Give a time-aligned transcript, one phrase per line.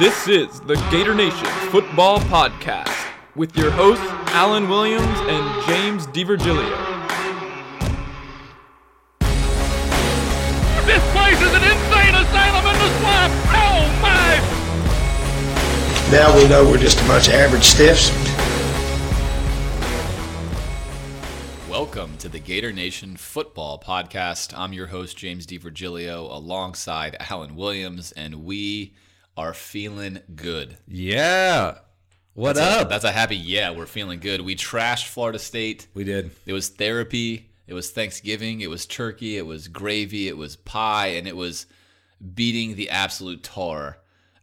[0.00, 3.06] This is the Gator Nation Football Podcast
[3.36, 6.70] with your hosts, Alan Williams and James DiVirgilio.
[10.86, 13.32] This place is an insane asylum in the swamp!
[13.52, 14.40] Oh my!
[16.10, 18.08] Now we know we're just a bunch of average stiffs.
[21.68, 24.56] Welcome to the Gator Nation Football Podcast.
[24.56, 28.94] I'm your host, James DiVirgilio, alongside Alan Williams, and we
[29.36, 30.76] are feeling good.
[30.86, 31.78] Yeah.
[32.34, 32.88] What That's a- up?
[32.88, 34.40] that's a happy yeah, we're feeling good.
[34.40, 35.88] We trashed Florida State.
[35.94, 36.30] we did.
[36.46, 41.08] It was therapy, it was Thanksgiving, it was turkey, it was gravy, it was pie,
[41.08, 41.66] and it was
[42.34, 43.98] beating the absolute tar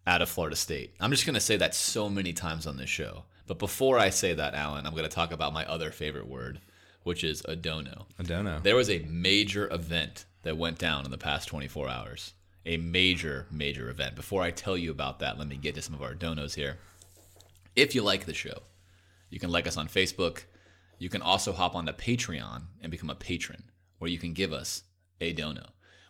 [0.05, 0.95] out of Florida State.
[0.99, 3.23] I'm just going to say that so many times on this show.
[3.45, 6.59] But before I say that, Alan, I'm going to talk about my other favorite word,
[7.03, 8.05] which is a dono.
[8.19, 8.63] I don't.
[8.63, 12.33] There was a major event that went down in the past 24 hours.
[12.67, 14.15] A major, major event.
[14.15, 16.77] Before I tell you about that, let me get to some of our donos here.
[17.77, 18.63] If you like the show,
[19.29, 20.43] you can like us on Facebook.
[20.99, 23.63] You can also hop on to Patreon and become a patron,
[23.99, 24.83] where you can give us
[25.21, 25.67] a dono.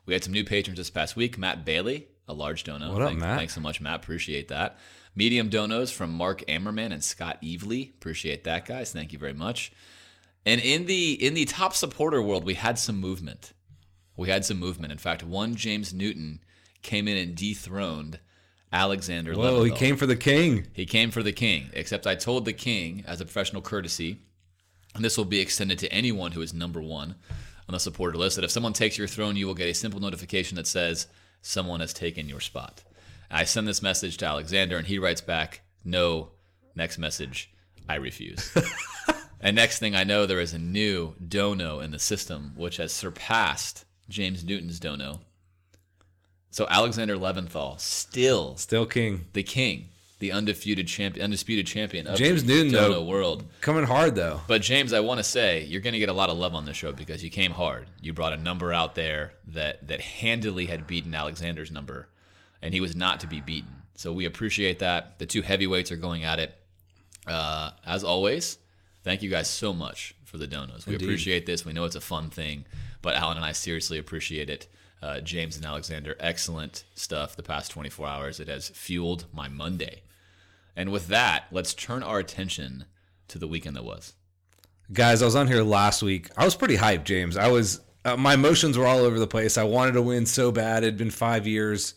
[0.07, 1.37] We had some new patrons this past week.
[1.37, 2.91] Matt Bailey, a large dono.
[2.91, 3.37] What up, Thank- Matt?
[3.37, 3.97] Thanks so much, Matt.
[4.01, 4.79] Appreciate that.
[5.15, 7.93] Medium donos from Mark Ammerman and Scott Evely.
[7.93, 8.91] Appreciate that, guys.
[8.91, 9.71] Thank you very much.
[10.43, 13.53] And in the in the top supporter world, we had some movement.
[14.15, 14.91] We had some movement.
[14.91, 16.39] In fact, one James Newton
[16.81, 18.19] came in and dethroned
[18.71, 19.33] Alexander.
[19.33, 20.67] Whoa, he came for the king.
[20.73, 24.19] He came for the king, except I told the king, as a professional courtesy,
[24.95, 27.15] and this will be extended to anyone who is number one
[27.67, 29.99] on the supporter list, that if someone takes your throne, you will get a simple
[29.99, 31.07] notification that says
[31.41, 32.83] someone has taken your spot.
[33.29, 36.31] I send this message to Alexander, and he writes back, No,
[36.75, 37.51] next message,
[37.87, 38.55] I refuse.
[39.41, 42.91] and next thing I know, there is a new dono in the system, which has
[42.91, 45.21] surpassed James Newton's dono.
[46.57, 49.25] So Alexander Leventhal still Still king.
[49.33, 53.03] the king, the undefeated champion, undisputed champion of James the Newton, though.
[53.03, 53.45] world.
[53.61, 54.41] Coming hard though.
[54.47, 56.65] But James, I want to say you're going to get a lot of love on
[56.65, 57.85] this show because you came hard.
[58.01, 62.09] You brought a number out there that that handily had beaten Alexander's number,
[62.59, 63.83] and he was not to be beaten.
[63.93, 65.19] So we appreciate that.
[65.19, 66.55] The two heavyweights are going at it.
[67.27, 68.57] Uh, as always,
[69.03, 70.87] thank you guys so much for the donos.
[70.87, 71.65] We appreciate this.
[71.65, 72.65] We know it's a fun thing,
[73.03, 74.65] but Alan and I seriously appreciate it.
[75.01, 78.39] Uh, James and Alexander, excellent stuff the past 24 hours.
[78.39, 80.01] It has fueled my Monday.
[80.75, 82.85] And with that, let's turn our attention
[83.27, 84.13] to the weekend that was.
[84.91, 86.29] Guys, I was on here last week.
[86.37, 87.37] I was pretty hyped, James.
[87.37, 89.57] I was uh, my emotions were all over the place.
[89.57, 90.83] I wanted to win so bad.
[90.83, 91.95] It'd been 5 years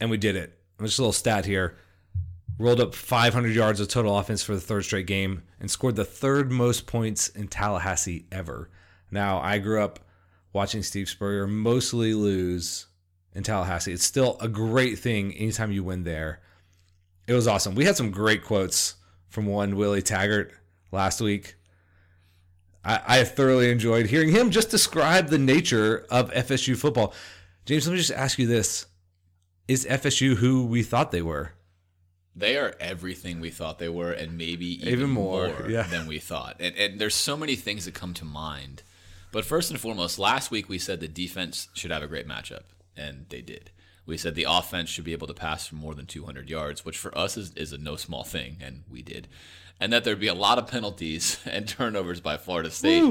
[0.00, 0.58] and we did it.
[0.80, 1.76] Just a little stat here.
[2.58, 6.04] Rolled up 500 yards of total offense for the third straight game and scored the
[6.04, 8.70] third most points in Tallahassee ever.
[9.10, 10.00] Now, I grew up
[10.58, 12.86] watching Steve Spurrier mostly lose
[13.32, 13.92] in Tallahassee.
[13.92, 16.40] It's still a great thing anytime you win there.
[17.28, 17.76] It was awesome.
[17.76, 18.96] We had some great quotes
[19.28, 20.52] from one Willie Taggart
[20.90, 21.54] last week.
[22.84, 27.14] I, I thoroughly enjoyed hearing him just describe the nature of FSU football.
[27.64, 28.86] James, let me just ask you this.
[29.68, 31.52] Is FSU who we thought they were?
[32.34, 35.84] They are everything we thought they were, and maybe even, Even more, more, yeah.
[35.84, 36.56] than we thought.
[36.58, 38.82] And, and there's so many things that come to mind.
[39.30, 42.64] But first and foremost, last week we said the defense should have a great matchup,
[42.96, 43.70] and they did.
[44.06, 46.96] We said the offense should be able to pass for more than 200 yards, which
[46.96, 49.28] for us is, is a no small thing, and we did.
[49.78, 53.02] And that there'd be a lot of penalties and turnovers by Florida State.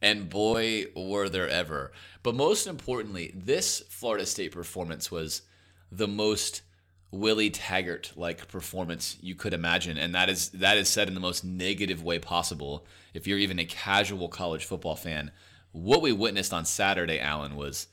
[0.00, 1.90] And boy, were there ever.
[2.22, 5.42] But most importantly, this Florida State performance was
[5.90, 6.62] the most
[7.10, 11.20] Willie Taggart like performance you could imagine, and that is that is said in the
[11.20, 12.84] most negative way possible.
[13.14, 15.30] If you're even a casual college football fan,
[15.76, 17.88] what we witnessed on Saturday, Alan, was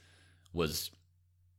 [0.53, 0.91] was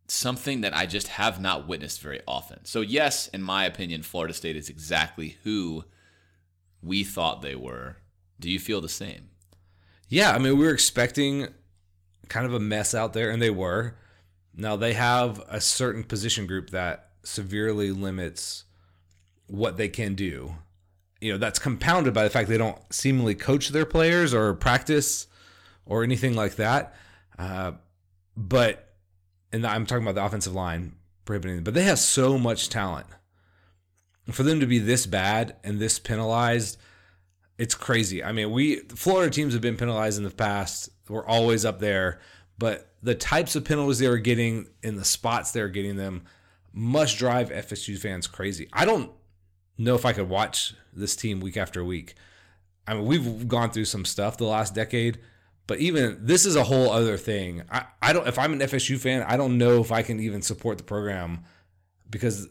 [0.07, 2.65] something that I just have not witnessed very often.
[2.65, 5.84] So yes, in my opinion, Florida State is exactly who
[6.83, 7.97] we thought they were.
[8.39, 9.31] Do you feel the same?
[10.09, 11.49] Yeah, I mean, we were expecting
[12.29, 13.97] kind of a mess out there, and they were.
[14.55, 18.65] Now, they have a certain position group that severely limits
[19.47, 20.54] what they can do.
[21.21, 25.27] You know, that's compounded by the fact they don't seemingly coach their players or practice
[25.86, 26.95] or anything like that.
[27.39, 27.72] Uh,
[28.36, 28.95] but,
[29.53, 33.07] and I'm talking about the offensive line prohibiting but they have so much talent.
[34.31, 36.78] For them to be this bad and this penalized,
[37.59, 38.25] it's crazy.
[38.25, 40.89] I mean, we Florida teams have been penalized in the past.
[41.09, 42.21] We're always up there,
[42.59, 46.25] but the types of penalties they were getting in the spots they're getting them
[46.72, 48.69] must drive FSU fans crazy.
[48.72, 49.10] I don't
[49.77, 52.15] know if I could watch this team week after week.
[52.86, 55.19] I mean, we've gone through some stuff the last decade,
[55.66, 57.63] but even this is a whole other thing.
[57.71, 60.43] I, I don't if I'm an FSU fan, I don't know if I can even
[60.43, 61.45] support the program
[62.11, 62.49] because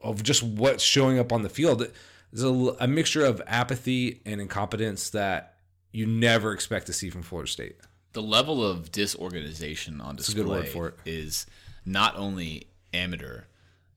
[0.00, 1.86] of just what's showing up on the field.
[2.32, 5.56] There's a, a mixture of apathy and incompetence that
[5.92, 7.76] you never expect to see from Florida State.
[8.12, 10.94] The level of disorganization on display good word for it.
[11.06, 11.46] is
[11.84, 13.44] not only amateur,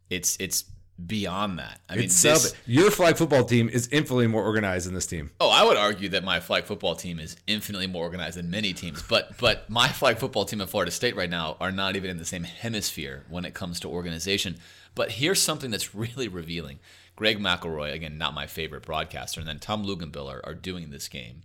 [0.09, 0.65] it's it's
[1.03, 1.81] beyond that.
[1.89, 5.31] I mean, this, your flag football team is infinitely more organized than this team.
[5.41, 8.73] Oh, I would argue that my flag football team is infinitely more organized than many
[8.73, 12.09] teams, but but my flag football team at Florida State right now are not even
[12.09, 14.57] in the same hemisphere when it comes to organization.
[14.93, 16.79] But here's something that's really revealing.
[17.17, 21.07] Greg McElroy, again, not my favorite broadcaster, and then Tom Luginbill are, are doing this
[21.09, 21.43] game.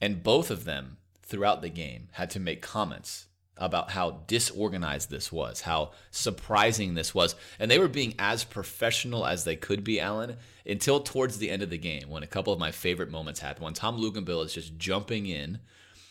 [0.00, 3.26] And both of them, throughout the game, had to make comments
[3.58, 7.34] about how disorganized this was, how surprising this was.
[7.58, 10.36] And they were being as professional as they could be, Alan,
[10.66, 13.64] until towards the end of the game when a couple of my favorite moments happened.
[13.64, 15.60] When Tom Luginbill is just jumping in,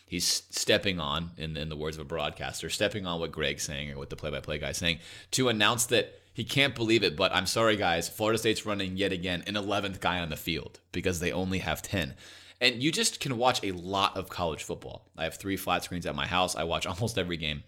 [0.06, 3.92] he's stepping on, in, in the words of a broadcaster, stepping on what Greg's saying
[3.92, 5.00] or what the play by play guy's saying
[5.32, 9.14] to announce that he can't believe it, but I'm sorry, guys, Florida State's running yet
[9.14, 12.14] again an 11th guy on the field because they only have 10.
[12.62, 15.10] And you just can watch a lot of college football.
[15.18, 16.56] I have three flat screens at my house.
[16.56, 17.63] I watch almost every game.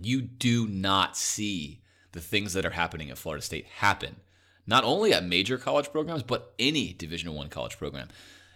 [0.00, 1.82] You do not see
[2.12, 4.16] the things that are happening at Florida State happen.
[4.66, 8.08] Not only at major college programs, but any Division 1 college program.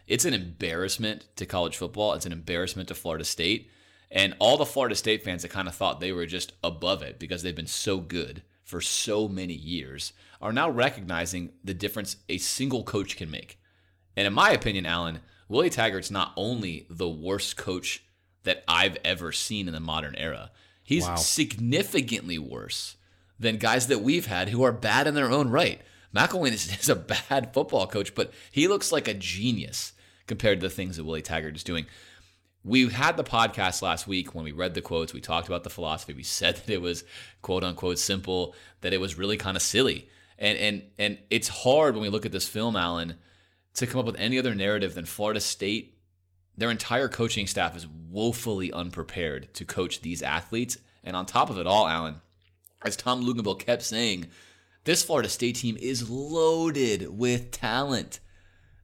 [0.07, 2.13] It's an embarrassment to college football.
[2.13, 3.71] It's an embarrassment to Florida State.
[4.11, 7.19] And all the Florida State fans that kind of thought they were just above it
[7.19, 12.39] because they've been so good for so many years are now recognizing the difference a
[12.39, 13.59] single coach can make.
[14.17, 18.03] And in my opinion, Alan, Willie Taggart's not only the worst coach
[18.45, 20.51] that I've ever seen in the modern era,
[20.83, 21.17] he's Wow.
[21.17, 22.97] significantly worse
[23.39, 25.81] than guys that we've had who are bad in their own right.
[26.15, 29.93] McElwain is, is a bad football coach, but he looks like a genius
[30.27, 31.87] compared to the things that Willie Taggart is doing.
[32.65, 35.13] We had the podcast last week when we read the quotes.
[35.15, 36.15] We talked about the philosophy.
[36.15, 37.05] We said that it was
[37.43, 40.09] quote unquote simple, that it was really kind of silly.
[40.39, 43.15] And and and it's hard when we look at this film, Alan,
[43.77, 45.99] to come up with any other narrative than Florida State.
[46.57, 50.79] Their entire coaching staff is woefully unprepared to coach these athletes.
[51.05, 52.17] And on top of it all, Alan,
[52.85, 54.27] as Tom Luginbill kept saying,
[54.85, 58.21] this Florida State team is loaded with talent.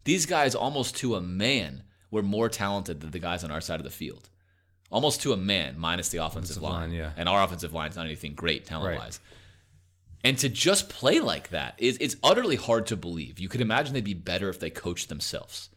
[0.05, 3.81] These guys, almost to a man, were more talented than the guys on our side
[3.81, 4.29] of the field.
[4.91, 6.91] Almost to a man, minus the offensive, Offensive line.
[6.91, 7.13] line, yeah.
[7.17, 9.19] And our offensive line is not anything great talent Right.
[10.25, 13.41] And to just play like that is it's utterly hard to believe.
[13.41, 15.69] You could imagine they'd be better if they coached themselves.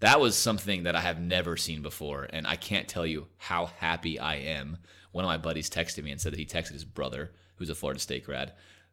[0.00, 3.66] That was something that I have never seen before, and I can't tell you how
[3.66, 4.78] happy I am.
[5.12, 7.74] One of my buddies texted me and said that he texted his brother, who's a
[7.74, 8.52] Florida State grad,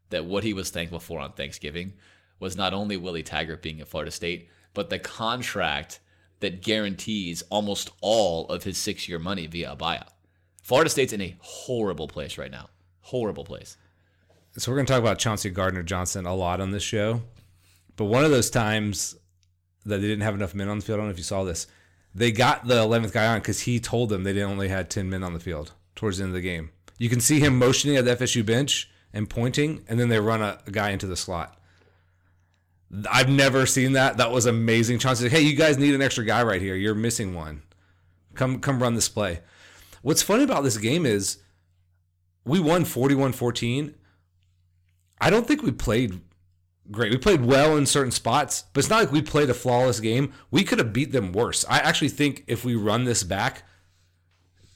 [0.09, 1.93] that what he was thankful for on Thanksgiving
[2.39, 5.99] was not only Willie Taggart being at Florida State, but the contract
[6.39, 10.09] that guarantees almost all of his six year money via a buyout.
[10.61, 12.69] Florida State's in a horrible place right now.
[13.01, 13.77] Horrible place.
[14.57, 17.21] So we're going to talk about Chauncey Gardner Johnson a lot on this show.
[17.95, 19.15] But one of those times
[19.85, 21.43] that they didn't have enough men on the field, I don't know if you saw
[21.43, 21.67] this.
[22.13, 25.23] They got the 11th guy on because he told them they only had 10 men
[25.23, 26.71] on the field towards the end of the game.
[26.97, 30.41] You can see him motioning at the FSU bench and pointing, and then they run
[30.41, 31.57] a, a guy into the slot.
[33.09, 34.17] I've never seen that.
[34.17, 34.99] That was amazing.
[34.99, 36.75] Chauncey's like, hey, you guys need an extra guy right here.
[36.75, 37.61] You're missing one.
[38.35, 39.39] Come come run this play.
[40.01, 41.37] What's funny about this game is
[42.43, 43.93] we won 41-14.
[45.21, 46.19] I don't think we played
[46.89, 47.11] great.
[47.11, 50.33] We played well in certain spots, but it's not like we played a flawless game.
[50.49, 51.63] We could have beat them worse.
[51.69, 53.63] I actually think if we run this back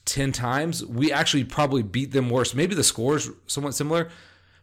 [0.06, 2.54] 10 times, we actually probably beat them worse.
[2.54, 4.08] Maybe the score's somewhat similar,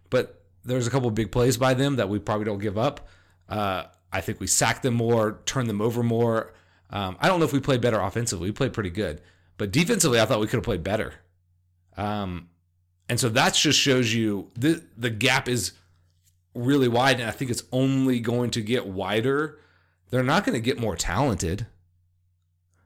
[0.09, 3.07] but there's a couple big plays by them that we probably don't give up.
[3.49, 6.53] Uh, I think we sacked them more, turned them over more.
[6.89, 8.49] Um, I don't know if we played better offensively.
[8.49, 9.21] We played pretty good,
[9.57, 11.13] but defensively, I thought we could have played better.
[11.97, 12.49] Um,
[13.13, 15.73] and so that just shows you the the gap is
[16.55, 19.59] really wide, and I think it's only going to get wider.
[20.09, 21.67] They're not going to get more talented.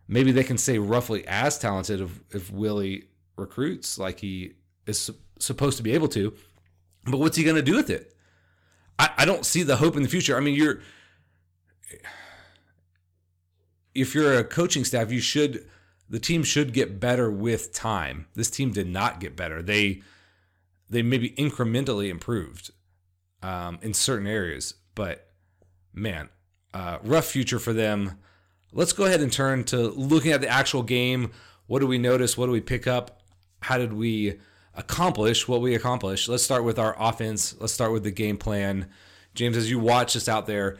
[0.06, 3.06] Maybe they can stay roughly as talented if, if Willie
[3.38, 4.56] recruits like he
[4.86, 6.34] is su- supposed to be able to.
[7.06, 8.14] But what's he going to do with it?
[9.00, 10.36] I, I don't see the hope in the future.
[10.36, 10.82] I mean, you're
[13.96, 15.66] if you're a coaching staff, you should
[16.10, 18.28] the team should get better with time.
[18.36, 19.62] This team did not get better.
[19.62, 20.02] They
[20.90, 22.72] they maybe incrementally improved
[23.42, 25.28] um, in certain areas, but
[25.94, 26.30] man,
[26.74, 28.18] uh, rough future for them.
[28.72, 31.32] Let's go ahead and turn to looking at the actual game.
[31.68, 32.38] What do we notice?
[32.38, 33.22] What do we pick up?
[33.62, 34.40] How did we
[34.76, 36.30] accomplish what we accomplished?
[36.30, 37.56] Let's start with our offense.
[37.60, 38.88] Let's start with the game plan.
[39.34, 40.78] James, as you watch this out there,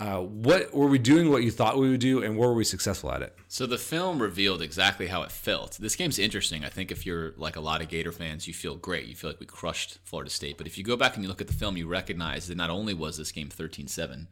[0.00, 1.28] Uh, what were we doing?
[1.30, 3.36] What you thought we would do, and were we successful at it?
[3.48, 5.76] So the film revealed exactly how it felt.
[5.80, 6.64] This game's interesting.
[6.64, 9.06] I think if you're like a lot of Gator fans, you feel great.
[9.06, 10.56] You feel like we crushed Florida State.
[10.56, 12.70] But if you go back and you look at the film, you recognize that not
[12.70, 14.26] only was this game 13-7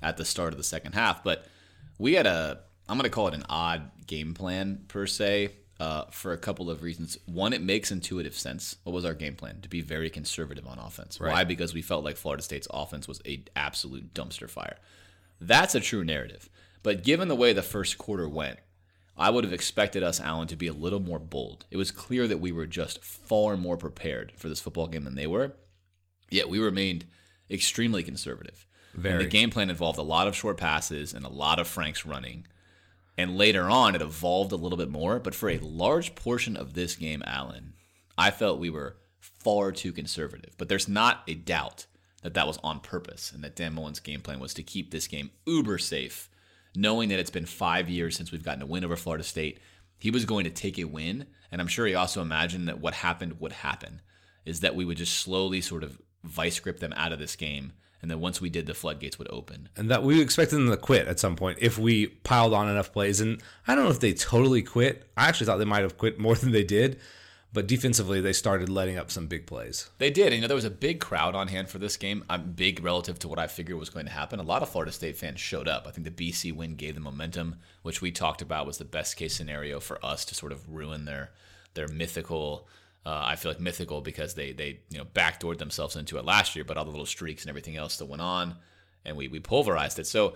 [0.00, 1.44] at the start of the second half, but
[1.98, 5.50] we had a I'm going to call it an odd game plan per se.
[5.78, 7.16] Uh, for a couple of reasons.
[7.24, 8.76] One, it makes intuitive sense.
[8.84, 9.62] What was our game plan?
[9.62, 11.18] To be very conservative on offense.
[11.18, 11.32] Right.
[11.32, 11.44] Why?
[11.44, 14.76] Because we felt like Florida State's offense was a absolute dumpster fire.
[15.40, 16.50] That's a true narrative.
[16.82, 18.58] But given the way the first quarter went,
[19.16, 21.66] I would have expected us, Alan, to be a little more bold.
[21.70, 25.14] It was clear that we were just far more prepared for this football game than
[25.14, 25.52] they were.
[26.30, 27.06] Yet we remained
[27.50, 28.66] extremely conservative.
[28.94, 29.14] Very.
[29.14, 32.06] And the game plan involved a lot of short passes and a lot of Franks
[32.06, 32.46] running.
[33.18, 35.18] And later on, it evolved a little bit more.
[35.18, 37.74] But for a large portion of this game, Alan,
[38.16, 40.54] I felt we were far too conservative.
[40.56, 41.86] But there's not a doubt
[42.22, 45.06] that that was on purpose and that Dan Mullen's game plan was to keep this
[45.06, 46.28] game uber safe,
[46.76, 49.58] knowing that it's been five years since we've gotten a win over Florida State.
[49.98, 51.26] He was going to take a win.
[51.52, 54.00] And I'm sure he also imagined that what happened would happen
[54.44, 57.72] is that we would just slowly sort of vice grip them out of this game
[58.02, 59.68] and then once we did, the floodgates would open.
[59.76, 62.92] And that we expected them to quit at some point if we piled on enough
[62.92, 63.20] plays.
[63.20, 65.10] And I don't know if they totally quit.
[65.16, 66.98] I actually thought they might have quit more than they did.
[67.52, 69.90] But defensively, they started letting up some big plays.
[69.98, 70.32] They did.
[70.32, 72.24] You know, there was a big crowd on hand for this game.
[72.30, 74.38] I'm big relative to what I figured was going to happen.
[74.38, 75.86] A lot of Florida State fans showed up.
[75.86, 79.16] I think the BC win gave them momentum, which we talked about was the best
[79.16, 81.32] case scenario for us to sort of ruin their
[81.74, 82.68] their mythical
[83.04, 86.54] uh, I feel like mythical because they they you know backdoored themselves into it last
[86.54, 88.56] year, but all the little streaks and everything else that went on,
[89.04, 90.06] and we we pulverized it.
[90.06, 90.34] So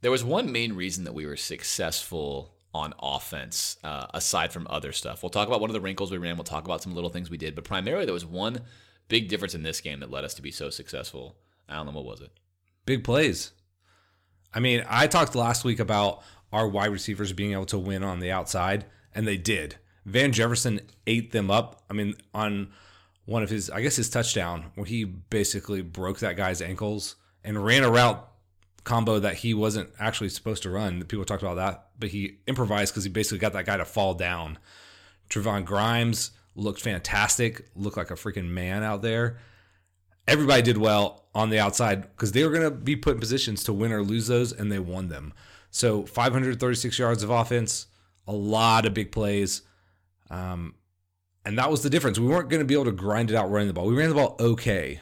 [0.00, 4.92] there was one main reason that we were successful on offense, uh, aside from other
[4.92, 5.22] stuff.
[5.22, 6.36] We'll talk about one of the wrinkles we ran.
[6.36, 8.62] We'll talk about some little things we did, but primarily there was one
[9.08, 11.36] big difference in this game that led us to be so successful.
[11.68, 12.32] Alan, what was it?
[12.84, 13.52] Big plays.
[14.52, 18.20] I mean, I talked last week about our wide receivers being able to win on
[18.20, 19.76] the outside, and they did.
[20.04, 21.82] Van Jefferson ate them up.
[21.88, 22.70] I mean, on
[23.24, 27.64] one of his, I guess his touchdown, where he basically broke that guy's ankles and
[27.64, 28.28] ran a route
[28.84, 31.02] combo that he wasn't actually supposed to run.
[31.04, 34.14] People talked about that, but he improvised because he basically got that guy to fall
[34.14, 34.58] down.
[35.30, 39.38] Trevon Grimes looked fantastic, looked like a freaking man out there.
[40.26, 43.64] Everybody did well on the outside because they were going to be put in positions
[43.64, 45.34] to win or lose those, and they won them.
[45.70, 47.86] So 536 yards of offense,
[48.26, 49.62] a lot of big plays.
[50.30, 50.74] Um,
[51.44, 52.18] and that was the difference.
[52.18, 53.86] We weren't going to be able to grind it out running the ball.
[53.86, 55.00] We ran the ball okay,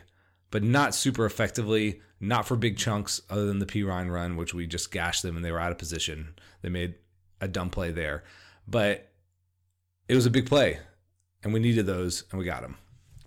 [0.53, 4.69] but not super effectively, not for big chunks other than the Perine run, which we
[4.69, 6.35] just gashed them and they were out of position.
[6.63, 6.95] They made
[7.41, 8.23] a dumb play there.
[8.69, 9.11] But
[10.09, 10.79] it was a big play,
[11.43, 12.77] and we needed those, and we got them.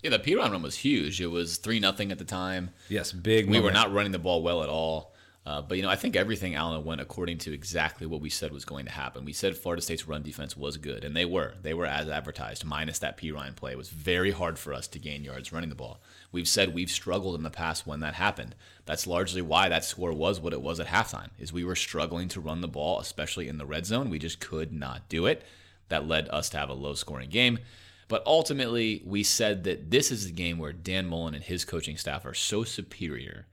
[0.04, 1.20] Yeah, the Perine run was huge.
[1.20, 2.70] It was 3 nothing at the time.
[2.90, 3.50] Yes, big.
[3.50, 5.15] We were not running the ball well at all.
[5.46, 8.52] Uh, but you know, I think everything Alan went according to exactly what we said
[8.52, 9.26] was going to happen.
[9.26, 11.54] We said Florida State's run defense was good, and they were.
[11.62, 13.74] They were as advertised, minus that Perine play.
[13.74, 16.02] It was very hard for us to gain yards running the ball.
[16.32, 18.56] We've said we've struggled in the past when that happened.
[18.86, 21.30] That's largely why that score was what it was at halftime.
[21.38, 24.10] Is we were struggling to run the ball, especially in the red zone.
[24.10, 25.44] We just could not do it.
[25.90, 27.60] That led us to have a low-scoring game.
[28.08, 31.98] But ultimately, we said that this is a game where Dan Mullen and his coaching
[31.98, 33.46] staff are so superior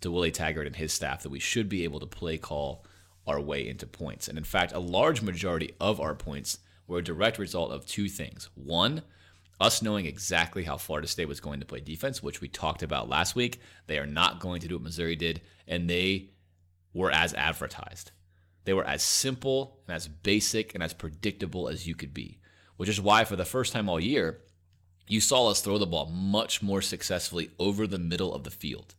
[0.00, 2.84] to Willie Taggart and his staff that we should be able to play call
[3.26, 4.28] our way into points.
[4.28, 8.08] And in fact, a large majority of our points were a direct result of two
[8.08, 8.48] things.
[8.54, 9.02] One,
[9.60, 13.08] us knowing exactly how Florida State was going to play defense, which we talked about
[13.08, 13.60] last week.
[13.86, 16.30] They are not going to do what Missouri did, and they
[16.94, 18.10] were as advertised.
[18.64, 22.40] They were as simple and as basic and as predictable as you could be,
[22.76, 24.40] which is why for the first time all year,
[25.06, 28.94] you saw us throw the ball much more successfully over the middle of the field.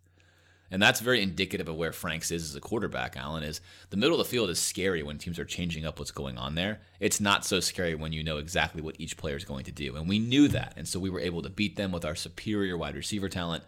[0.71, 3.59] And that's very indicative of where Franks is as a quarterback, Alan, is
[3.89, 6.55] the middle of the field is scary when teams are changing up what's going on
[6.55, 6.79] there.
[7.01, 9.97] It's not so scary when you know exactly what each player is going to do.
[9.97, 10.73] And we knew that.
[10.77, 13.65] And so we were able to beat them with our superior wide receiver talent,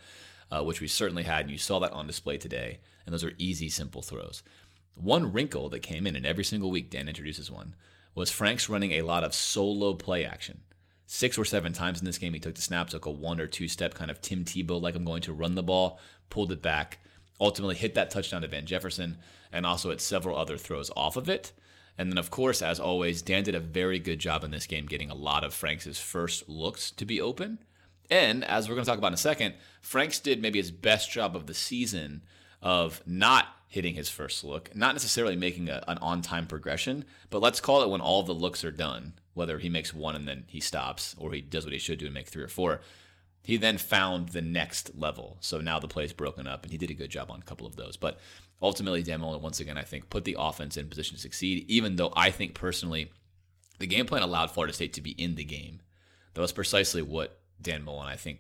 [0.50, 1.42] uh, which we certainly had.
[1.42, 2.80] And you saw that on display today.
[3.06, 4.42] And those are easy, simple throws.
[4.96, 7.76] One wrinkle that came in, and every single week Dan introduces one,
[8.16, 10.62] was Franks running a lot of solo play action
[11.06, 12.34] six or seven times in this game.
[12.34, 14.96] He took the snap, took a one or two step kind of Tim Tebow, like
[14.96, 17.00] I'm going to run the ball, pulled it back,
[17.40, 19.18] ultimately hit that touchdown to Van Jefferson,
[19.52, 21.52] and also had several other throws off of it.
[21.98, 24.88] And then, of course, as always, Dan did a very good job in this game
[24.88, 27.60] getting a lot of Franks' first looks to be open.
[28.10, 31.12] And as we're going to talk about in a second, Franks did maybe his best
[31.12, 32.24] job of the season
[32.62, 37.42] of not hitting his first look, not necessarily making a, an on time progression, but
[37.42, 40.44] let's call it when all the looks are done, whether he makes one and then
[40.48, 42.82] he stops or he does what he should do and make three or four.
[43.44, 45.38] He then found the next level.
[45.42, 47.44] So now the play is broken up, and he did a good job on a
[47.44, 47.98] couple of those.
[47.98, 48.20] But
[48.62, 51.98] ultimately, Dan Mullen, once again, I think, put the offense in position to succeed, even
[51.98, 53.12] though I think personally
[53.80, 55.82] the game plan allowed Florida State to be in the game.
[56.34, 58.40] That was precisely what Dan Mullen, I think,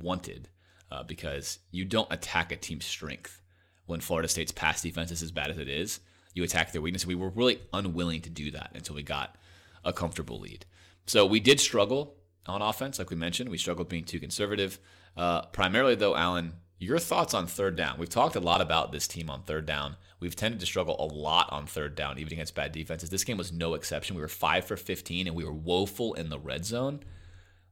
[0.00, 0.48] wanted
[0.90, 3.40] uh, because you don't attack a team's strength
[3.86, 6.00] when Florida State's pass defense is as bad as it is.
[6.34, 7.06] You attack their weakness.
[7.06, 9.36] We were really unwilling to do that until we got
[9.84, 10.66] a comfortable lead.
[11.06, 13.50] So we did struggle on offense, like we mentioned.
[13.50, 14.78] We struggled being too conservative.
[15.16, 17.98] Uh, primarily, though, Alan, your thoughts on third down.
[17.98, 19.96] We've talked a lot about this team on third down.
[20.20, 23.10] We've tended to struggle a lot on third down, even against bad defenses.
[23.10, 24.16] This game was no exception.
[24.16, 27.00] We were five for 15, and we were woeful in the red zone.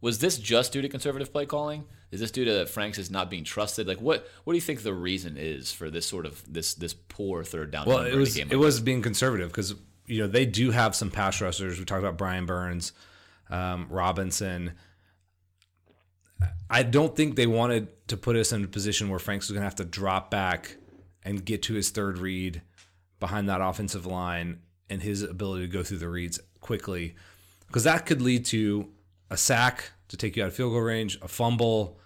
[0.01, 1.85] Was this just due to conservative play calling?
[2.11, 3.87] Is this due to Franks is not being trusted?
[3.87, 6.93] Like what what do you think the reason is for this sort of this this
[6.93, 7.87] poor third down?
[7.87, 9.75] Well, it was it was being conservative because
[10.07, 11.79] you know they do have some pass rushers.
[11.79, 12.93] We talked about Brian Burns,
[13.51, 14.73] um, Robinson.
[16.69, 19.61] I don't think they wanted to put us in a position where Franks was going
[19.61, 20.77] to have to drop back
[21.23, 22.63] and get to his third read
[23.21, 27.15] behind that offensive line and his ability to go through the reads quickly
[27.69, 28.89] because that could lead to
[29.31, 31.99] a sack to take you out of field goal range, a fumble,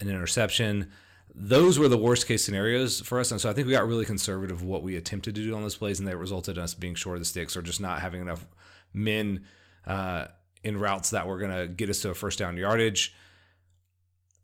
[0.00, 0.90] an interception.
[1.34, 3.32] Those were the worst case scenarios for us.
[3.32, 5.76] And so I think we got really conservative what we attempted to do on those
[5.76, 8.20] plays, and that resulted in us being short of the sticks or just not having
[8.20, 8.46] enough
[8.92, 9.44] men
[9.86, 10.26] uh,
[10.62, 13.14] in routes that were going to get us to a first down yardage.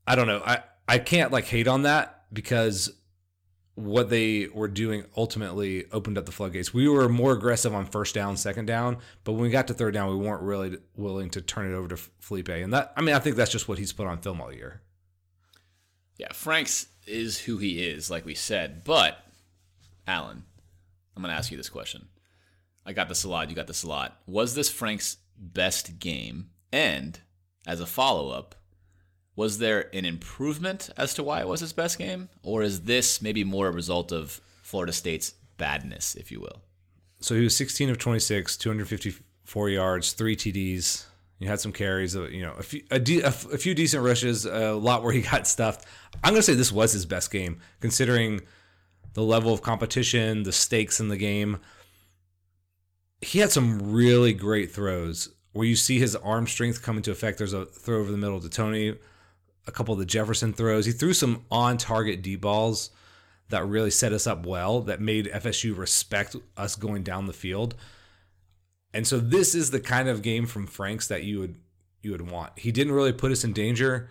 [0.07, 0.43] I don't know.
[0.45, 2.93] I, I can't like hate on that because
[3.77, 6.75] what they were doing ultimately opened up the floodgates.
[6.75, 9.95] We were more aggressive on first down, second down, but when we got to third
[9.95, 12.63] down, we weren't really willing to turn it over to Feleipe.
[12.63, 14.83] And that, I mean, I think that's just what he's put on film all year.
[16.21, 18.85] Yeah, Franks is who he is, like we said.
[18.85, 19.25] But,
[20.07, 20.43] Alan,
[21.17, 22.09] I'm going to ask you this question.
[22.85, 23.49] I got a lot.
[23.49, 24.19] You got a lot.
[24.27, 26.51] Was this Frank's best game?
[26.71, 27.19] And
[27.67, 28.55] as a follow up,
[29.35, 32.29] was there an improvement as to why it was his best game?
[32.43, 36.61] Or is this maybe more a result of Florida State's badness, if you will?
[37.21, 41.07] So he was 16 of 26, 254 yards, three TDs,
[41.41, 44.45] you had some carries, uh, you know, a few, a, de- a few decent rushes,
[44.45, 45.87] a lot where he got stuffed.
[46.23, 48.43] I'm to say this was his best game, considering
[49.15, 51.59] the level of competition, the stakes in the game.
[53.23, 57.39] He had some really great throws where you see his arm strength come into effect.
[57.39, 58.97] There's a throw over the middle to Tony,
[59.67, 60.87] a couple of the Jefferson throws.
[60.87, 62.91] He threw some on target D balls
[63.49, 67.75] that really set us up well, that made FSU respect us going down the field.
[68.93, 71.57] And so this is the kind of game from Franks that you would
[72.03, 72.59] you would want.
[72.59, 74.09] He didn't really put us in danger.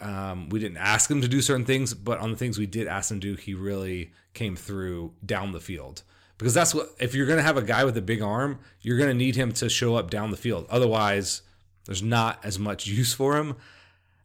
[0.00, 2.86] Um, we didn't ask him to do certain things, but on the things we did
[2.86, 6.02] ask him to do, he really came through down the field.
[6.38, 8.98] Because that's what if you're going to have a guy with a big arm, you're
[8.98, 10.66] going to need him to show up down the field.
[10.68, 11.42] Otherwise,
[11.86, 13.56] there's not as much use for him.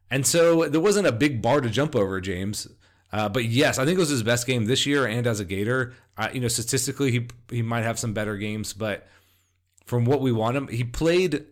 [0.09, 2.67] And so there wasn't a big bar to jump over, James.
[3.11, 5.45] Uh, but yes, I think it was his best game this year and as a
[5.45, 5.93] Gator.
[6.17, 9.07] Uh, you know, statistically, he he might have some better games, but
[9.87, 10.67] from what we want him.
[10.67, 11.45] He played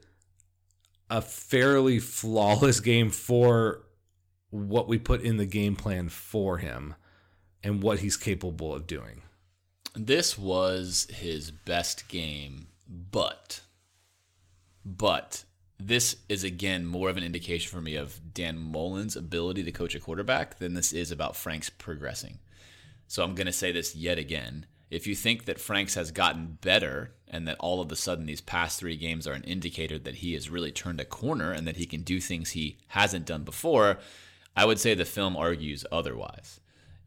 [1.09, 3.83] a fairly flawless game for
[4.49, 6.95] what we put in the game plan for him
[7.63, 9.21] and what he's capable of doing.
[9.95, 13.61] This was his best game, but
[14.83, 15.45] but
[15.79, 19.95] this is again more of an indication for me of Dan Mullen's ability to coach
[19.95, 22.39] a quarterback than this is about Frank's progressing.
[23.07, 24.65] So I'm going to say this yet again.
[24.89, 28.41] If you think that Franks has gotten better and that all of a sudden these
[28.41, 31.77] past three games are an indicator that he has really turned a corner and that
[31.77, 33.97] he can do things he hasn't done before,
[34.55, 36.59] I would say the film argues otherwise.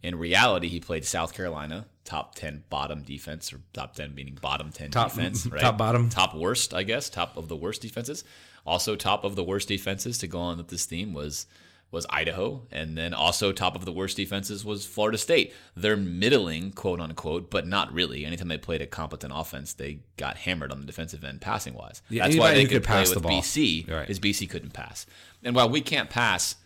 [0.03, 4.71] In reality, he played South Carolina, top 10 bottom defense, or top 10 meaning bottom
[4.71, 5.61] 10 top, defense, right?
[5.61, 6.09] Top bottom.
[6.09, 8.23] Top worst, I guess, top of the worst defenses.
[8.67, 11.47] Also, top of the worst defenses to go on with this theme was
[11.91, 15.55] was Idaho, and then also top of the worst defenses was Florida State.
[15.75, 18.27] They're middling, quote unquote, but not really.
[18.27, 22.03] Anytime they played a competent offense, they got hammered on the defensive end passing wise.
[22.11, 24.11] Yeah, That's why they could, could play with BC, right.
[24.11, 25.07] is BC couldn't pass.
[25.43, 26.57] And while we can't pass,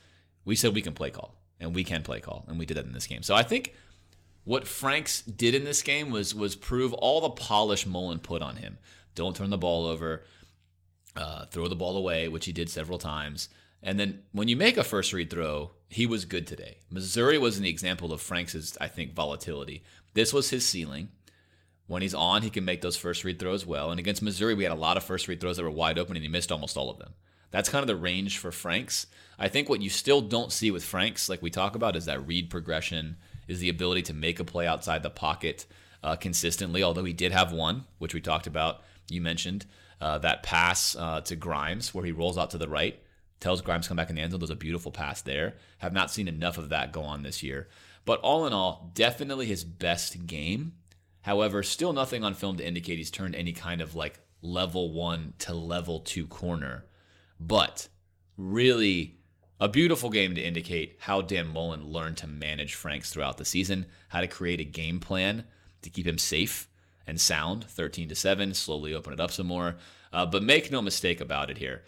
[0.45, 2.85] we said we can play call, and we can play call, and we did that
[2.85, 3.23] in this game.
[3.23, 3.75] So I think
[4.43, 8.57] what Franks did in this game was was prove all the polish Mullen put on
[8.57, 8.79] him.
[9.15, 10.25] Don't turn the ball over,
[11.15, 13.49] uh, throw the ball away, which he did several times.
[13.83, 16.79] And then when you make a first read throw, he was good today.
[16.91, 19.83] Missouri was an example of Frank's, I think, volatility.
[20.15, 21.09] This was his ceiling.
[21.89, 23.91] When he's on, he can make those first read throws well.
[23.91, 26.17] And against Missouri, we had a lot of first read throws that were wide open,
[26.17, 27.15] and he missed almost all of them.
[27.51, 29.07] That's kind of the range for Franks.
[29.39, 32.27] I think what you still don't see with Franks, like we talk about, is that
[32.27, 33.17] read progression,
[33.49, 35.67] is the ability to make a play outside the pocket
[36.03, 36.83] uh, consistently.
[36.83, 38.83] Although he did have one, which we talked about.
[39.11, 39.67] You mentioned
[40.01, 43.02] uh, that pass uh, to Grimes where he rolls out to the right
[43.43, 44.41] tells Grimes come back in the end zone.
[44.41, 45.57] There's a beautiful pass there.
[45.79, 47.69] Have not seen enough of that go on this year.
[48.05, 50.75] But all in all, definitely his best game.
[51.23, 55.35] However, still nothing on film to indicate he's turned any kind of like level one
[55.41, 56.87] to level two corner.
[57.39, 57.89] But
[58.37, 59.19] really
[59.61, 63.87] a beautiful game to indicate how Dan Mullen learned to manage Franks throughout the season,
[64.09, 65.45] how to create a game plan
[65.83, 66.69] to keep him safe
[67.07, 69.77] and sound, 13 to 7, slowly open it up some more.
[70.13, 71.83] Uh, but make no mistake about it here.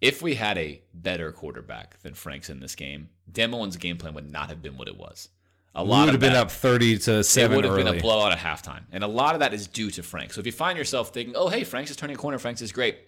[0.00, 4.14] If we had a better quarterback than Franks in this game, Dan Mullen's game plan
[4.14, 5.28] would not have been what it was.
[5.74, 7.84] A lot would have been up 30 to 7 It would have early.
[7.84, 8.82] been a blowout at halftime.
[8.90, 10.34] And a lot of that is due to Franks.
[10.34, 12.72] So if you find yourself thinking, oh, hey, Franks is turning a corner, Franks is
[12.72, 12.98] great,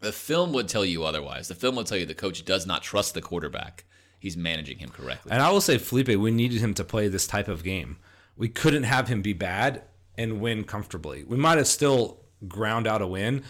[0.00, 1.48] the film would tell you otherwise.
[1.48, 3.84] The film would tell you the coach does not trust the quarterback.
[4.20, 5.32] He's managing him correctly.
[5.32, 7.98] And I will say, Feleipe, we needed him to play this type of game.
[8.36, 9.82] We couldn't have him be bad
[10.16, 11.24] and win comfortably.
[11.24, 13.44] We might have still ground out a win.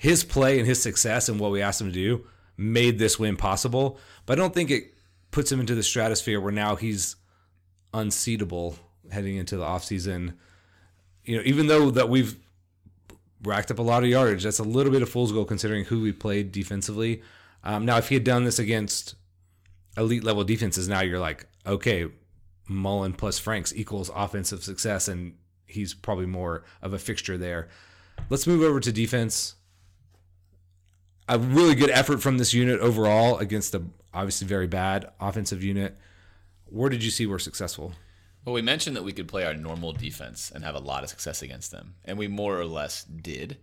[0.00, 2.24] His play and his success and what we asked him to do
[2.56, 3.98] made this win possible.
[4.24, 4.94] But I don't think it
[5.30, 7.16] puts him into the stratosphere where now he's
[7.92, 8.76] unseatable
[9.10, 10.36] heading into the offseason.
[11.26, 12.34] You know, even though that we've
[13.42, 16.00] racked up a lot of yardage, that's a little bit of fool's goal considering who
[16.00, 17.20] we played defensively.
[17.62, 19.16] Um, now, if he had done this against
[19.98, 22.08] elite level defenses, now you're like, okay,
[22.66, 25.34] Mullen plus Franks equals offensive success, and
[25.66, 27.68] he's probably more of a fixture there.
[28.30, 29.56] Let's move over to defense.
[31.30, 35.96] A really good effort from this unit overall against a obviously very bad offensive unit.
[36.66, 37.92] Where did you see we're successful?
[38.44, 41.08] Well, we mentioned that we could play our normal defense and have a lot of
[41.08, 43.58] success against them, and we more or less did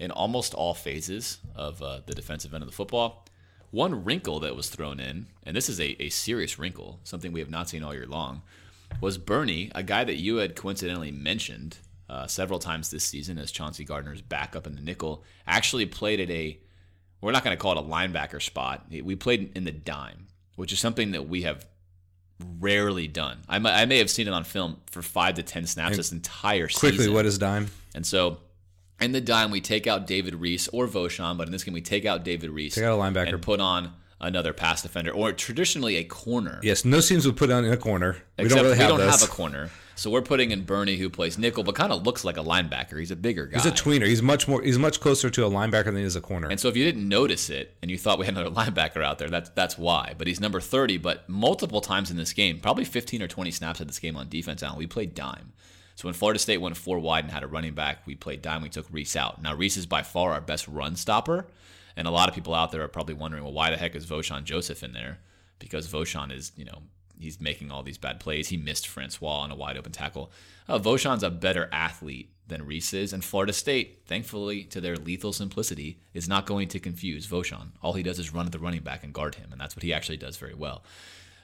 [0.00, 3.24] in almost all phases of uh, the defensive end of the football.
[3.70, 7.38] One wrinkle that was thrown in, and this is a, a serious wrinkle, something we
[7.38, 8.42] have not seen all year long,
[9.00, 11.78] was Burney, a guy that you had coincidentally mentioned
[12.10, 16.28] uh, several times this season as Chauncey Gardner's backup in the nickel, actually played at
[16.28, 16.58] a,
[17.22, 18.86] we're not going to call it a linebacker spot.
[18.90, 21.64] We played in the dime, which is something that we have
[22.58, 23.38] rarely done.
[23.48, 25.98] I, may, I may have seen it on film for five to ten snaps and
[25.98, 26.96] this entire quickly, season.
[26.96, 27.68] Quickly, what is dime?
[27.94, 28.38] And so
[29.00, 31.80] in the dime, we take out David Reese or Vosean, but in this game, we
[31.80, 32.74] take out David Reese.
[32.74, 33.32] Take out a linebacker.
[33.32, 36.60] And put on another pass defender, or traditionally a corner.
[36.62, 38.16] Yes, no teams would put on in a corner.
[38.38, 39.70] We don't really we have don't have a corner.
[40.02, 42.98] So we're putting in Burney, who plays nickel, but kind of looks like a linebacker.
[42.98, 43.58] He's a bigger guy.
[43.58, 44.04] He's a tweener.
[44.04, 44.60] He's much more.
[44.60, 46.48] He's much closer to a linebacker than he is a corner.
[46.48, 49.20] And so if you didn't notice it and you thought we had another linebacker out
[49.20, 50.16] there, that's that's why.
[50.18, 50.98] But he's number thirty.
[50.98, 54.28] But multiple times in this game, probably fifteen or twenty snaps at this game on
[54.28, 54.60] defense.
[54.60, 55.52] Now we played dime.
[55.94, 58.62] So when Florida State went four wide and had a running back, we played dime.
[58.62, 59.40] We took Reese out.
[59.40, 61.46] Now Reese is by far our best run stopper,
[61.96, 64.04] and a lot of people out there are probably wondering, well, why the heck is
[64.04, 65.20] Vosean Joseph in there?
[65.60, 66.82] Because Vosean is, you know,
[67.22, 68.48] he's making all these bad plays.
[68.48, 70.30] He missed Francois on a wide open tackle.
[70.68, 75.32] Uh, Vosean's a better athlete than Reese is, and Florida State, thankfully to their lethal
[75.32, 77.68] simplicity, is not going to confuse Vosean.
[77.82, 79.82] All he does is run at the running back and guard him, and that's what
[79.82, 80.82] he actually does very well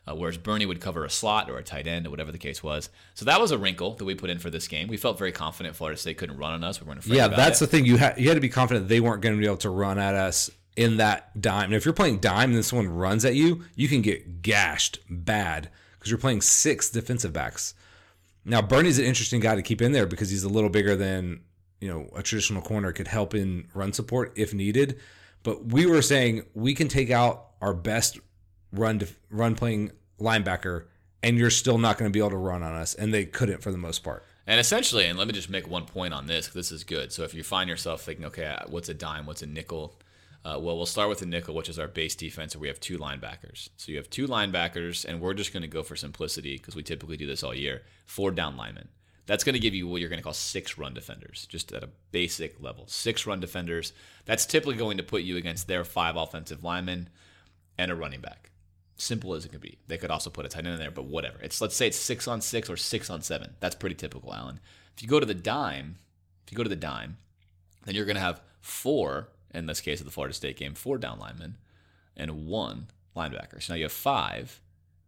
[0.08, 2.62] uh, whereas Burney would cover a slot or a tight end or whatever the case
[2.62, 2.88] was.
[3.14, 4.88] So that was a wrinkle that we put in for this game.
[4.88, 6.80] We felt very confident Florida State couldn't run on us.
[6.80, 7.16] We weren't afraid.
[7.16, 7.66] Yeah, that's it.
[7.66, 7.84] the thing.
[7.84, 9.98] You had you had to be confident they weren't going to be able to run
[9.98, 11.64] at us in that dime.
[11.64, 15.70] And if you're playing dime and someone runs at you, you can get gashed bad
[15.98, 17.74] because you're playing six defensive backs.
[18.44, 21.40] Now Burney's an interesting guy to keep in there because he's a little bigger than
[21.80, 25.00] you know a traditional corner could help in run support if needed.
[25.42, 28.20] But we were saying we can take out our best
[28.72, 30.84] run run playing linebacker,
[31.24, 32.94] and you're still not going to be able to run on us.
[32.94, 34.24] And they couldn't for the most part.
[34.46, 37.12] And essentially, and let me just make one point on this, this is good.
[37.12, 39.26] So if you find yourself thinking, okay, what's a dime?
[39.26, 39.98] What's a nickel?
[40.44, 42.80] Uh, well, we'll start with the nickel, which is our base defense, where we have
[42.80, 43.68] two linebackers.
[43.76, 46.82] So you have two linebackers, and we're just going to go for simplicity because we
[46.82, 47.82] typically do this all year.
[48.06, 48.88] Four down linemen.
[49.26, 51.84] That's going to give you what you're going to call six run defenders, just at
[51.84, 52.86] a basic level.
[52.86, 53.92] Six run defenders.
[54.24, 57.10] That's typically going to put you against their five offensive linemen
[57.76, 58.50] and a running back
[58.98, 59.78] simple as it could be.
[59.86, 61.38] They could also put a tight end in there, but whatever.
[61.40, 63.54] It's let's say it's six on six or six on seven.
[63.60, 64.60] That's pretty typical, Alan.
[64.96, 65.96] If you go to the dime,
[66.44, 67.16] if you go to the dime,
[67.84, 70.98] then you're going to have four in this case of the Florida State game, four
[70.98, 71.56] down linemen
[72.16, 73.62] and one linebacker.
[73.62, 74.60] So now you have five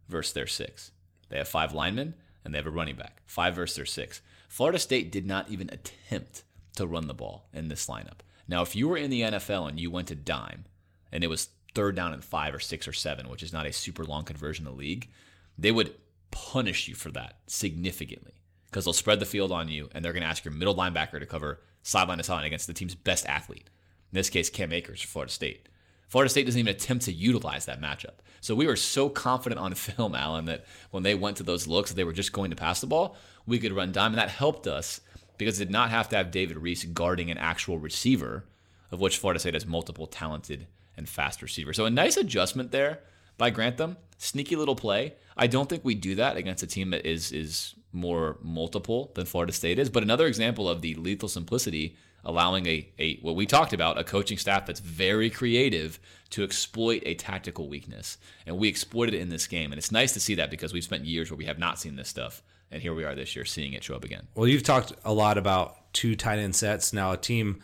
[0.07, 0.91] versus their six.
[1.29, 3.21] They have five linemen and they have a running back.
[3.25, 4.21] Five versus their six.
[4.47, 6.43] Florida State did not even attempt
[6.75, 8.19] to run the ball in this lineup.
[8.47, 10.65] Now, if you were in the NFL and you went to dime
[11.11, 13.71] and it was third down and five or six or seven, which is not a
[13.71, 15.09] super long conversion in the league,
[15.57, 15.95] they would
[16.31, 18.33] punish you for that significantly
[18.65, 21.19] because they'll spread the field on you and they're going to ask your middle linebacker
[21.19, 23.69] to cover sideline to sideline against the team's best athlete.
[24.11, 25.69] In this case, Cam Akers for Florida State.
[26.07, 28.15] Florida State doesn't even attempt to utilize that matchup.
[28.41, 31.93] So we were so confident on film, Alan, that when they went to those looks,
[31.93, 33.15] they were just going to pass the ball.
[33.47, 35.01] We could run dime, and that helped us
[35.37, 38.45] because it did not have to have David Reese guarding an actual receiver,
[38.91, 41.77] of which Florida State has multiple talented and fast receivers.
[41.77, 42.99] So a nice adjustment there
[43.37, 43.97] by Grantham.
[44.17, 45.15] Sneaky little play.
[45.35, 49.25] I don't think we do that against a team that is is more multiple than
[49.25, 49.89] Florida State is.
[49.89, 54.03] But another example of the lethal simplicity, allowing a, a what we talked about, a
[54.03, 55.99] coaching staff that's very creative
[56.31, 58.17] to exploit a tactical weakness.
[58.45, 59.71] And we exploited it in this game.
[59.71, 61.95] And it's nice to see that because we've spent years where we have not seen
[61.95, 62.41] this stuff.
[62.71, 64.27] And here we are this year seeing it show up again.
[64.33, 66.93] Well, you've talked a lot about two tight end sets.
[66.93, 67.61] Now, a team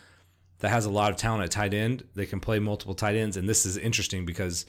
[0.59, 3.37] that has a lot of talent at tight end, they can play multiple tight ends.
[3.37, 4.65] And this is interesting because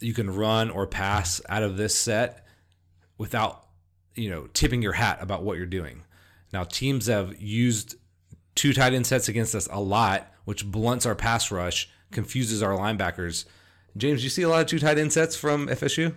[0.00, 2.46] you can run or pass out of this set
[3.18, 3.66] without,
[4.14, 6.04] you know, tipping your hat about what you're doing.
[6.52, 7.96] Now, teams have used
[8.54, 12.76] two tight end sets against us a lot, which blunts our pass rush, confuses our
[12.76, 13.44] linebackers.
[13.96, 16.14] James, do you see a lot of two tight end sets from FSU?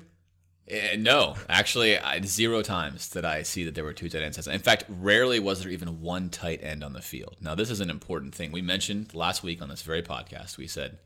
[0.71, 4.35] Uh, no, actually, I, zero times did I see that there were two tight end
[4.35, 4.47] sets.
[4.47, 7.35] In fact, rarely was there even one tight end on the field.
[7.41, 8.51] Now, this is an important thing.
[8.51, 10.57] We mentioned last week on this very podcast.
[10.57, 10.99] We said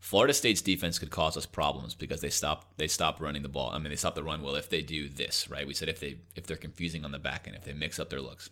[0.00, 3.70] Florida State's defense could cause us problems because they stop they stop running the ball.
[3.70, 5.66] I mean, they stop the run well if they do this, right?
[5.66, 8.10] We said if they if they're confusing on the back end, if they mix up
[8.10, 8.50] their looks.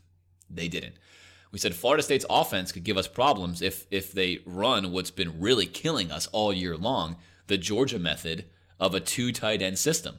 [0.51, 0.95] They didn't.
[1.55, 5.41] We said Florida State's offense could give us problems if if they run what's been
[5.41, 7.15] really killing us all year long,
[7.47, 8.47] the Georgia method
[8.81, 10.17] of a two tight end system.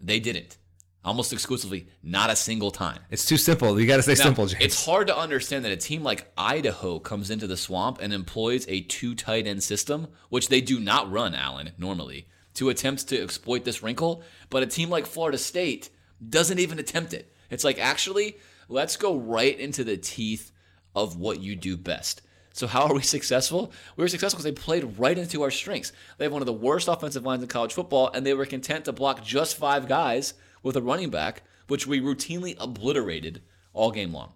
[0.00, 0.56] They didn't.
[1.04, 3.00] Almost exclusively, not a single time.
[3.10, 3.80] It's too simple.
[3.80, 4.62] You got to say Now, simple, James.
[4.62, 8.64] It's hard to understand that a team like Idaho comes into the swamp and employs
[8.68, 13.20] a two tight end system, which they do not run, Alan, normally, to attempt to
[13.20, 14.22] exploit this wrinkle.
[14.50, 15.90] But a team like Florida State
[16.26, 17.34] doesn't even attempt it.
[17.50, 18.36] It's like, actually,
[18.68, 20.52] let's go right into the teeth
[20.94, 22.22] of what you do best.
[22.52, 23.72] So how are we successful?
[23.96, 25.92] We were successful because they played right into our strengths.
[26.18, 28.86] They have one of the worst offensive lines in college football, and they were content
[28.86, 34.12] to block just five guys with a running back, which we routinely obliterated all game
[34.12, 34.32] long.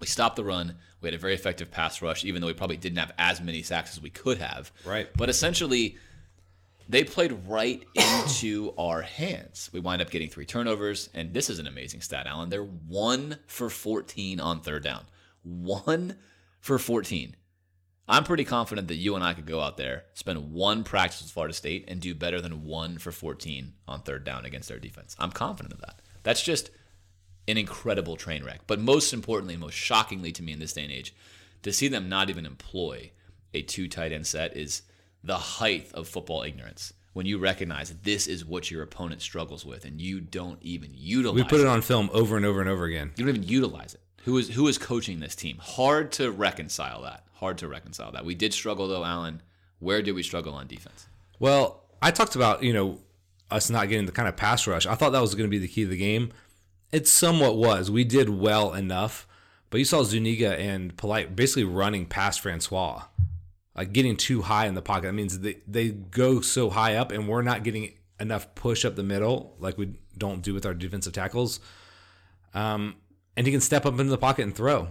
[0.00, 0.76] We stopped the run.
[1.00, 3.62] We had a very effective pass rush, even though we probably didn't have as many
[3.62, 4.72] sacks as we could have.
[4.84, 5.08] Right.
[5.16, 5.96] But essentially,
[6.92, 9.70] they played right into our hands.
[9.72, 12.50] We wind up getting three turnovers, and this is an amazing stat, Alan.
[12.50, 15.06] They're one for 14 on third down.
[15.42, 16.18] One
[16.60, 17.34] for 14.
[18.06, 21.30] I'm pretty confident that you and I could go out there, spend one practice with
[21.30, 25.16] Florida State, and do better than one for 14 on third down against their defense.
[25.18, 26.02] I'm confident of that.
[26.24, 26.70] That's just
[27.48, 28.60] an incredible train wreck.
[28.66, 31.14] But most importantly, most shockingly to me in this day and age,
[31.62, 33.12] to see them not even employ
[33.54, 34.82] a two tight end set is
[35.24, 36.92] the height of football ignorance.
[37.12, 40.92] When you recognize that this is what your opponent struggles with, and you don't even
[40.94, 41.44] utilize it.
[41.44, 43.12] we put it on film over and over and over again.
[43.16, 44.00] you don't even utilize it.
[44.24, 45.58] Who is who is coaching this team?
[45.60, 47.24] Hard to reconcile that.
[47.34, 48.24] Hard to reconcile that.
[48.24, 49.42] We did struggle though, Alan.
[49.78, 51.06] Where did we struggle on defense?
[51.38, 53.00] Well, I talked about, you know,
[53.50, 54.86] us not getting the kind of pass rush.
[54.86, 56.32] I thought that was going to be the key to the game.
[56.92, 57.90] It somewhat was.
[57.90, 59.26] We did well enough,
[59.70, 63.02] but you saw Zuniga and Polite basically running past Francois,
[63.74, 65.06] like getting too high in the pocket.
[65.06, 68.94] That means they, they go so high up, and we're not getting enough push up
[68.94, 71.60] the middle like we don't do with our defensive tackles.
[72.54, 72.96] Um,
[73.36, 74.88] and he can step up into the pocket and throw.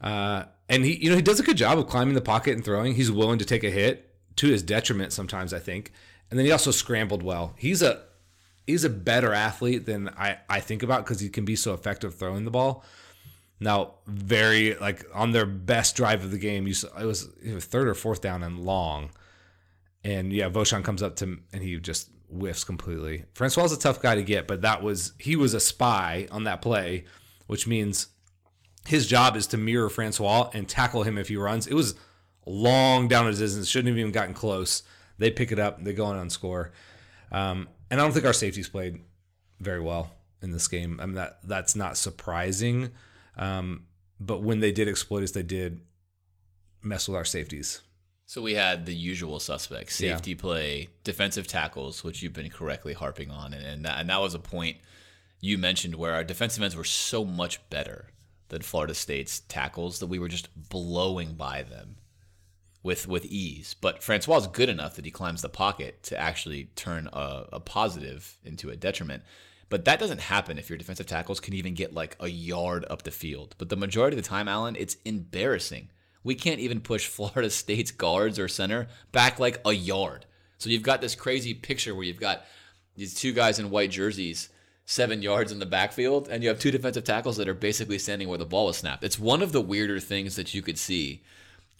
[0.00, 2.64] Uh, and he, you know, he does a good job of climbing the pocket and
[2.64, 2.94] throwing.
[2.94, 5.92] He's willing to take a hit to his detriment sometimes, I think.
[6.30, 7.54] And then he also scrambled well.
[7.56, 8.02] He's a
[8.66, 12.14] he's a better athlete than I, I think about because he can be so effective
[12.14, 12.84] throwing the ball.
[13.60, 17.28] Now, very like on their best drive of the game, you saw, it was,
[17.60, 19.10] third or fourth down and long,
[20.02, 23.24] and yeah, Vosean comes up to and he just whiffs completely.
[23.34, 26.44] Francois is a tough guy to get, but that was he was a spy on
[26.44, 27.04] that play,
[27.46, 28.08] which means
[28.86, 31.66] his job is to mirror Francois and tackle him if he runs.
[31.66, 31.94] It was
[32.46, 34.82] long down his distance, shouldn't have even gotten close.
[35.16, 36.72] They pick it up, they go on and score.
[37.32, 39.00] Um, and I don't think our safeties played
[39.60, 40.10] very well
[40.42, 40.98] in this game.
[41.00, 42.90] I mean that that's not surprising.
[43.36, 43.86] Um,
[44.20, 45.80] but when they did exploit us, they did
[46.82, 47.80] mess with our safeties.
[48.26, 53.30] So we had the usual suspects: safety play, defensive tackles, which you've been correctly harping
[53.30, 54.78] on, and and that, and that was a point
[55.40, 58.08] you mentioned where our defensive ends were so much better
[58.48, 61.96] than Florida State's tackles that we were just blowing by them
[62.82, 63.74] with with ease.
[63.78, 67.60] But Francois is good enough that he climbs the pocket to actually turn a, a
[67.60, 69.22] positive into a detriment.
[69.68, 73.02] But that doesn't happen if your defensive tackles can even get like a yard up
[73.02, 73.54] the field.
[73.58, 75.90] But the majority of the time, Alan, it's embarrassing.
[76.22, 80.26] We can't even push Florida State's guards or center back like a yard.
[80.58, 82.44] So you've got this crazy picture where you've got
[82.94, 84.48] these two guys in white jerseys,
[84.86, 88.28] seven yards in the backfield, and you have two defensive tackles that are basically standing
[88.28, 89.04] where the ball was snapped.
[89.04, 91.22] It's one of the weirder things that you could see.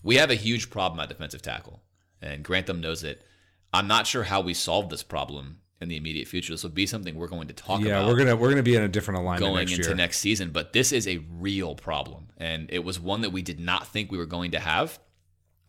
[0.02, 1.80] We have a huge problem at defensive tackle,
[2.20, 3.24] and Grantham knows it.
[3.72, 6.52] I'm not sure how we solve this problem in the immediate future.
[6.52, 8.62] This will be something we're going to talk Yeah, about Yeah, we're gonna we're gonna
[8.62, 9.96] be in a different alignment going next into year.
[9.96, 10.50] next season.
[10.50, 14.10] But this is a real problem, and it was one that we did not think
[14.10, 14.98] we were going to have.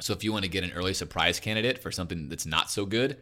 [0.01, 2.85] So if you want to get an early surprise candidate for something that's not so
[2.85, 3.17] good,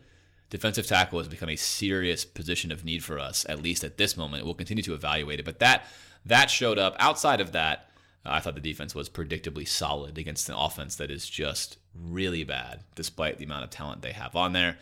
[0.50, 4.17] defensive tackle has become a serious position of need for us, at least at this
[4.17, 4.43] moment.
[4.46, 5.46] We'll continue to evaluate it.
[5.46, 5.86] But that
[6.26, 6.96] that showed up.
[7.00, 7.89] Outside of that,
[8.26, 12.84] I thought the defense was predictably solid against an offense that is just really bad,
[12.96, 14.78] despite the amount of talent they have on there.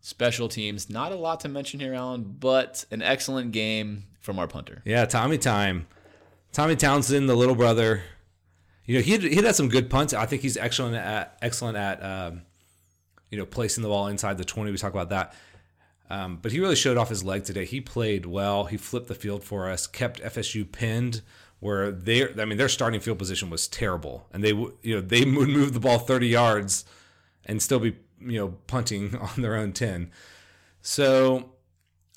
[0.00, 4.46] Special teams, not a lot to mention here, Alan, but an excellent game from our
[4.46, 4.82] punter.
[4.84, 5.86] Yeah, Tommy time.
[6.52, 8.02] Tommy Townsend, the little brother.
[8.86, 10.14] You know, he he had some good punts.
[10.14, 12.42] I think he's excellent at excellent at um,
[13.30, 14.70] you know placing the ball inside the twenty.
[14.70, 15.34] We talk about that.
[16.08, 17.64] Um, but he really showed off his leg today.
[17.64, 18.64] He played well.
[18.64, 21.22] He flipped the field for us, kept FSU pinned
[21.60, 25.00] where they I mean their starting field position was terrible, and they would you know
[25.00, 26.84] they would move the ball 30 yards
[27.46, 30.10] and still be you know punting on their own 10.
[30.82, 31.50] So,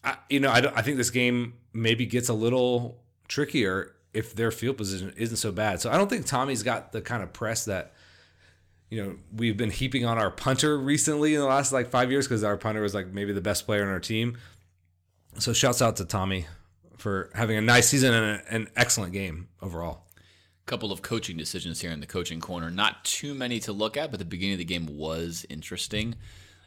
[0.04, 4.52] I, you know I, I think this game maybe gets a little trickier if their
[4.52, 5.82] field position isn't so bad.
[5.82, 7.94] So I don't think Tommy's got the kind of press that
[8.90, 12.28] you know we've been heaping on our punter recently in the last like five years
[12.28, 14.38] because our punter was like maybe the best player on our team.
[15.40, 16.46] So shouts out to Tommy
[16.98, 20.06] for having a nice season and an excellent game overall.
[20.66, 22.70] Couple of coaching decisions here in the coaching corner.
[22.70, 26.16] Not too many to look at, but the beginning of the game was interesting.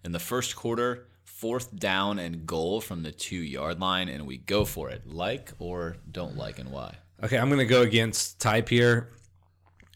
[0.05, 4.39] In the first quarter, fourth down and goal from the two yard line, and we
[4.39, 5.07] go for it.
[5.07, 6.97] Like or don't like, and why?
[7.23, 9.11] Okay, I'm going to go against type here,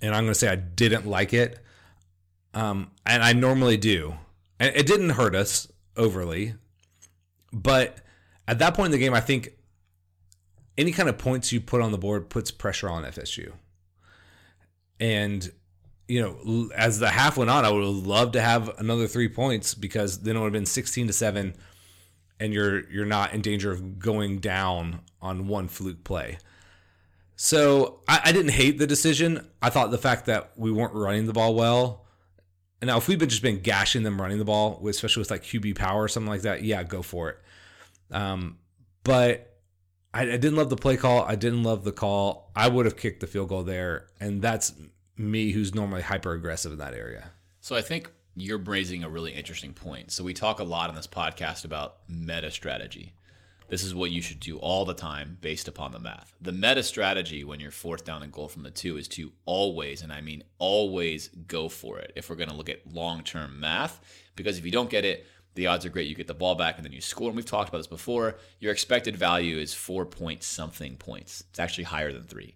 [0.01, 1.59] and I'm going to say I didn't like it.
[2.55, 4.15] Um, and I normally do.
[4.59, 6.55] And it didn't hurt us overly,
[7.53, 7.99] but
[8.49, 9.51] at that point in the game, I think
[10.77, 13.53] any kind of points you put on the board puts pressure on FSU.
[15.01, 15.51] And
[16.07, 19.75] you know, as the half went on, I would loved to have another three points
[19.75, 21.55] because then it would have been sixteen to seven,
[22.39, 26.39] and you're you're not in danger of going down on one fluke play.
[27.37, 29.49] So I, I didn't hate the decision.
[29.63, 32.05] I thought the fact that we weren't running the ball well.
[32.81, 35.43] And now, if we've been just been gashing them running the ball, especially with like
[35.43, 37.39] QB power or something like that, yeah, go for it.
[38.11, 38.59] Um,
[39.05, 39.50] but
[40.13, 41.23] I, I didn't love the play call.
[41.23, 42.51] I didn't love the call.
[42.55, 44.73] I would have kicked the field goal there, and that's
[45.17, 47.31] me, who's normally hyper aggressive in that area.
[47.61, 50.11] So I think you're raising a really interesting point.
[50.13, 53.13] So we talk a lot on this podcast about meta strategy.
[53.69, 56.35] This is what you should do all the time based upon the math.
[56.41, 60.03] The meta strategy when you're fourth down and goal from the two is to always,
[60.03, 63.61] and I mean always, go for it if we're going to look at long term
[63.61, 64.01] math.
[64.35, 66.77] Because if you don't get it, the odds are great you get the ball back
[66.77, 67.29] and then you score.
[67.29, 68.37] And we've talked about this before.
[68.61, 71.45] Your expected value is four point something points.
[71.51, 72.55] It's actually higher than three.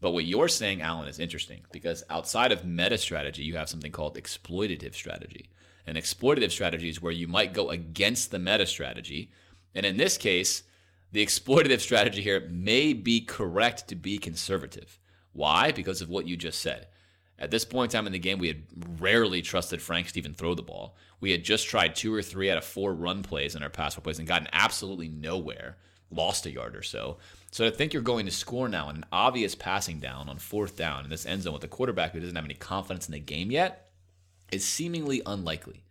[0.00, 3.92] But what you're saying, Alan, is interesting because outside of meta strategy, you have something
[3.92, 5.50] called exploitative strategy.
[5.86, 9.30] An exploitative strategy is where you might go against the meta strategy.
[9.74, 10.64] And in this case,
[11.12, 14.98] the exploitative strategy here may be correct to be conservative.
[15.32, 15.70] Why?
[15.70, 16.88] Because of what you just said.
[17.42, 18.62] At this point in time in the game, we had
[19.00, 20.94] rarely trusted Franks to even throw the ball.
[21.20, 23.96] We had just tried two or three out of four run plays in our pass
[23.96, 25.76] plays and gotten absolutely nowhere,
[26.08, 27.18] lost a yard or so.
[27.50, 30.76] So to think you're going to score now on an obvious passing down on fourth
[30.76, 33.18] down in this end zone with a quarterback who doesn't have any confidence in the
[33.18, 33.90] game yet
[34.52, 35.82] is seemingly unlikely.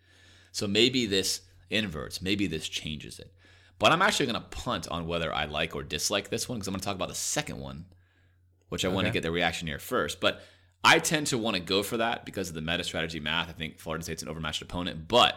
[0.54, 3.34] So maybe this inverts, maybe this changes it.
[3.78, 6.70] But I'm actually going to punt on whether I like or dislike this one because
[6.70, 7.88] I'm going to talk about the second one,
[8.70, 8.96] which I okay.
[8.96, 10.22] want to get the reaction here first.
[10.22, 10.42] But
[10.84, 13.50] I tend to want to go for that because of the meta strategy math.
[13.50, 15.36] I think Florida State's an overmatched opponent, but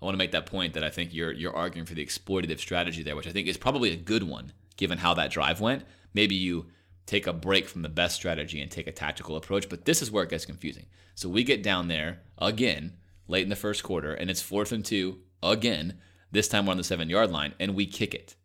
[0.00, 2.60] I want to make that point that I think you're you're arguing for the exploitative
[2.60, 5.84] strategy there, which I think is probably a good one given how that drive went.
[6.14, 6.66] Maybe you
[7.06, 10.10] take a break from the best strategy and take a tactical approach, but this is
[10.10, 10.86] where it gets confusing.
[11.14, 14.84] So we get down there again late in the first quarter, and it's fourth and
[14.84, 15.98] two again.
[16.30, 18.36] This time we're on the seven yard line, and we kick it.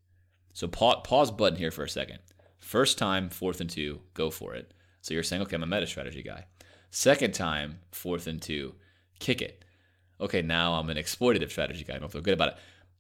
[0.54, 2.20] So pause, pause button here for a second.
[2.60, 4.74] First time, fourth and two, go for it.
[5.04, 6.46] So you're saying, okay, I'm a meta strategy guy.
[6.90, 8.74] Second time, fourth and two,
[9.20, 9.66] kick it.
[10.22, 11.96] Okay, now I'm an exploitative strategy guy.
[11.96, 12.58] I don't feel good about it.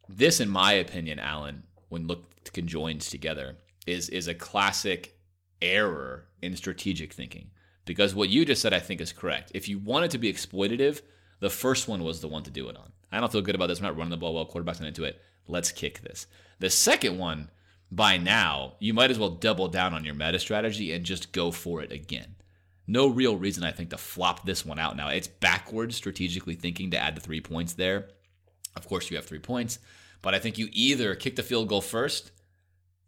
[0.09, 3.55] This, in my opinion, Alan, when looked conjoined together,
[3.87, 5.17] is is a classic
[5.61, 7.51] error in strategic thinking.
[7.85, 9.53] Because what you just said, I think, is correct.
[9.55, 11.01] If you wanted to be exploitative,
[11.39, 12.91] the first one was the one to do it on.
[13.13, 13.79] I don't feel good about this.
[13.79, 14.45] We're not running the ball well.
[14.45, 15.21] Quarterback's not into it.
[15.47, 16.27] Let's kick this.
[16.59, 17.49] The second one
[17.95, 21.51] by now, you might as well double down on your meta strategy and just go
[21.51, 22.35] for it again.
[22.87, 25.09] No real reason, I think, to flop this one out now.
[25.09, 28.09] It's backwards strategically thinking to add the three points there.
[28.75, 29.79] Of course, you have three points,
[30.21, 32.31] but I think you either kick the field goal first,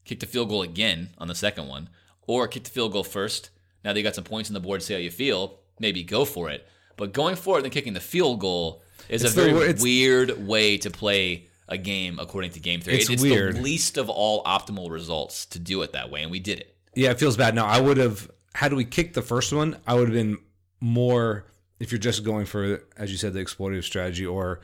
[0.05, 1.89] kick the field goal again on the second one,
[2.27, 3.49] or kick the field goal first.
[3.83, 6.25] Now that you got some points on the board, see how you feel, maybe go
[6.25, 6.67] for it.
[6.95, 10.47] But going for it and kicking the field goal is it's a very the, weird
[10.47, 12.97] way to play a game according to game theory.
[12.97, 13.55] It's, it's weird.
[13.55, 16.76] the least of all optimal results to do it that way, and we did it.
[16.95, 17.55] Yeah, it feels bad.
[17.55, 20.38] Now I would have had we kicked the first one, I would have been
[20.80, 21.45] more
[21.80, 24.61] if you're just going for, as you said, the exploitative strategy or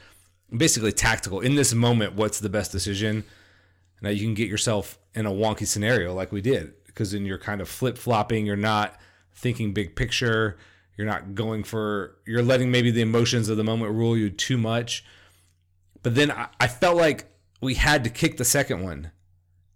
[0.56, 3.24] basically tactical in this moment, what's the best decision?
[4.02, 7.38] Now you can get yourself in a wonky scenario like we did because then you're
[7.38, 8.46] kind of flip flopping.
[8.46, 8.98] You're not
[9.34, 10.58] thinking big picture.
[10.98, 14.58] You're not going for, you're letting maybe the emotions of the moment rule you too
[14.58, 15.04] much.
[16.04, 17.26] But then I, I felt like
[17.62, 19.12] we had to kick the second one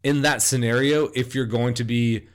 [0.04, 1.10] in that scenario.
[1.14, 2.28] If you're going to be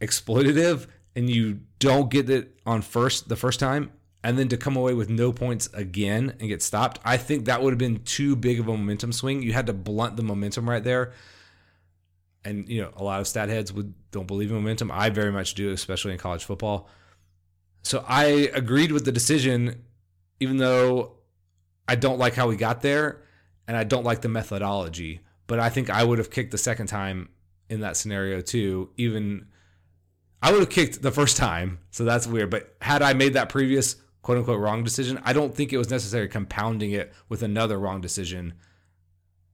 [0.00, 4.74] exploitative and you don't get it on first the first time, and then to come
[4.74, 8.34] away with no points again and get stopped, I think that would have been too
[8.34, 9.42] big of a momentum swing.
[9.42, 11.12] You had to blunt the momentum right there.
[12.42, 14.90] And you know, a lot of stat heads would don't believe in momentum.
[14.90, 16.88] I very much do, especially in college football.
[17.82, 19.84] So I agreed with the decision,
[20.40, 21.13] even though
[21.88, 23.22] I don't like how we got there
[23.66, 25.20] and I don't like the methodology.
[25.46, 27.28] But I think I would have kicked the second time
[27.68, 29.46] in that scenario too, even
[30.42, 32.50] I would have kicked the first time, so that's weird.
[32.50, 35.90] But had I made that previous quote unquote wrong decision, I don't think it was
[35.90, 38.54] necessary compounding it with another wrong decision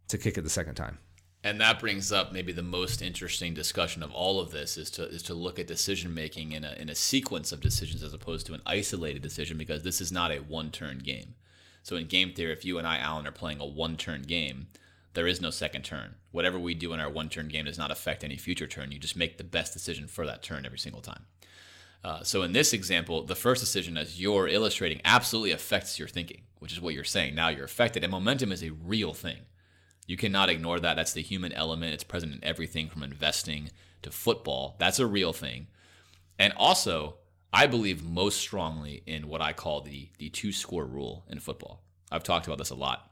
[0.09, 0.99] to kick it the second time.
[1.43, 5.09] And that brings up maybe the most interesting discussion of all of this is to
[5.09, 8.47] is to look at decision making in a in a sequence of decisions as opposed
[8.47, 11.35] to an isolated decision because this is not a one turn game.
[11.83, 14.69] So in game theory, if you and I, Alan, are playing a one turn game,
[15.15, 16.15] there is no second turn.
[16.31, 18.93] Whatever we do in our one turn game does not affect any future turn.
[18.93, 21.25] You just make the best decision for that turn every single time.
[22.03, 26.43] Uh, so in this example, the first decision, as you're illustrating, absolutely affects your thinking,
[26.59, 27.35] which is what you're saying.
[27.35, 29.41] Now you're affected, and momentum is a real thing.
[30.07, 30.95] You cannot ignore that.
[30.95, 31.95] That's the human element.
[31.95, 33.71] It's present in everything from investing
[34.03, 34.77] to football.
[34.79, 35.67] That's a real thing.
[36.39, 37.17] And also,
[37.53, 41.83] I believe most strongly in what I call the the two score rule in football.
[42.11, 43.11] I've talked about this a lot.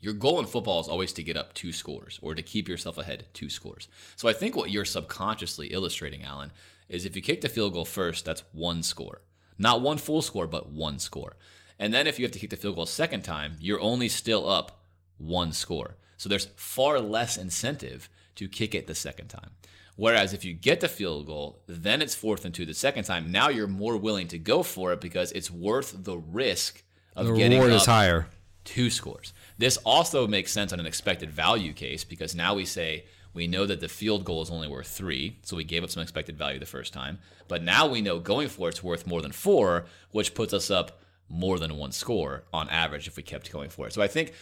[0.00, 2.98] Your goal in football is always to get up two scores or to keep yourself
[2.98, 3.88] ahead two scores.
[4.16, 6.52] So I think what you're subconsciously illustrating, Alan,
[6.88, 9.22] is if you kick the field goal first, that's one score.
[9.56, 11.36] Not one full score, but one score.
[11.78, 14.08] And then if you have to kick the field goal a second time, you're only
[14.08, 14.84] still up
[15.16, 15.96] one score.
[16.18, 19.52] So there's far less incentive to kick it the second time.
[19.96, 23.30] Whereas if you get the field goal, then it's fourth and two the second time.
[23.30, 26.82] Now you're more willing to go for it because it's worth the risk
[27.14, 28.26] of The getting reward is higher.
[28.64, 29.32] two scores.
[29.56, 33.66] This also makes sense on an expected value case because now we say we know
[33.66, 36.58] that the field goal is only worth three, so we gave up some expected value
[36.58, 37.18] the first time.
[37.46, 41.00] But now we know going for it's worth more than four, which puts us up
[41.28, 43.92] more than one score on average if we kept going for it.
[43.92, 44.34] So I think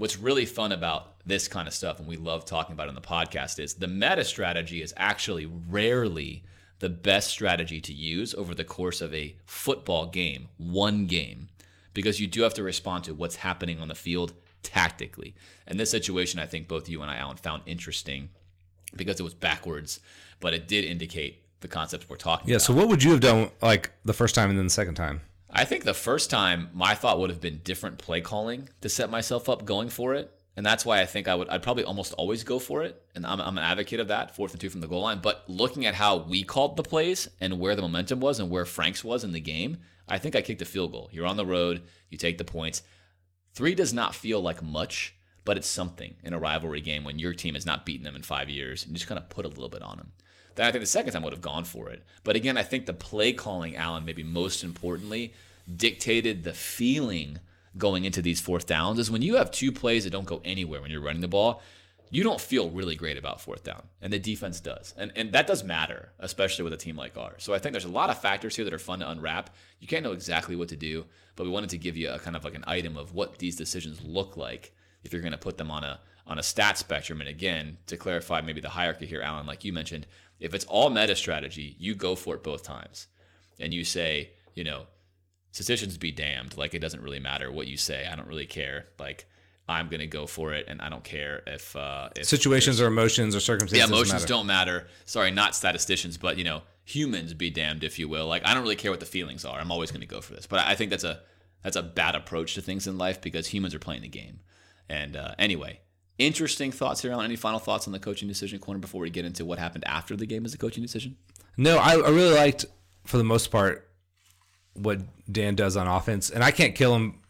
[0.00, 2.94] what's really fun about this kind of stuff, and we love talking about it on
[2.94, 6.42] the podcast, is the meta strategy is actually rarely
[6.78, 11.48] the best strategy to use over the course of a football game, one game,
[11.92, 14.32] because you do have to respond to what's happening on the field
[14.62, 15.34] tactically.
[15.66, 18.30] And this situation, I think both you and I, Alan, found interesting
[18.96, 20.00] because it was backwards,
[20.40, 22.54] but it did indicate the concepts we're talking Yeah.
[22.56, 22.62] about.
[22.62, 22.66] Yeah.
[22.68, 25.20] So what would you have done like the first time and then the second time?
[25.52, 29.10] I think the first time my thought would have been different play calling to set
[29.10, 30.32] myself up going for it.
[30.56, 33.00] And that's why I think I would I'd probably almost always go for it.
[33.14, 35.20] And I'm, I'm an advocate of that, fourth and two from the goal line.
[35.22, 38.64] But looking at how we called the plays and where the momentum was and where
[38.64, 39.78] Franks was in the game,
[40.08, 41.08] I think I kicked a field goal.
[41.12, 42.82] You're on the road, you take the points.
[43.54, 47.32] Three does not feel like much, but it's something in a rivalry game when your
[47.32, 49.68] team has not beaten them in five years and just kind of put a little
[49.68, 50.12] bit on them.
[50.54, 52.02] Then I think the second time would have gone for it.
[52.24, 55.32] But again, I think the play calling, Alan, maybe most importantly,
[55.76, 57.38] dictated the feeling
[57.78, 60.80] going into these fourth downs is when you have two plays that don't go anywhere
[60.80, 61.62] when you're running the ball,
[62.12, 63.82] you don't feel really great about fourth down.
[64.02, 64.92] And the defense does.
[64.96, 67.42] And and that does matter, especially with a team like ours.
[67.44, 69.54] So I think there's a lot of factors here that are fun to unwrap.
[69.78, 71.04] You can't know exactly what to do,
[71.36, 73.54] but we wanted to give you a kind of like an item of what these
[73.54, 74.72] decisions look like
[75.04, 76.00] if you're going to put them on a
[76.30, 77.20] on a stat spectrum.
[77.20, 80.06] And again, to clarify maybe the hierarchy here, Alan, like you mentioned,
[80.38, 83.08] if it's all meta strategy, you go for it both times.
[83.58, 84.84] And you say, you know,
[85.50, 86.56] statisticians be damned.
[86.56, 88.06] Like it doesn't really matter what you say.
[88.10, 88.86] I don't really care.
[88.98, 89.26] Like
[89.68, 93.36] I'm gonna go for it, and I don't care if uh, if Situations or emotions
[93.36, 93.78] or circumstances.
[93.78, 94.26] yeah, emotions matter.
[94.26, 94.86] don't matter.
[95.04, 98.26] Sorry, not statisticians, but you know, humans be damned, if you will.
[98.26, 99.58] Like I don't really care what the feelings are.
[99.60, 100.46] I'm always going to go for this.
[100.46, 101.20] But I think that's a
[101.62, 104.40] that's a bad approach to things in life because humans are playing the game.
[104.88, 105.80] And uh, anyway,
[106.20, 107.12] interesting thoughts here.
[107.12, 109.84] On any final thoughts on the coaching decision corner before we get into what happened
[109.86, 111.16] after the game as a coaching decision?
[111.56, 112.66] No, I, I really liked
[113.04, 113.88] for the most part
[114.74, 115.00] what
[115.30, 117.20] Dan does on offense, and I can't kill him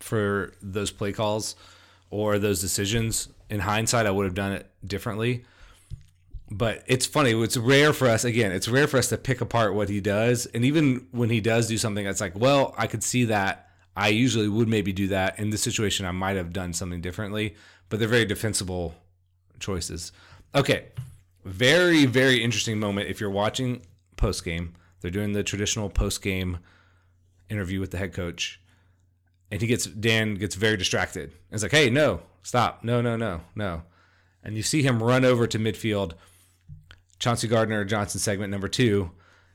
[0.00, 1.56] for those play calls
[2.10, 3.28] or those decisions.
[3.50, 5.44] In hindsight, I would have done it differently.
[6.50, 7.32] But it's funny.
[7.42, 8.24] It's rare for us.
[8.24, 11.40] Again, it's rare for us to pick apart what he does, and even when he
[11.40, 13.70] does do something, that's like, well, I could see that.
[13.96, 16.04] I usually would maybe do that in this situation.
[16.04, 17.54] I might have done something differently,
[17.94, 18.92] but they're very defensible
[19.60, 20.10] choices.
[20.52, 20.86] Okay,
[21.44, 23.82] very very interesting moment if you're watching
[24.16, 24.74] post game.
[25.00, 26.58] They're doing the traditional post game
[27.48, 28.60] interview with the head coach,
[29.48, 31.34] and he gets Dan gets very distracted.
[31.52, 33.82] It's like, hey, no, stop, no, no, no, no,
[34.42, 36.14] and you see him run over to midfield.
[37.20, 39.12] Chauncey Gardner Johnson segment number two.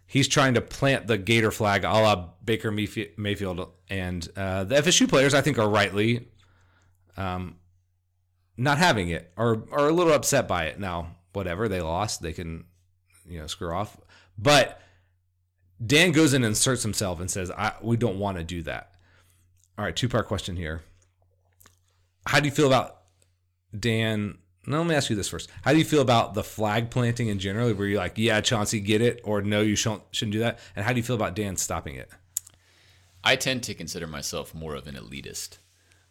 [0.08, 5.10] He's trying to plant the Gator flag a la Baker Mayfield, and uh, the FSU
[5.10, 6.30] players, I think, are rightly
[7.18, 7.58] um,
[8.60, 10.80] not having it or are a little upset by it.
[10.80, 12.66] Now, whatever they lost, they can
[13.28, 13.98] you know screw off.
[14.38, 14.82] But
[15.84, 17.52] Dan goes in and inserts himself and says,
[17.82, 18.94] "We don't want to do that."
[19.78, 20.82] All right, two part question here.
[22.26, 22.98] How do you feel about
[23.78, 24.38] Dan
[24.70, 25.50] now, let me ask you this first.
[25.64, 27.74] How do you feel about the flag planting in general?
[27.74, 30.60] Were you like, yeah, Chauncey, get it, or no, you shouldn't, shouldn't do that?
[30.76, 32.10] And how do you feel about Dan stopping it?
[33.24, 35.58] I tend to consider myself more of an elitist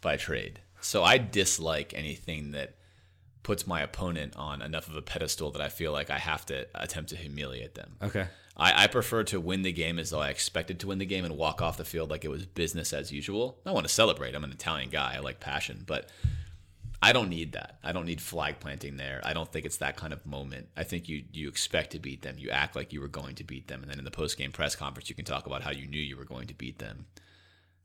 [0.00, 0.60] by trade.
[0.80, 2.76] So I dislike anything that
[3.42, 6.66] puts my opponent on enough of a pedestal that I feel like I have to
[6.74, 7.96] attempt to humiliate them.
[8.02, 8.26] Okay.
[8.56, 11.24] I, I prefer to win the game as though I expected to win the game
[11.24, 13.58] and walk off the field like it was business as usual.
[13.64, 14.34] I want to celebrate.
[14.34, 15.14] I'm an Italian guy.
[15.16, 16.10] I like passion, but
[17.00, 17.78] I don't need that.
[17.84, 19.20] I don't need flag planting there.
[19.24, 20.68] I don't think it's that kind of moment.
[20.76, 22.36] I think you you expect to beat them.
[22.38, 24.50] You act like you were going to beat them, and then in the post game
[24.50, 27.06] press conference, you can talk about how you knew you were going to beat them.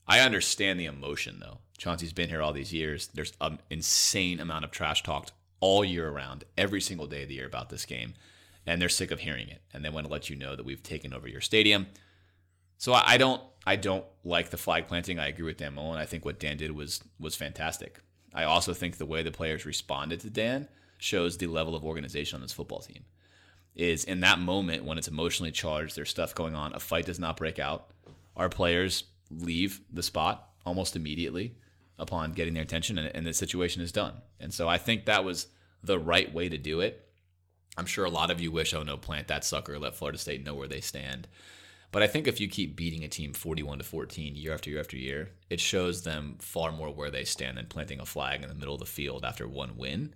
[0.08, 1.60] I understand the emotion though.
[1.78, 3.10] Chauncey's been here all these years.
[3.14, 7.36] There's an insane amount of trash talked all year around, every single day of the
[7.36, 8.14] year about this game,
[8.66, 10.84] and they're sick of hearing it, and they want to let you know that we've
[10.84, 11.88] taken over your stadium.
[12.78, 15.20] So I, I don't I don't like the flag planting.
[15.20, 16.00] I agree with Dan Mullen.
[16.00, 18.00] I think what Dan did was was fantastic.
[18.34, 20.68] I also think the way the players responded to Dan
[20.98, 23.06] shows the level of organization on this football team.
[23.76, 27.20] Is in that moment when it's emotionally charged, there's stuff going on, a fight does
[27.20, 27.92] not break out.
[28.36, 31.56] Our players leave the spot almost immediately
[32.04, 34.14] upon getting their attention, and, and the situation is done.
[34.40, 35.48] And so I think that was
[35.84, 37.10] the right way to do it.
[37.76, 40.46] I'm sure a lot of you wish, oh no, plant that sucker, let Florida State
[40.46, 41.28] know where they stand.
[41.92, 44.80] But I think if you keep beating a team 41 to 14 year after year
[44.80, 48.50] after year, it shows them far more where they stand than planting a flag in
[48.50, 50.14] the middle of the field after one win.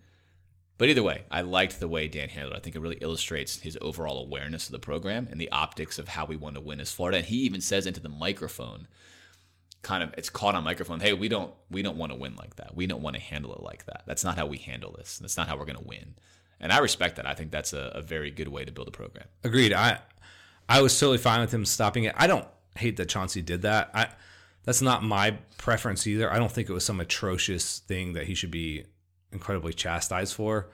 [0.80, 2.58] But either way, I liked the way Dan handled it.
[2.58, 6.08] I think it really illustrates his overall awareness of the program and the optics of
[6.08, 7.18] how we want to win as Florida.
[7.18, 8.88] And he even says into the microphone,
[9.88, 12.58] kind of it's caught on microphone, hey, we don't we don't want to win like
[12.58, 12.76] that.
[12.76, 14.04] We don't want to handle it like that.
[14.06, 15.18] That's not how we handle this.
[15.18, 16.16] That's not how we're gonna win.
[16.60, 17.26] And I respect that.
[17.26, 19.28] I think that's a, a very good way to build a program.
[19.46, 19.72] Agreed.
[19.72, 20.00] I
[20.68, 22.14] I was totally fine with him stopping it.
[22.18, 23.90] I don't hate that Chauncey did that.
[23.94, 24.10] I
[24.66, 26.32] that's not my preference either.
[26.32, 28.86] I don't think it was some atrocious thing that he should be
[29.32, 30.68] incredibly chastised for.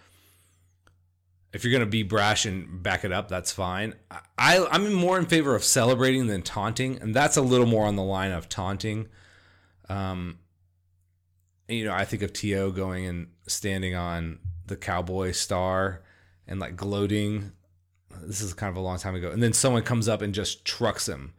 [1.54, 3.93] If you're going to be brash and back it up, that's fine.
[4.38, 7.95] I, I'm more in favor of celebrating than taunting, and that's a little more on
[7.95, 9.08] the line of taunting.
[9.88, 10.39] Um,
[11.68, 12.72] you know, I think of T.O.
[12.72, 16.01] going and standing on the cowboy star
[16.47, 17.51] and like gloating
[18.22, 19.32] this is kind of a long time ago.
[19.32, 21.34] And then someone comes up and just trucks him.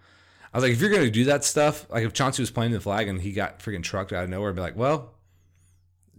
[0.53, 2.73] I was like, if you're going to do that stuff, like if Chauncey was playing
[2.73, 5.14] the flag and he got freaking trucked out of nowhere, I'd be like, well,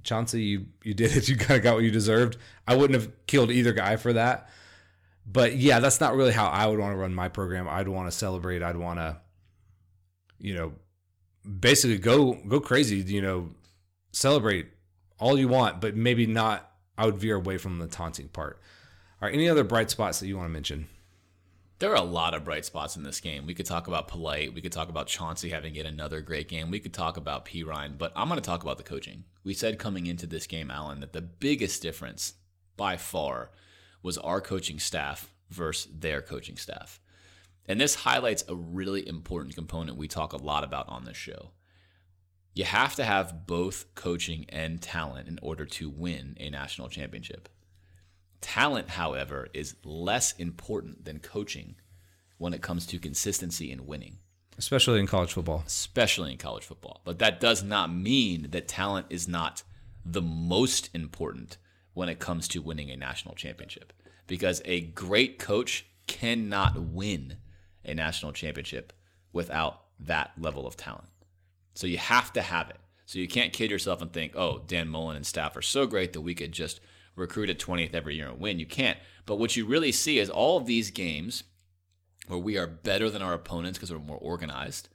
[0.05, 1.27] Chauncey, you you did it.
[1.29, 2.37] You kind of got what you deserved.
[2.67, 4.49] I wouldn't have killed either guy for that.
[5.25, 7.67] But yeah, that's not really how I would want to run my program.
[7.67, 8.61] I'd want to celebrate.
[8.61, 9.17] I'd want to,
[10.37, 10.73] you know,
[11.59, 12.97] basically go go crazy.
[12.97, 13.49] You know,
[14.11, 14.67] celebrate
[15.19, 16.71] all you want, but maybe not.
[16.97, 18.61] I would veer away from the taunting part.
[19.21, 20.87] All right, any other bright spots that you want to mention?
[21.79, 23.45] There are a lot of bright spots in this game.
[23.45, 24.53] We could talk about Polite.
[24.53, 26.71] We could talk about Chauncey having yet another great game.
[26.71, 29.25] We could talk about Perine, but I'm going to talk about the coaching.
[29.43, 32.35] We said coming into this game, Alan, that the biggest difference
[32.77, 33.51] by far
[34.01, 37.01] was our coaching staff versus their coaching staff.
[37.65, 41.51] And this highlights a really important component we talk a lot about on this show.
[42.53, 47.49] You have to have both coaching and talent in order to win a national championship.
[48.41, 51.75] Talent, however, is less important than coaching
[52.37, 54.17] when it comes to consistency and winning.
[54.57, 55.63] Especially in college football.
[55.65, 57.01] Especially in college football.
[57.03, 59.63] But that does not mean that talent is not
[60.05, 61.57] the most important
[61.93, 63.93] when it comes to winning a national championship.
[64.27, 67.37] Because a great coach cannot win
[67.83, 68.93] a national championship
[69.33, 71.09] without that level of talent.
[71.73, 72.77] So you have to have it.
[73.05, 76.13] So you can't kid yourself and think, oh, Dan Mullen and staff are so great
[76.13, 76.79] that we could just–
[77.15, 78.59] recruit at 20th every year and win.
[78.59, 78.97] You can't.
[79.25, 81.43] But what you really see is all of these games
[82.27, 84.89] where we are better than our opponents because we're more organized,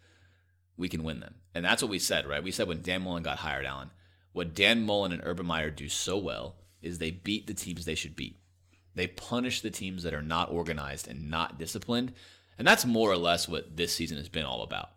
[0.76, 1.36] we can win them.
[1.54, 2.42] And that's what we said, right?
[2.42, 3.90] We said when Dan Mullen got hired, Alan,
[4.32, 7.94] what Dan Mullen and Urban Meyer do so well is they beat the teams they
[7.94, 8.38] should beat.
[8.94, 12.12] They punish the teams that are not organized and not disciplined.
[12.58, 14.90] And that's more or less what this season has been all about.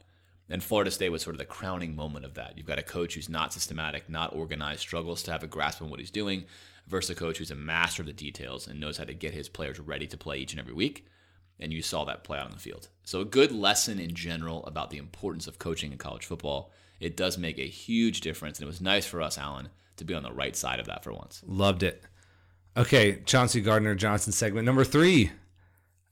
[0.50, 2.58] And Florida State was sort of the crowning moment of that.
[2.58, 5.90] You've got a coach who's not systematic, not organized, struggles to have a grasp on
[5.90, 6.46] what he's doing,
[6.88, 9.50] versus a coach who's a master of the details and knows how to get his
[9.50, 11.06] players ready to play each and every week.
[11.60, 12.90] and you saw that play out on the field.
[13.04, 16.72] So, a good lesson in general about the importance of coaching in college football.
[17.00, 20.14] It does make a huge difference, and it was nice for us, Alan, to be
[20.16, 21.42] on the right side of that for once.
[21.46, 22.04] Loved it.
[22.76, 25.32] Okay, Chauncey Gardner Johnson segment number three.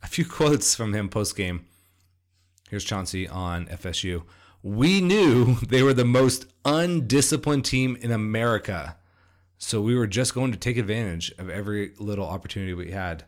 [0.03, 1.65] A few quotes from him post game.
[2.69, 4.23] Here's Chauncey on FSU.
[4.63, 8.95] We knew they were the most undisciplined team in America.
[9.63, 13.25] So we were just going to take advantage of every little opportunity we had.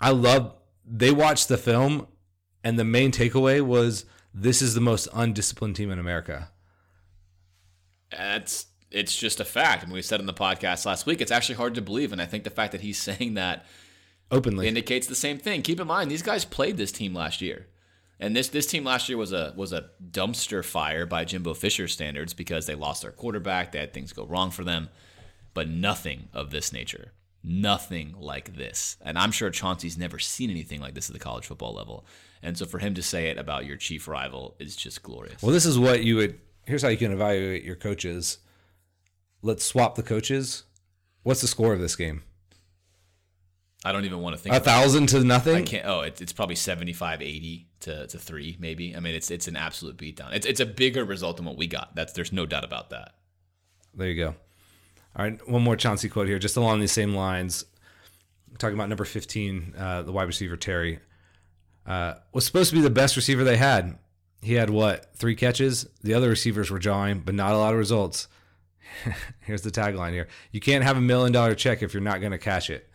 [0.00, 0.54] I love
[0.86, 2.06] they watched the film
[2.62, 6.50] and the main takeaway was this is the most undisciplined team in America.
[8.12, 9.82] That's it's just a fact.
[9.82, 12.22] I mean, we said in the podcast last week, it's actually hard to believe, and
[12.22, 13.66] I think the fact that he's saying that
[14.30, 14.68] Openly.
[14.68, 15.62] indicates the same thing.
[15.62, 17.66] Keep in mind, these guys played this team last year,
[18.20, 21.88] and this this team last year was a was a dumpster fire by Jimbo Fisher
[21.88, 24.88] standards because they lost their quarterback, they had things go wrong for them,
[25.54, 28.96] but nothing of this nature, nothing like this.
[29.00, 32.06] And I'm sure Chauncey's never seen anything like this at the college football level,
[32.42, 35.42] and so for him to say it about your chief rival is just glorious.
[35.42, 36.40] Well, this is what you would.
[36.66, 38.38] Here's how you can evaluate your coaches.
[39.42, 40.64] Let's swap the coaches.
[41.22, 42.22] What's the score of this game?
[43.84, 44.54] I don't even want to think.
[44.54, 44.70] A about it.
[44.70, 45.56] thousand to nothing.
[45.56, 45.86] I can't.
[45.86, 48.96] Oh, it, it's probably 75, 80 to, to three, maybe.
[48.96, 50.32] I mean, it's it's an absolute beatdown.
[50.32, 51.94] It's it's a bigger result than what we got.
[51.94, 53.14] That's there's no doubt about that.
[53.94, 54.34] There you go.
[55.18, 57.64] All right, one more Chauncey quote here, just along these same lines.
[58.58, 61.00] Talking about number 15, uh, the wide receiver Terry
[61.86, 63.98] uh, was supposed to be the best receiver they had.
[64.42, 65.86] He had what three catches?
[66.02, 68.28] The other receivers were jawing, but not a lot of results.
[69.40, 72.32] Here's the tagline here: You can't have a million dollar check if you're not going
[72.32, 72.88] to cash it.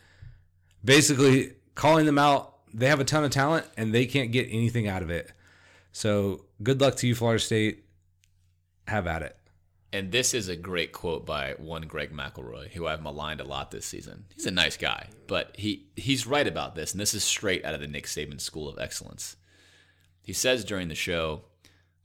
[0.85, 2.51] Basically, calling them out.
[2.73, 5.31] They have a ton of talent and they can't get anything out of it.
[5.91, 7.83] So good luck to you, Florida State.
[8.87, 9.37] Have at it.
[9.93, 13.69] And this is a great quote by one Greg McElroy, who I've maligned a lot
[13.69, 14.25] this season.
[14.33, 17.75] He's a nice guy, but he he's right about this, and this is straight out
[17.75, 19.35] of the Nick Saban School of Excellence.
[20.23, 21.43] He says during the show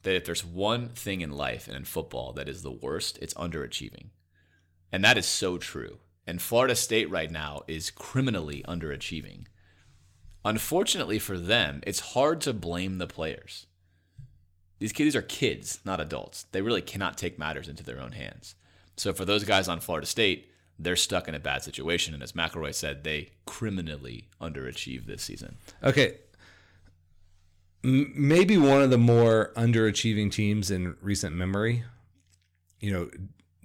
[0.02, 3.32] that if there's one thing in life and in football that is the worst, it's
[3.34, 4.08] underachieving.
[4.92, 5.96] And that is so true.
[6.26, 9.46] And Florida State right now is criminally underachieving.
[10.44, 13.66] Unfortunately for them, it's hard to blame the players.
[14.78, 16.46] These kids are kids, not adults.
[16.52, 18.54] They really cannot take matters into their own hands.
[18.96, 22.14] So for those guys on Florida State, they're stuck in a bad situation.
[22.14, 25.56] And as McElroy said, they criminally underachieved this season.
[25.82, 26.18] Okay.
[27.82, 31.84] Maybe one of the more underachieving teams in recent memory.
[32.80, 33.10] You know,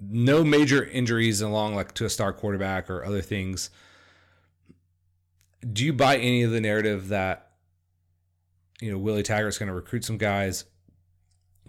[0.00, 3.70] no major injuries along like to a star quarterback or other things.
[5.72, 7.52] Do you buy any of the narrative that
[8.80, 10.64] you know Willie Taggart's going to recruit some guys,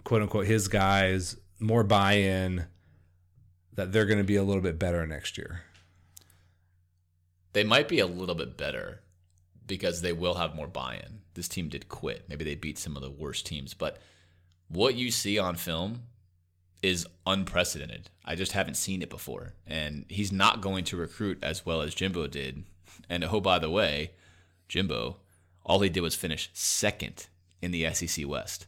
[0.06, 2.64] quote unquote his guys, more buy-in
[3.74, 5.62] that they're going to be a little bit better next year?
[7.54, 9.00] They might be a little bit better
[9.66, 11.22] because they will have more buy in.
[11.34, 12.24] This team did quit.
[12.28, 13.98] Maybe they beat some of the worst teams, but
[14.68, 16.02] what you see on film
[16.84, 18.08] is unprecedented.
[18.24, 19.54] I just haven't seen it before.
[19.66, 22.62] And he's not going to recruit as well as Jimbo did.
[23.08, 24.12] And oh, by the way,
[24.68, 25.16] Jimbo,
[25.64, 27.26] all he did was finish second
[27.60, 28.66] in the SEC West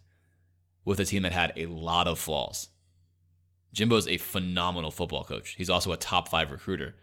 [0.89, 2.69] with a team that had a lot of flaws.
[3.75, 5.55] Jimbo's a phenomenal football coach.
[5.59, 6.95] He's also a top five recruiter.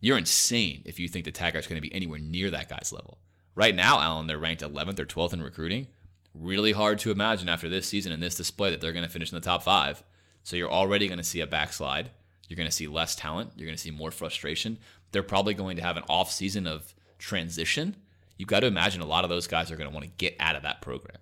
[0.00, 3.18] You're insane if you think the Taggart's going to be anywhere near that guy's level.
[3.56, 5.88] Right now, Alan, they're ranked 11th or 12th in recruiting.
[6.32, 9.32] Really hard to imagine after this season and this display that they're going to finish
[9.32, 10.04] in the top five.
[10.44, 12.10] So you're already going to see a backslide.
[12.48, 13.50] You're going to see less talent.
[13.56, 14.78] You're going to see more frustration.
[15.10, 17.96] They're probably going to have an off season of transition.
[18.36, 20.36] You've got to imagine a lot of those guys are going to want to get
[20.38, 21.18] out of that program.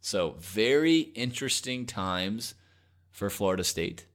[0.00, 2.54] So very interesting times
[3.10, 4.06] for Florida State.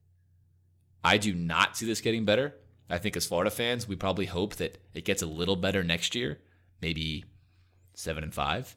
[1.04, 2.56] I do not see this getting better.
[2.90, 6.16] I think as Florida fans, we probably hope that it gets a little better next
[6.16, 6.40] year,
[6.82, 7.26] maybe
[7.94, 8.76] seven and five,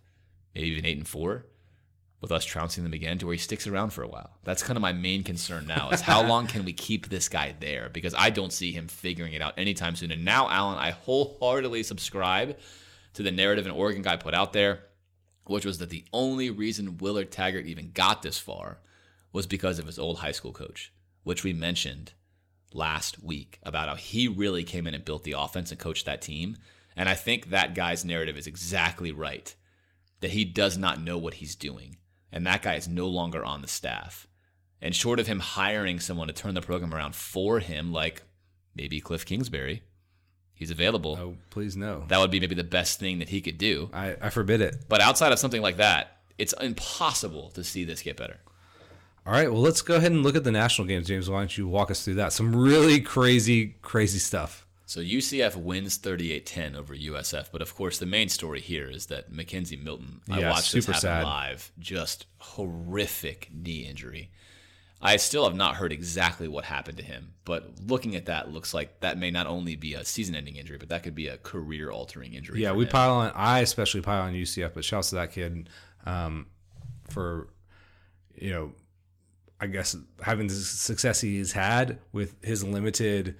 [0.54, 1.46] maybe even eight and four,
[2.20, 4.38] with us trouncing them again to where he sticks around for a while.
[4.42, 7.54] That's kind of my main concern now is how long can we keep this guy
[7.60, 7.88] there?
[7.92, 10.10] Because I don't see him figuring it out anytime soon.
[10.10, 12.56] And now, Alan, I wholeheartedly subscribe
[13.14, 14.80] to the narrative an Oregon guy put out there,
[15.48, 18.78] which was that the only reason Willard Taggart even got this far
[19.32, 20.92] was because of his old high school coach,
[21.22, 22.12] which we mentioned
[22.72, 26.22] last week about how he really came in and built the offense and coached that
[26.22, 26.56] team.
[26.96, 29.54] And I think that guy's narrative is exactly right
[30.20, 31.96] that he does not know what he's doing.
[32.32, 34.26] And that guy is no longer on the staff.
[34.80, 38.22] And short of him hiring someone to turn the program around for him, like
[38.74, 39.82] maybe Cliff Kingsbury,
[40.56, 41.16] he's available.
[41.20, 42.04] Oh, please no.
[42.08, 43.88] That would be maybe the best thing that he could do.
[43.92, 44.76] I, I forbid it.
[44.88, 48.38] But outside of something like that, it's impossible to see this get better.
[49.24, 51.28] All right, well, let's go ahead and look at the national games, James.
[51.28, 52.32] Why don't you walk us through that?
[52.32, 54.66] Some really crazy, crazy stuff.
[54.88, 59.32] So UCF wins 38-10 over USF, but of course the main story here is that
[59.32, 60.20] McKenzie Milton.
[60.28, 61.24] yeah, I watched this happen sad.
[61.24, 61.72] live.
[61.80, 64.30] Just horrific knee injury.
[65.00, 68.72] I still have not heard exactly what happened to him, but looking at that, looks
[68.72, 72.32] like that may not only be a season-ending injury, but that could be a career-altering
[72.32, 72.62] injury.
[72.62, 72.90] Yeah, we him.
[72.90, 73.32] pile on.
[73.34, 75.68] I especially pile on UCF, but shouts to that kid
[76.06, 76.46] um,
[77.10, 77.48] for
[78.36, 78.72] you know,
[79.60, 83.36] I guess having the success he's had with his limited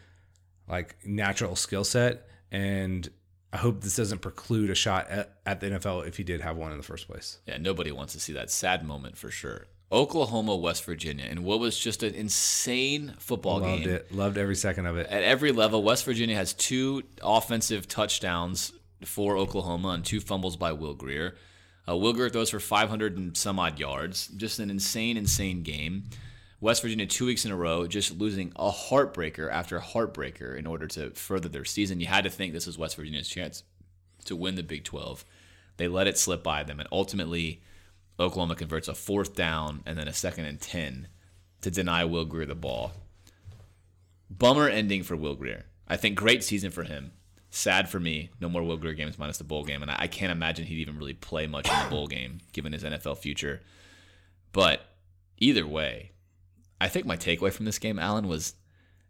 [0.69, 3.09] like natural skill set, and
[3.53, 6.57] I hope this doesn't preclude a shot at, at the NFL if he did have
[6.57, 7.39] one in the first place.
[7.47, 9.67] Yeah, nobody wants to see that sad moment for sure.
[9.93, 13.95] Oklahoma, West Virginia, and what was just an insane football Loved game.
[13.95, 14.13] it.
[14.13, 15.07] Loved every second of it.
[15.09, 18.73] At every level, West Virginia has two offensive touchdowns
[19.05, 21.37] for Oklahoma and two fumbles by Will Grier.
[21.89, 24.27] Uh, Will Grier throws for 500 and some odd yards.
[24.29, 26.11] Just an insane, insane game.
[26.61, 30.87] West Virginia, two weeks in a row, just losing a heartbreaker after heartbreaker in order
[30.89, 32.01] to further their season.
[32.01, 33.63] You had to think this was West Virginia's chance
[34.25, 35.25] to win the Big 12.
[35.77, 37.61] They let it slip by them, and ultimately,
[38.19, 41.09] Oklahoma converts a fourth down and then a second and 10
[41.61, 42.93] to deny Will Grier the ball.
[44.31, 45.67] Bummer ending for Will Grier.
[45.87, 47.13] I think great season for him.
[47.51, 48.31] Sad for me.
[48.41, 50.99] No more Will Grier games minus the bowl game, and I, can't imagine he'd even
[50.99, 53.63] really play much in the bowl game given his NFL future.
[54.53, 54.81] But
[55.39, 56.13] either way,
[56.81, 58.55] I think my takeaway from this game, Alan, was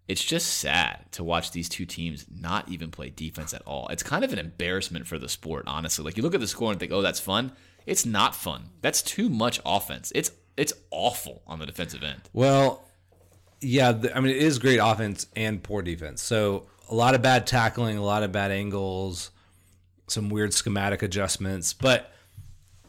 [0.06, 3.88] it's just sad to watch these two teams not even play defense at all.
[3.88, 6.04] It's kind of an embarrassment for the sport, honestly.
[6.04, 7.52] Like you look at the score and think, "Oh, that's fun."
[7.86, 8.70] It's not fun.
[8.82, 10.12] That's too much offense.
[10.14, 12.22] It's it's awful on the defensive end.
[12.32, 12.84] Well,
[13.60, 16.22] yeah, the, I mean it is great offense and poor defense.
[16.22, 19.30] So a lot of bad tackling, a lot of bad angles,
[20.08, 22.12] some weird schematic adjustments, but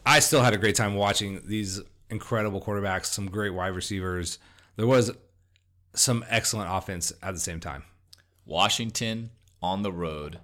[0.04, 1.80] I still had a great time watching these
[2.10, 4.38] incredible quarterbacks, some great wide receivers.
[4.76, 5.10] There was
[5.94, 7.84] some excellent offense at the same time.
[8.46, 9.30] Washington
[9.60, 10.38] on the road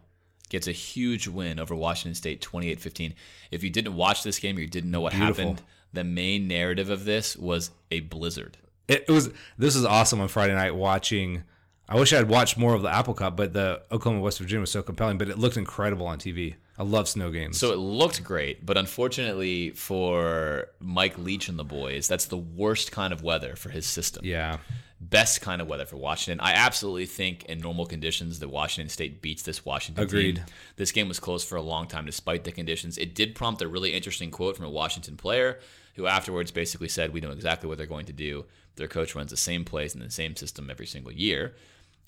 [0.54, 3.14] gets a huge win over Washington State 28-15.
[3.50, 5.34] If you didn't watch this game or you didn't know what Beautiful.
[5.34, 8.56] happened, the main narrative of this was a blizzard.
[8.88, 11.42] It, it was this is awesome on Friday night watching.
[11.88, 14.60] I wish I had watched more of the Apple Cup, but the Oklahoma West Virginia
[14.60, 15.18] was so compelling.
[15.18, 16.54] But it looked incredible on TV.
[16.78, 17.58] I love snow games.
[17.58, 22.90] So it looked great, but unfortunately for Mike Leach and the boys, that's the worst
[22.90, 24.24] kind of weather for his system.
[24.24, 24.58] yeah,
[25.00, 26.40] Best kind of weather for Washington.
[26.40, 30.36] I absolutely think in normal conditions that Washington State beats this Washington Agreed.
[30.36, 30.44] team.
[30.76, 32.96] This game was close for a long time despite the conditions.
[32.98, 35.60] It did prompt a really interesting quote from a Washington player
[35.96, 38.46] who afterwards basically said, "We know exactly what they're going to do.
[38.76, 41.54] Their coach runs the same plays and the same system every single year."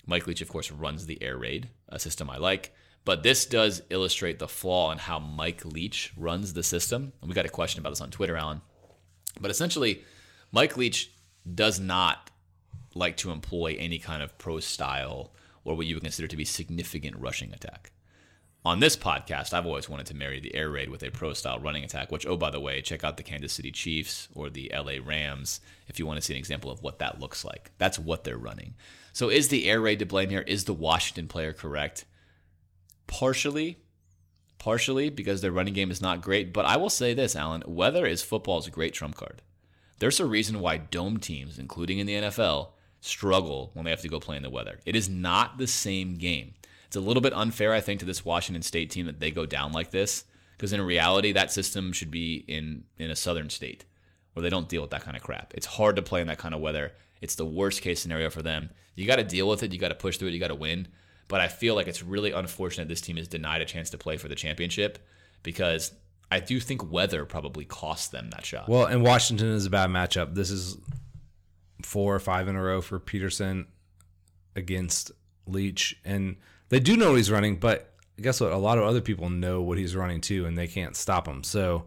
[0.07, 2.75] Mike Leach, of course, runs the air raid, a system I like.
[3.07, 7.13] But this does illustrate the flaw in how Mike Leach runs the system.
[7.21, 8.61] And we got a question about this on Twitter, Alan.
[9.41, 10.03] But essentially,
[10.51, 11.13] Mike Leach
[11.55, 12.33] does not
[12.97, 15.33] like to employ any kind of pro style
[15.65, 17.93] or what you would consider to be significant rushing attack.
[18.65, 21.61] On this podcast, I've always wanted to marry the air raid with a pro style
[21.61, 24.73] running attack, which, oh, by the way, check out the Kansas City Chiefs or the
[24.75, 27.71] LA Rams if you want to see an example of what that looks like.
[27.79, 28.75] That's what they're running.
[29.13, 30.41] So, is the air raid to blame here?
[30.41, 32.05] Is the Washington player correct?
[33.07, 33.79] Partially,
[34.59, 36.53] partially because their running game is not great.
[36.53, 39.43] But I will say this, Alan weather is football's great trump card.
[39.99, 42.69] There's a reason why dome teams, including in the NFL,
[43.01, 44.81] struggle when they have to go play in the weather.
[44.85, 46.55] It is not the same game.
[46.87, 49.47] It's a little bit unfair, I think, to this Washington State team that they go
[49.47, 50.25] down like this,
[50.57, 53.85] because in reality, that system should be in in a southern state
[54.35, 55.55] where they don't deal with that kind of crap.
[55.55, 56.93] It's hard to play in that kind of weather.
[57.23, 58.71] It's the worst case scenario for them.
[58.95, 59.73] You got to deal with it.
[59.73, 60.35] You got to push through it.
[60.35, 60.89] You got to win.
[61.29, 64.17] But I feel like it's really unfortunate this team is denied a chance to play
[64.17, 64.99] for the championship
[65.43, 65.93] because
[66.31, 68.69] I do think weather probably cost them that shot.
[68.69, 70.35] Well, and Washington is a bad matchup.
[70.35, 70.77] This is
[71.83, 73.67] four or five in a row for Petersen
[74.55, 75.13] against
[75.47, 76.37] Leach, and
[76.69, 77.57] they do know he's running.
[77.57, 78.53] But guess what?
[78.53, 81.45] A lot of other people know what he's running too, and they can't stop him.
[81.45, 81.87] So,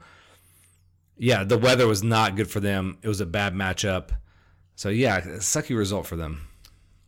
[1.17, 2.97] yeah, the weather was not good for them.
[3.01, 4.11] It was a bad matchup.
[4.75, 6.47] So yeah, sucky result for them.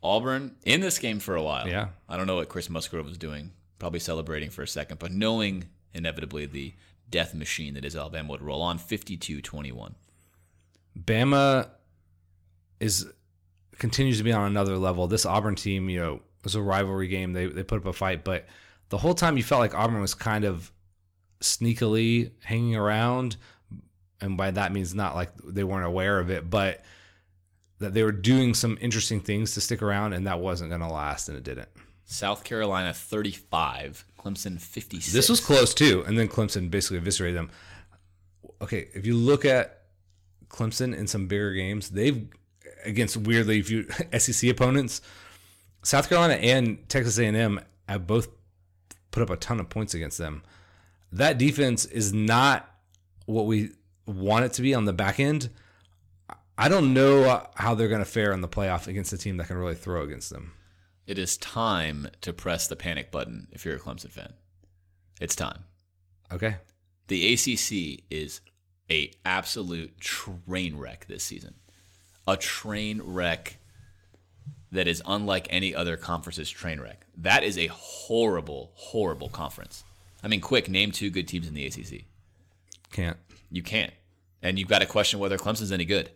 [0.04, 1.68] Auburn in this game for a while.
[1.68, 1.90] Yeah.
[2.10, 3.52] I don't know what Chris Musgrove was doing.
[3.80, 6.74] Probably celebrating for a second, but knowing inevitably the
[7.10, 9.96] death machine that is Alabama would roll on 52 21.
[11.00, 11.70] Bama
[12.80, 13.08] is
[13.78, 15.08] continues to be on another level.
[15.08, 17.34] This Auburn team, you know, was a rivalry game.
[17.34, 18.48] They they put up a fight, but
[18.90, 20.72] the whole time you felt like Auburn was kind of
[21.42, 23.38] sneakily hanging around,
[24.20, 26.84] and by that means not like they weren't aware of it, but
[27.82, 30.88] that they were doing some interesting things to stick around, and that wasn't going to
[30.88, 31.70] last, and it didn't.
[32.06, 35.12] South Carolina 35, Clemson 56.
[35.12, 37.50] This was close too, and then Clemson basically eviscerated them.
[38.62, 39.82] Okay, if you look at
[40.48, 42.28] Clemson in some bigger games, they've
[42.86, 45.02] against weirdly few SEC opponents,
[45.84, 48.28] South Carolina and Texas A&M have both
[49.10, 50.44] put up a ton of points against them.
[51.12, 52.70] That defense is not
[53.26, 53.72] what we
[54.06, 55.50] want it to be on the back end.
[56.62, 59.38] I don't know uh, how they're going to fare in the playoff against a team
[59.38, 60.54] that can really throw against them.
[61.08, 64.34] It is time to press the panic button if you're a Clemson fan.
[65.20, 65.64] It's time.
[66.32, 66.58] Okay.
[67.08, 68.42] The ACC is
[68.92, 71.56] a absolute train wreck this season.
[72.28, 73.58] A train wreck
[74.72, 77.08] that is unlike any other conference's train wreck.
[77.18, 79.84] That is a horrible, horrible conference.
[80.24, 82.04] I mean, quick, name two good teams in the ACC.
[82.92, 83.18] Can't.
[83.50, 83.94] You can't,
[84.44, 86.12] and you've got to question whether Clemson's any good.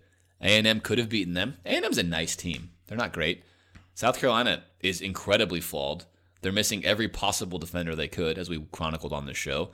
[0.46, 1.58] A and M could have beaten them.
[1.66, 2.70] A and M's a nice team.
[2.88, 3.44] They're not great.
[3.96, 6.06] South Carolina is incredibly flawed.
[6.42, 9.72] They're missing every possible defender they could, as we chronicled on this show,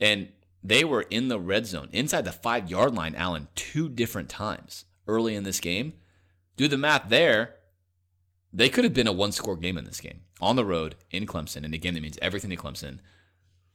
[0.00, 0.28] and
[0.64, 4.86] they were in the red zone inside the five yard line, Alan, two different times
[5.06, 5.92] early in this game.
[6.56, 7.56] Do the math there.
[8.52, 11.26] They could have been a one score game in this game on the road in
[11.26, 11.64] Clemson.
[11.64, 12.98] And again, that means everything to Clemson.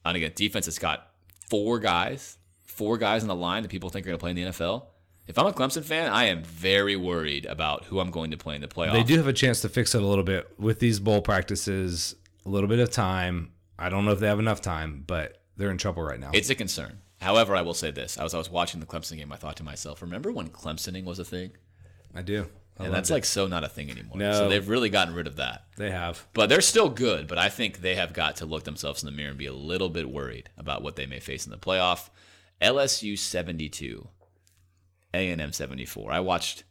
[0.04, 1.10] And again, defense has got
[1.48, 2.38] four guys
[2.78, 4.84] four guys on the line that people think are going to play in the NFL.
[5.28, 8.54] If I'm a Clemson fan, I am very worried about who I'm going to play
[8.54, 8.94] in the playoffs.
[8.94, 12.16] They do have a chance to fix it a little bit with these bowl practices,
[12.46, 13.52] a little bit of time.
[13.78, 16.30] I don't know if they have enough time, but they're in trouble right now.
[16.32, 17.00] It's a concern.
[17.20, 19.62] However, I will say this: as I was watching the Clemson game, I thought to
[19.62, 21.50] myself, "Remember when Clemsoning was a thing?"
[22.14, 22.46] I do.
[22.78, 23.12] I and that's it.
[23.12, 24.16] like so not a thing anymore.
[24.16, 24.32] No.
[24.32, 25.64] So they've really gotten rid of that.
[25.76, 26.26] they have.
[26.32, 27.26] But they're still good.
[27.26, 29.52] But I think they have got to look themselves in the mirror and be a
[29.52, 32.08] little bit worried about what they may face in the playoff.
[32.62, 34.08] LSU 72,
[35.14, 36.12] A&M 74.
[36.12, 36.64] I watched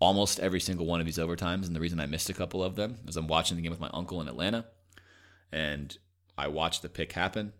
[0.00, 2.76] almost every single one of these overtimes, and the reason I missed a couple of
[2.76, 4.66] them is I'm watching the game with my uncle in Atlanta,
[5.52, 5.96] and
[6.36, 7.52] I watched the pick happen,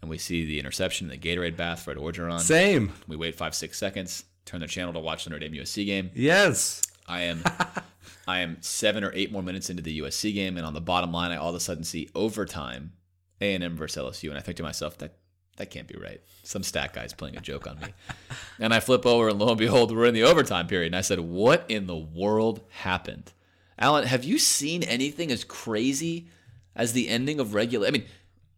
[0.00, 2.40] and we see the interception, the Gatorade bath, Fred Orgeron.
[2.40, 2.92] Same.
[3.08, 6.10] We wait five, six seconds, turn the channel to watch the Notre Dame USC game.
[6.14, 6.82] Yes.
[7.08, 7.42] I am
[8.26, 11.12] I am seven or eight more minutes into the USC game, and on the bottom
[11.12, 12.92] line, I all of a sudden see overtime,
[13.40, 15.16] A and M versus LSU, and I think to myself that
[15.56, 16.20] that can't be right.
[16.42, 17.88] Some stat guy's playing a joke on me,
[18.60, 21.00] and I flip over, and lo and behold, we're in the overtime period, and I
[21.00, 23.32] said, "What in the world happened?"
[23.78, 26.28] Alan, have you seen anything as crazy
[26.76, 27.86] as the ending of regular?
[27.86, 28.04] I mean.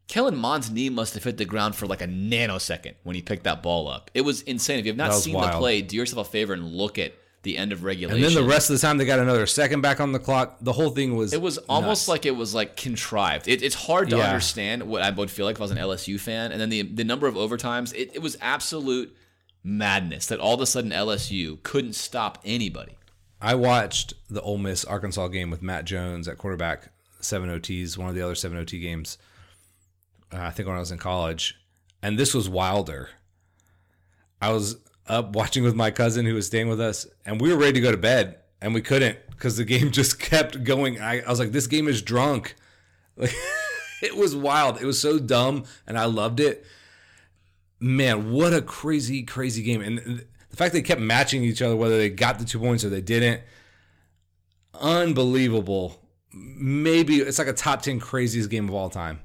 [0.09, 3.43] Kellen Mond's knee must have hit the ground for like a nanosecond when he picked
[3.43, 4.09] that ball up.
[4.15, 4.79] It was insane.
[4.79, 7.13] If you have not seen the play, do yourself a favor and look at
[7.47, 8.23] the end of regulation.
[8.23, 10.59] And then the rest of the time, they got another second back on the clock.
[10.61, 11.33] The whole thing was.
[11.33, 12.09] It was almost nuts.
[12.09, 13.49] like it was like contrived.
[13.49, 14.27] It, it's hard to Yeah.
[14.27, 16.53] understand what I would feel like if I was an LSU fan.
[16.53, 19.17] And then the the number of overtimes, it, it was absolute
[19.65, 22.93] madness that all of a sudden LSU couldn't stop anybody.
[23.41, 26.89] I watched the Ole Miss Arkansas game with Matt Jones at quarterback,
[27.21, 29.19] seven OTs, one of the other seven OT games.
[30.33, 31.55] Uh, I think when I was in college,
[32.03, 33.11] and this was wilder.
[34.41, 34.77] I was
[35.09, 37.81] up watching with my cousin who was staying with us, and we were ready to
[37.81, 41.01] go to bed, and we couldn't because the game just kept going.
[41.01, 42.55] I, I was like, "This game is drunk."
[43.19, 43.35] Like,
[44.03, 44.79] it was wild.
[44.79, 46.67] It was so dumb, and I loved it.
[47.81, 49.81] Man, what a crazy, crazy game!
[49.81, 52.91] And the fact they kept matching each other, whether they got the two points or
[52.91, 53.41] they didn't,
[54.75, 56.03] unbelievable.
[56.31, 59.21] Maybe it's like a top ten craziest game of all time.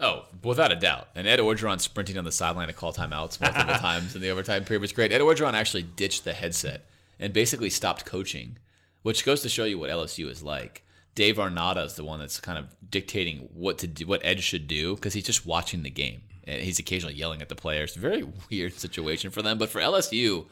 [0.00, 1.08] Oh, without a doubt.
[1.14, 4.64] And Ed Orgeron sprinting on the sideline to call timeouts multiple times in the overtime
[4.64, 5.12] period was great.
[5.12, 6.86] Ed Orgeron actually ditched the headset
[7.20, 8.58] and basically stopped coaching,
[9.02, 10.84] which goes to show you what LSU is like.
[11.14, 14.66] Dave Aranda is the one that's kind of dictating what to do, what Ed should
[14.66, 17.94] do, because he's just watching the game and he's occasionally yelling at the players.
[17.94, 20.46] Very weird situation for them, but for LSU,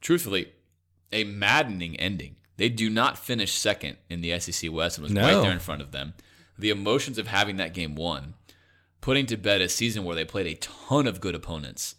[0.00, 0.52] truthfully,
[1.12, 2.36] a maddening ending.
[2.56, 5.80] They do not finish second in the SEC West and was right there in front
[5.80, 6.14] of them.
[6.58, 8.34] The emotions of having that game won,
[9.00, 11.94] putting to bed a season where they played a ton of good opponents.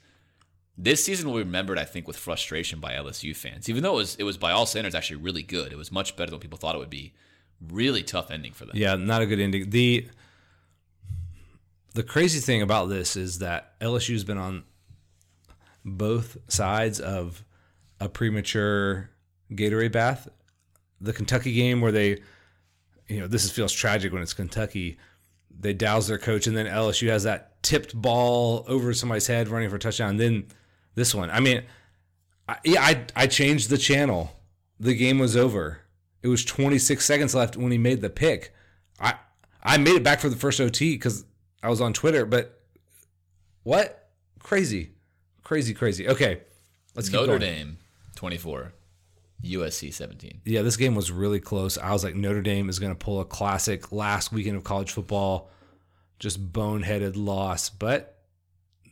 [0.77, 3.67] This season will be remembered, I think, with frustration by LSU fans.
[3.67, 5.73] Even though it was, it was by all standards actually really good.
[5.73, 7.13] It was much better than people thought it would be.
[7.69, 8.77] Really tough ending for them.
[8.77, 9.69] Yeah, not a good ending.
[9.69, 10.07] The
[11.93, 14.63] the crazy thing about this is that LSU's been on
[15.83, 17.43] both sides of
[17.99, 19.09] a premature
[19.51, 20.29] Gatorade bath.
[21.01, 22.21] The Kentucky game where they
[23.09, 24.97] you know, this feels tragic when it's Kentucky.
[25.59, 29.69] They douse their coach and then LSU has that tipped ball over somebody's head running
[29.69, 30.11] for a touchdown.
[30.11, 30.47] And then
[30.95, 31.29] this one.
[31.29, 31.63] I mean,
[32.47, 34.31] I, yeah, I I changed the channel.
[34.79, 35.81] The game was over.
[36.21, 38.53] It was 26 seconds left when he made the pick.
[38.99, 39.15] I
[39.61, 41.25] I made it back for the first OT because
[41.61, 42.25] I was on Twitter.
[42.25, 42.61] But
[43.63, 44.09] what?
[44.39, 44.91] Crazy,
[45.43, 46.07] crazy, crazy.
[46.07, 46.41] Okay,
[46.95, 47.41] let's Notre going.
[47.41, 47.77] Dame,
[48.15, 48.73] 24.
[49.43, 50.41] USC, 17.
[50.45, 51.77] Yeah, this game was really close.
[51.77, 54.91] I was like, Notre Dame is going to pull a classic last weekend of college
[54.91, 55.49] football,
[56.19, 58.19] just boneheaded loss, but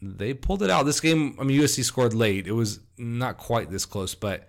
[0.02, 0.86] they pulled it out.
[0.86, 2.48] This game, I mean, USC scored late.
[2.48, 4.48] It was not quite this close, but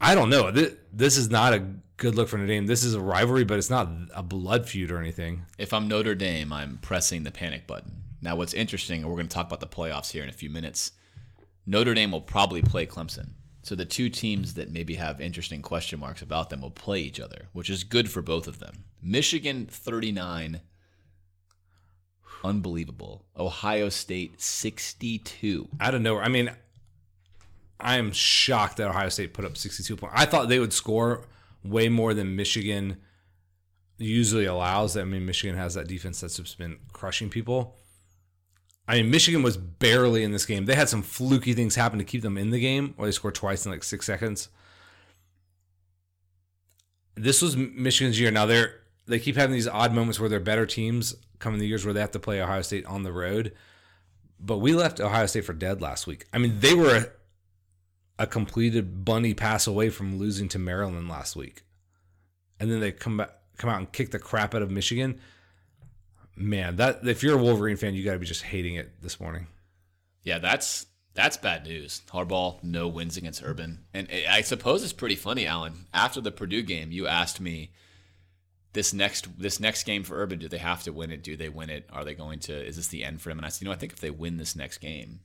[0.00, 0.50] I don't know.
[0.50, 1.66] This, this is not a
[1.96, 2.66] good look for Notre Dame.
[2.66, 5.46] This is a rivalry, but it's not a blood feud or anything.
[5.58, 8.02] If I'm Notre Dame, I'm pressing the panic button.
[8.22, 10.50] Now, what's interesting, and we're going to talk about the playoffs here in a few
[10.50, 10.92] minutes.
[11.66, 13.30] Notre Dame will probably play Clemson.
[13.62, 17.20] So the two teams that maybe have interesting question marks about them will play each
[17.20, 18.84] other, which is good for both of them.
[19.02, 20.60] Michigan 39
[22.44, 23.24] unbelievable.
[23.38, 25.68] Ohio State 62.
[25.80, 26.22] Out of nowhere.
[26.22, 26.50] I mean,
[27.78, 30.14] I am shocked that Ohio State put up 62 points.
[30.16, 31.26] I thought they would score
[31.64, 32.96] way more than Michigan
[33.98, 34.96] usually allows.
[34.96, 37.76] I mean, Michigan has that defense that's just been crushing people.
[38.90, 40.64] I mean, Michigan was barely in this game.
[40.64, 43.36] They had some fluky things happen to keep them in the game, or they scored
[43.36, 44.48] twice in like six seconds.
[47.14, 48.32] This was Michigan's year.
[48.32, 51.84] Now they're they keep having these odd moments where they're better teams coming the years
[51.84, 53.52] where they have to play Ohio State on the road.
[54.40, 56.26] But we left Ohio State for dead last week.
[56.32, 56.96] I mean, they were
[58.18, 61.62] a, a completed bunny pass away from losing to Maryland last week,
[62.58, 65.20] and then they come back, come out and kick the crap out of Michigan
[66.40, 69.20] man, that if you're a Wolverine fan, you got to be just hating it this
[69.20, 69.46] morning.
[70.22, 72.02] Yeah, that's that's bad news.
[72.12, 75.86] Harbaugh no wins against Urban, and I suppose it's pretty funny, Alan.
[75.92, 77.72] After the Purdue game, you asked me
[78.72, 80.38] this next this next game for Urban.
[80.38, 81.22] Do they have to win it?
[81.22, 81.88] Do they win it?
[81.92, 82.54] Are they going to?
[82.66, 83.38] Is this the end for him?
[83.38, 85.20] And I said, you know, I think if they win this next game,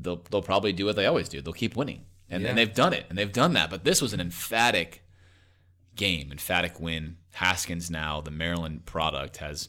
[0.00, 1.40] they'll they'll probably do what they always do.
[1.42, 2.50] They'll keep winning, and, Yeah.
[2.50, 3.68] and they've done it, and they've done that.
[3.70, 5.02] But this was an emphatic
[5.94, 7.17] game, emphatic win.
[7.38, 9.68] Haskins now, the Maryland product, has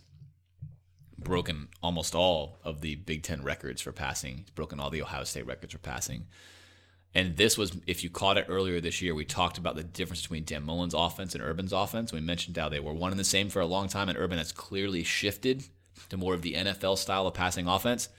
[1.19, 4.37] broken almost all of the Big Ten records for passing.
[4.37, 6.25] He's broken all the Ohio State records for passing.
[7.13, 10.23] And this was, if you caught it earlier this year, we talked about the difference
[10.23, 12.11] between Dan Mullen's offense and Urban's offense.
[12.11, 14.39] We mentioned how they were one and the same for a long time, and Urban
[14.39, 15.65] has clearly shifted
[16.09, 18.09] to more of the NFL style of passing offense.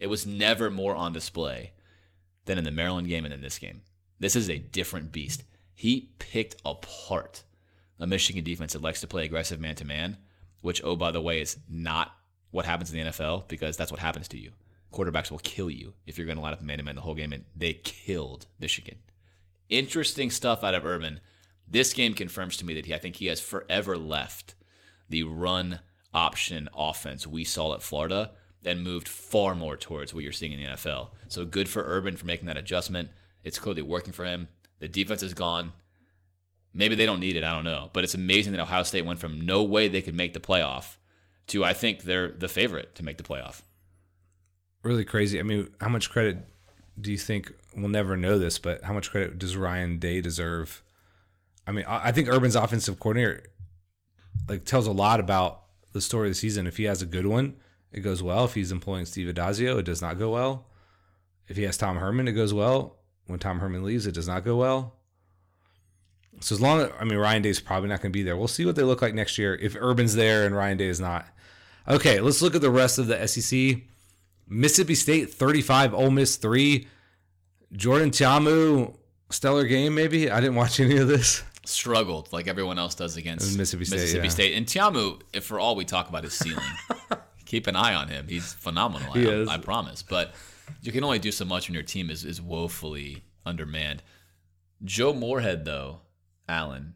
[0.00, 1.70] It was never more on display
[2.46, 3.82] than in the Maryland game and in this game.
[4.18, 5.44] This is a different beast.
[5.76, 7.44] He picked apart
[7.98, 10.16] a Michigan defense that likes to play aggressive man to man,
[10.60, 12.14] which, oh, by the way, is not
[12.50, 14.52] what happens in the NFL because that's what happens to you.
[14.92, 17.14] Quarterbacks will kill you if you're going to line up man to man the whole
[17.14, 18.98] game, and they killed Michigan.
[19.68, 21.20] Interesting stuff out of Urban.
[21.68, 24.54] This game confirms to me that he, I think he has forever left
[25.08, 25.80] the run
[26.14, 28.30] option offense we saw at Florida
[28.64, 31.08] and moved far more towards what you're seeing in the NFL.
[31.28, 33.10] So good for Urban for making that adjustment.
[33.44, 34.48] It's clearly working for him.
[34.78, 35.72] The defense is gone.
[36.76, 37.44] Maybe they don't need it.
[37.44, 37.90] I don't know.
[37.92, 40.96] But it's amazing that Ohio State went from no way they could make the playoff
[41.48, 43.62] to I think they're the favorite to make the playoff.
[44.82, 45.40] Really crazy.
[45.40, 46.38] I mean, how much credit
[47.00, 50.82] do you think we'll never know this, but how much credit does Ryan Day deserve?
[51.66, 53.44] I mean, I think Urban's offensive coordinator
[54.48, 55.62] like tells a lot about
[55.92, 56.66] the story of the season.
[56.66, 57.56] If he has a good one,
[57.92, 58.44] it goes well.
[58.44, 60.66] If he's employing Steve Addazio, it does not go well.
[61.48, 62.98] If he has Tom Herman, it goes well.
[63.26, 64.95] When Tom Herman leaves, it does not go well.
[66.40, 68.36] So as long as I mean Ryan Day's probably not going to be there.
[68.36, 71.00] We'll see what they look like next year if Urban's there and Ryan Day is
[71.00, 71.26] not.
[71.88, 73.78] Okay, let's look at the rest of the SEC.
[74.48, 76.86] Mississippi State 35, Ole Miss 3.
[77.72, 78.92] Jordan Ta'amu,
[79.30, 80.30] stellar game maybe.
[80.30, 81.42] I didn't watch any of this.
[81.64, 84.30] Struggled like everyone else does against Mississippi State, Mississippi yeah.
[84.30, 84.54] State.
[84.56, 86.62] And Ta'amu, if for all we talk about his ceiling,
[87.44, 88.26] keep an eye on him.
[88.28, 89.12] He's phenomenal.
[89.12, 89.48] He I, is.
[89.48, 90.02] I promise.
[90.02, 90.34] But
[90.82, 94.02] you can only do so much when your team is, is woefully undermanned.
[94.84, 96.00] Joe Moorhead, though,
[96.48, 96.94] Alan,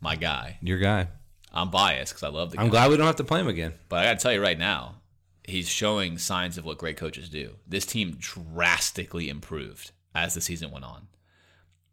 [0.00, 0.58] my guy.
[0.62, 1.08] Your guy.
[1.52, 2.62] I'm biased because I love the guy.
[2.62, 3.72] I'm glad we don't have to play him again.
[3.88, 4.96] But I got to tell you right now,
[5.44, 7.56] he's showing signs of what great coaches do.
[7.66, 11.08] This team drastically improved as the season went on.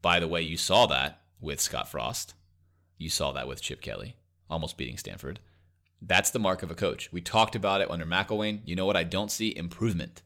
[0.02, 2.34] By the way, you saw that with Scott Frost.
[2.98, 4.16] You saw that with Chip Kelly,
[4.50, 5.40] almost beating Stanford.
[6.02, 7.12] That's the mark of a coach.
[7.12, 8.62] We talked about it under McElwain.
[8.66, 8.98] You know what?
[8.98, 10.22] I don't see improvement.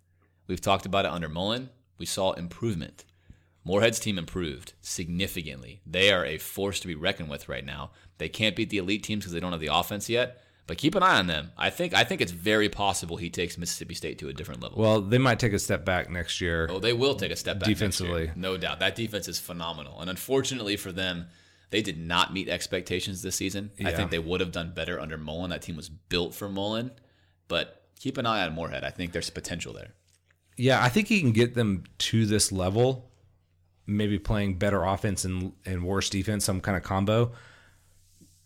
[0.47, 1.69] We've talked about it under Mullen.
[1.97, 3.05] We saw improvement.
[3.63, 5.81] Moorhead's team improved significantly.
[5.85, 7.91] They are a force to be reckoned with right now.
[8.17, 10.41] They can't beat the elite teams because they don't have the offense yet.
[10.67, 11.51] But keep an eye on them.
[11.57, 14.77] I think I think it's very possible he takes Mississippi State to a different level.
[14.79, 16.67] Well, they might take a step back next year.
[16.71, 17.67] oh, they will take a step back.
[17.67, 18.31] Defensively.
[18.35, 18.79] no doubt.
[18.79, 21.27] That defense is phenomenal, and unfortunately for them,
[21.71, 23.71] they did not meet expectations this season.
[23.83, 25.49] I think they would have done better under Mullen.
[25.49, 26.91] That team was built for Mullen,
[27.49, 28.83] but keep an eye on Moorhead.
[28.85, 29.93] I think there's potential there.
[30.57, 33.10] Yeah, I think he can get them to this level,
[33.85, 37.31] maybe playing better offense and, and worse defense, some kind of combo.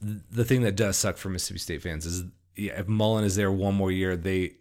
[0.02, 2.24] The thing that does suck for Mississippi State fans is
[2.56, 4.56] yeah, if Mullen is there one more year, they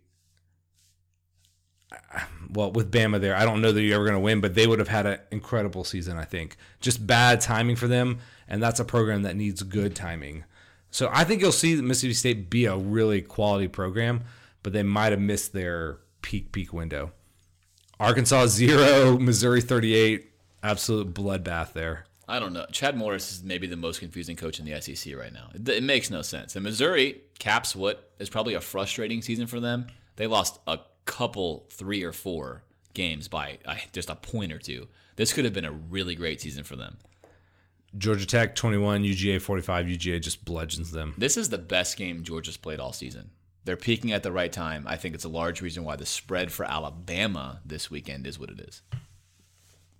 [2.50, 4.66] well with Bama there, I don't know that you're ever going to win, but they
[4.66, 6.18] would have had an incredible season.
[6.18, 8.18] I think just bad timing for them,
[8.48, 10.44] and that's a program that needs good timing.
[10.90, 14.22] So I think you'll see Mississippi State be a really quality program,
[14.62, 17.12] but they might have missed their peak peak window.
[18.00, 20.30] Arkansas zero, Missouri thirty eight.
[20.64, 22.06] Absolute bloodbath there.
[22.26, 22.66] I don't know.
[22.72, 25.50] Chad Morris is maybe the most confusing coach in the SEC right now.
[25.54, 26.56] It, it makes no sense.
[26.56, 29.86] And Missouri caps what is probably a frustrating season for them.
[30.16, 32.62] They lost a couple, three or four
[32.94, 34.88] games by uh, just a point or two.
[35.16, 36.96] This could have been a really great season for them.
[37.96, 39.86] Georgia Tech 21, UGA 45.
[39.86, 41.14] UGA just bludgeons them.
[41.18, 43.30] This is the best game Georgia's played all season.
[43.64, 44.84] They're peaking at the right time.
[44.86, 48.50] I think it's a large reason why the spread for Alabama this weekend is what
[48.50, 48.82] it is.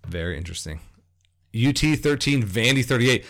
[0.07, 0.79] Very interesting.
[1.55, 3.25] UT 13, Vandy 38.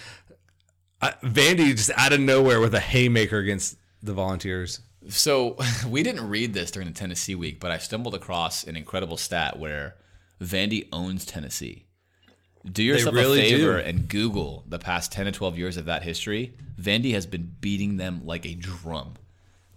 [1.02, 4.80] Uh, Vandy just out of nowhere with a haymaker against the Volunteers.
[5.10, 5.58] So
[5.88, 9.60] we didn't read this during the Tennessee week, but I stumbled across an incredible stat
[9.60, 9.96] where
[10.42, 11.86] Vandy owns Tennessee.
[12.70, 13.88] Do yourself really a favor do.
[13.88, 16.56] and Google the past 10 to 12 years of that history.
[16.82, 19.14] Vandy has been beating them like a drum.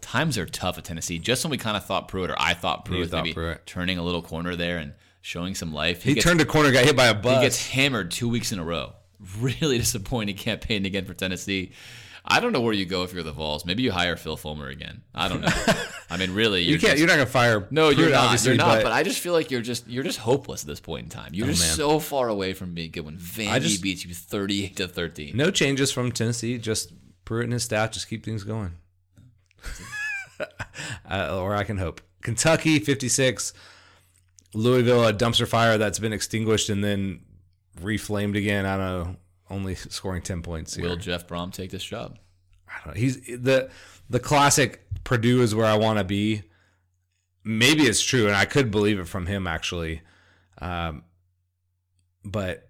[0.01, 1.19] Times are tough at Tennessee.
[1.19, 3.67] Just when we kind of thought Pruitt, or I thought Pruitt was thought maybe Pruitt.
[3.67, 4.95] turning a little corner there and
[5.29, 6.03] showing some life.
[6.03, 7.37] He gets- turned a corner, got hit by a bug.
[7.37, 8.95] he gets hammered two weeks in a row.
[9.41, 11.73] Really disappointing campaign again for Tennessee.
[12.25, 13.65] I don't know where you go if you're the Vols.
[13.67, 15.03] Maybe you hire Phil Fulmer again.
[15.15, 15.49] I don't know.
[16.09, 16.91] I mean, really, you're you can't.
[16.93, 17.67] just- you're not gonna fire.
[17.71, 18.45] no, you're not.
[18.45, 18.77] You're not.
[18.77, 21.11] But, But, I just feel like you're just you're just hopeless at this point in
[21.11, 21.35] time.
[21.35, 21.77] You're just man.
[21.77, 25.37] so far away from being good when Vandy just- beats you 38 to 13.
[25.37, 26.59] no changes from Tennessee.
[26.59, 26.93] Just
[27.25, 28.73] Pruitt and his staff just keep things going.
[31.11, 32.01] uh, or I can hope.
[32.23, 33.53] Kentucky 56,
[34.55, 37.21] Louisville a dumpster fire that's been extinguished and then
[37.81, 38.67] reflamed again.
[38.67, 39.17] I don't know.
[39.51, 40.87] Only scoring 10 points here.
[40.87, 42.19] Will Jeff Brohm take this job?
[42.69, 43.01] I don't know.
[43.01, 43.71] He's the
[44.11, 46.43] the classic Purdue is where I want to be.
[47.45, 50.03] Maybe it's true, and I could believe it from him actually.
[50.61, 51.05] Um,
[52.25, 52.69] but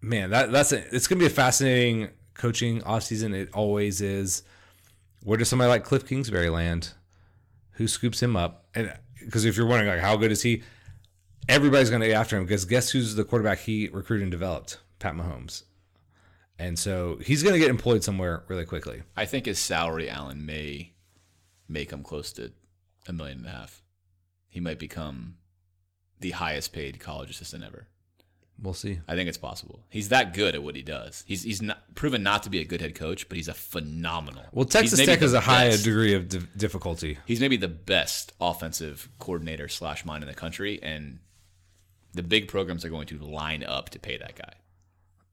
[0.00, 3.34] man, that that's a, it's gonna be a fascinating coaching offseason.
[3.34, 4.44] It always is.
[5.24, 6.92] Where does somebody like Cliff Kingsbury land?
[7.72, 8.66] Who scoops him up?
[8.74, 10.62] And because if you're wondering like how good is he,
[11.48, 14.78] everybody's gonna get after him because guess who's the quarterback he recruited and developed?
[14.98, 15.62] Pat Mahomes.
[16.58, 19.02] And so he's going to get employed somewhere really quickly.
[19.16, 20.92] I think his salary, Alan, may
[21.68, 22.52] may come close to
[23.08, 23.82] a million and a half.
[24.48, 25.36] He might become
[26.20, 27.88] the highest paid college assistant ever.
[28.58, 29.00] We'll see.
[29.06, 29.80] I think it's possible.
[29.90, 31.24] He's that good at what he does.
[31.26, 34.44] He's he's not proven not to be a good head coach, but he's a phenomenal.
[34.52, 37.18] Well, Texas Tech has a high degree of di- difficulty.
[37.26, 41.18] He's maybe the best offensive coordinator slash mind in the country, and
[42.16, 44.52] the big programs are going to line up to pay that guy.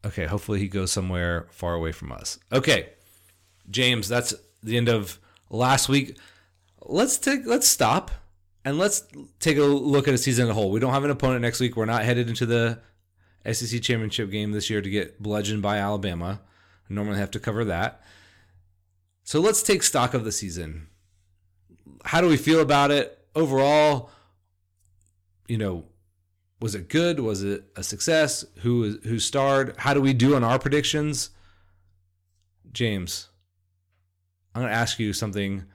[0.05, 2.37] Okay, hopefully he goes somewhere far away from us.
[2.51, 2.89] Okay,
[3.69, 5.19] James, that's the end of
[5.49, 6.17] last week.
[6.81, 8.11] Let's take let's stop
[8.65, 9.03] and let's
[9.39, 10.71] take a look at a season as a whole.
[10.71, 11.77] We don't have an opponent next week.
[11.77, 12.79] We're not headed into the
[13.49, 16.41] SEC championship game this year to get bludgeoned by Alabama.
[16.89, 18.01] I normally have to cover that.
[19.23, 20.87] So let's take stock of the season.
[22.05, 24.09] How do we feel about it overall?
[25.47, 25.85] You know,
[26.63, 27.19] was it good?
[27.19, 28.45] Was it a success?
[28.59, 29.75] Who who starred?
[29.79, 31.31] How do we do on our predictions?
[32.71, 33.27] James,
[34.55, 35.65] I'm going to ask you something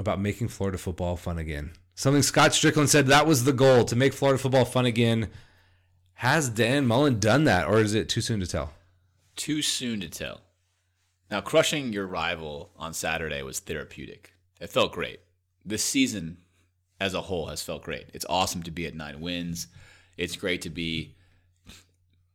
[0.00, 1.70] about making Florida football fun again.
[1.94, 5.30] Something Scott Stricklin said that was the goal to make Florida football fun again.
[6.14, 8.72] Has Dan Mullen done that, or is it too soon to tell?
[9.36, 10.40] Too soon to tell.
[11.30, 14.32] Now, crushing your rival on Saturday was therapeutic.
[14.60, 15.20] It felt great.
[15.64, 16.38] This season
[17.00, 18.06] as a whole has felt great.
[18.14, 19.66] It's awesome to be at nine wins.
[20.16, 21.14] It's great to be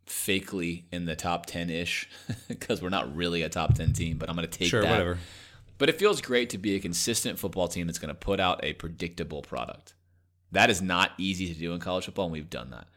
[0.06, 2.10] fakely in the top 10 ish
[2.48, 4.90] because we're not really a top 10 team, but I'm going to take Sure, that.
[4.92, 5.18] whatever.
[5.78, 8.64] But it feels great to be a consistent football team that's going to put out
[8.64, 9.96] a predictable product.
[10.52, 12.88] That is not easy to do in college football, and we've done that.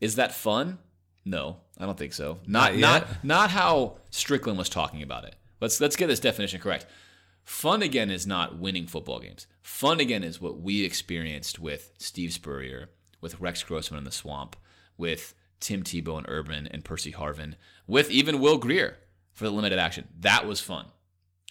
[0.00, 0.78] Is that fun?
[1.24, 2.38] No, I don't think so.
[2.46, 5.34] Not Not not not how Stricklin was talking about it.
[5.60, 6.86] Let's let's get this definition correct.
[7.44, 9.46] Fun again is not winning football games.
[9.62, 12.90] Fun again is what we experienced with Steve Spurrier,
[13.20, 14.56] with Rex Grossman in the swamp,
[14.96, 17.54] with Tim Tebow and Urban and Percy Harvin,
[17.86, 18.98] with even Will Grier
[19.32, 20.08] for the limited action.
[20.20, 20.86] That was fun.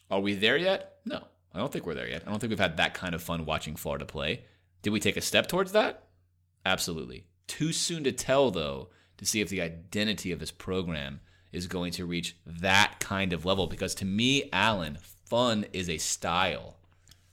[0.10, 0.96] Are we there yet?
[1.06, 1.24] No,
[1.54, 2.24] I don't think we're there yet.
[2.26, 4.44] I don't think we've had that kind of fun watching Florida play.
[4.82, 6.08] Did we take a step towards that?
[6.66, 7.26] Absolutely.
[7.48, 11.20] Too soon to tell, though, to see if the identity of this program
[11.52, 13.68] is going to reach that kind of level.
[13.68, 15.00] Because to me, Alan,
[15.30, 16.76] fun is a style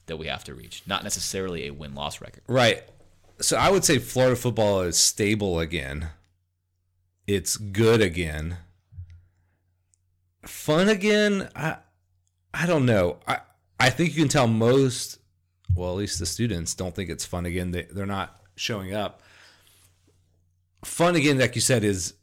[0.07, 2.43] that we have to reach, not necessarily a win loss record.
[2.47, 2.85] Right.
[3.41, 6.11] So I would say Florida football is stable again.
[7.27, 8.59] It's good again.
[10.43, 11.49] Fun again?
[11.57, 11.79] I
[12.55, 13.19] I don't know.
[13.27, 13.41] I
[13.81, 15.19] I think you can tell most
[15.75, 17.73] well, at least the students don't think it's fun again.
[17.73, 19.23] They they're not showing up.
[20.85, 22.15] Fun again, like you said, is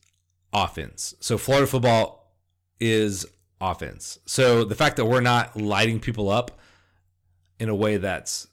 [0.54, 1.14] offense.
[1.20, 2.32] So Florida football
[2.80, 3.26] is
[3.72, 4.19] offense.
[4.26, 6.60] So the fact that we're not lighting people up
[7.60, 8.48] in a way that's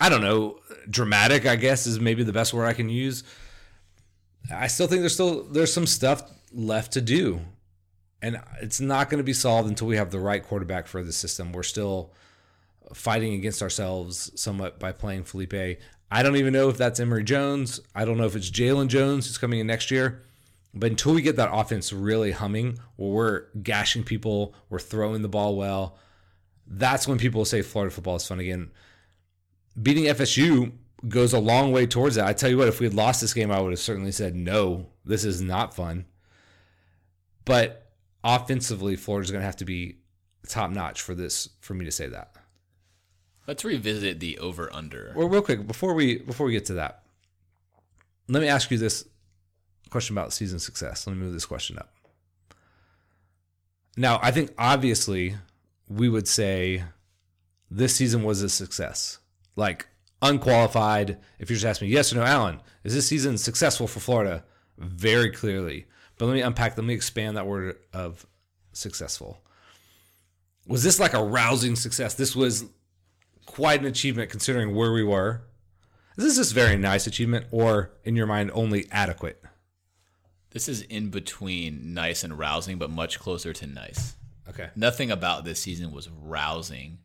[0.00, 3.24] I don't know, dramatic, I guess is maybe the best word I can use.
[4.54, 6.22] I still think there's still there's some stuff
[6.52, 7.40] left to do,
[8.22, 11.12] and it's not going to be solved until we have the right quarterback for the
[11.12, 11.52] system.
[11.52, 12.12] We're still
[12.94, 15.78] fighting against ourselves somewhat by playing Feleipe.
[16.10, 17.80] I don't even know if that's Emory Jones.
[17.94, 20.22] I don't know if it's Jalon Jones who's coming in next year.
[20.78, 25.28] But until we get that offense really humming, where we're gashing people, we're throwing the
[25.28, 25.98] ball well,
[26.66, 28.70] that's when people say Florida football is fun again.
[29.80, 30.72] Beating FSU
[31.08, 32.26] goes a long way towards that.
[32.26, 34.36] I tell you what, if we had lost this game, I would have certainly said,
[34.36, 36.04] no, this is not fun.
[37.44, 37.90] But
[38.22, 39.98] offensively, Florida's going to have to be
[40.48, 42.36] top notch for this, for me to say that.
[43.48, 45.12] Let's revisit the over under.
[45.16, 47.02] Well, real quick before we before we get to that,
[48.28, 49.08] let me ask you this
[49.90, 51.06] question about season success.
[51.06, 51.92] Let me move this question up.
[53.96, 55.36] Now, I think obviously
[55.88, 56.84] we would say
[57.70, 59.18] this season was a success.
[59.56, 59.86] Like
[60.22, 61.18] unqualified.
[61.38, 64.44] If you're just ask me yes or no, Alan, is this season successful for Florida?
[64.76, 65.86] Very clearly.
[66.16, 68.26] But let me unpack, let me expand that word of
[68.72, 69.42] successful.
[70.66, 72.14] Was this like a rousing success?
[72.14, 72.66] This was
[73.46, 75.42] quite an achievement considering where we were.
[76.16, 79.42] Is this just very nice achievement or in your mind only adequate?
[80.50, 84.14] This is in between nice and rousing, but much closer to nice.
[84.48, 84.70] Okay.
[84.74, 86.98] Nothing about this season was rousing.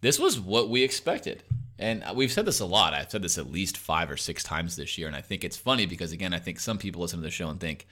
[0.00, 1.44] This was what we expected.
[1.78, 2.94] And we've said this a lot.
[2.94, 5.06] I've said this at least five or six times this year.
[5.06, 7.48] And I think it's funny because, again, I think some people listen to the show
[7.48, 7.86] and think,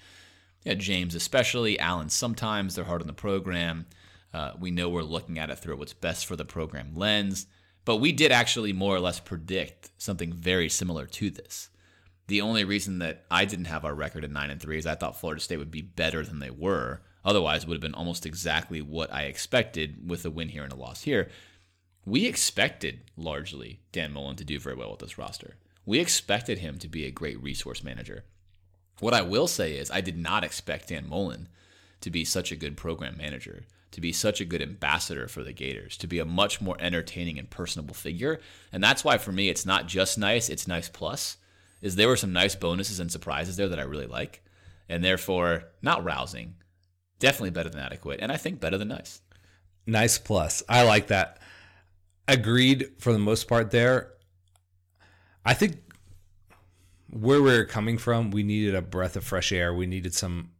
[0.65, 3.87] yeah, James, especially, Alan, sometimes they're hard on the program.
[4.33, 7.47] Uh, we know we're looking at it through what's best for the program lens.
[7.85, 11.69] But we did actually more or less predict something very similar to this.
[12.33, 14.95] The only reason that I didn't have our record at 9 and 3 is I
[14.95, 17.03] thought Florida State would be better than they were.
[17.27, 20.73] Otherwise, it would have been almost exactly what I expected with a win here and
[20.73, 21.29] a loss here.
[22.07, 25.57] We expected largely Dan Mullen to do very well with this roster.
[25.85, 28.25] We expected him to be a great resource manager.
[29.01, 31.51] What I will say is, I did not expect Dan Mullen
[32.01, 35.53] to be such a good program manager, to be such a good ambassador for the
[35.53, 38.41] Gators, to be a much more entertaining and personable figure.
[38.73, 41.37] And that's why for me, it's not just nice, it's nice plus.
[41.83, 44.43] Is there were some nice bonuses and surprises there that I really like,
[44.89, 46.55] and therefore not rousing,
[47.19, 49.21] definitely better than adequate, and I think better than nice.
[49.87, 50.63] Nice plus.
[50.69, 51.41] I like that.
[52.29, 54.13] Agreed for the most part there.
[55.45, 55.83] I think
[57.11, 59.75] where we are coming from, we needed a breath of fresh air.
[59.75, 60.51] We needed some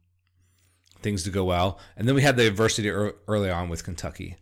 [1.01, 1.79] things to go well.
[1.95, 4.35] And then we had the adversity early on with Kentucky.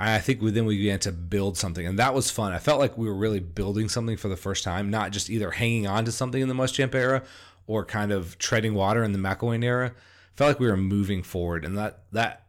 [0.00, 2.52] I think then we began to build something, and that was fun.
[2.52, 5.50] I felt like we were really building something for the first time, not just either
[5.50, 7.24] hanging on to something in the Muschamp era
[7.66, 9.92] or kind of treading water in the McElwain era.
[10.34, 12.46] felt like we were moving forward, and that that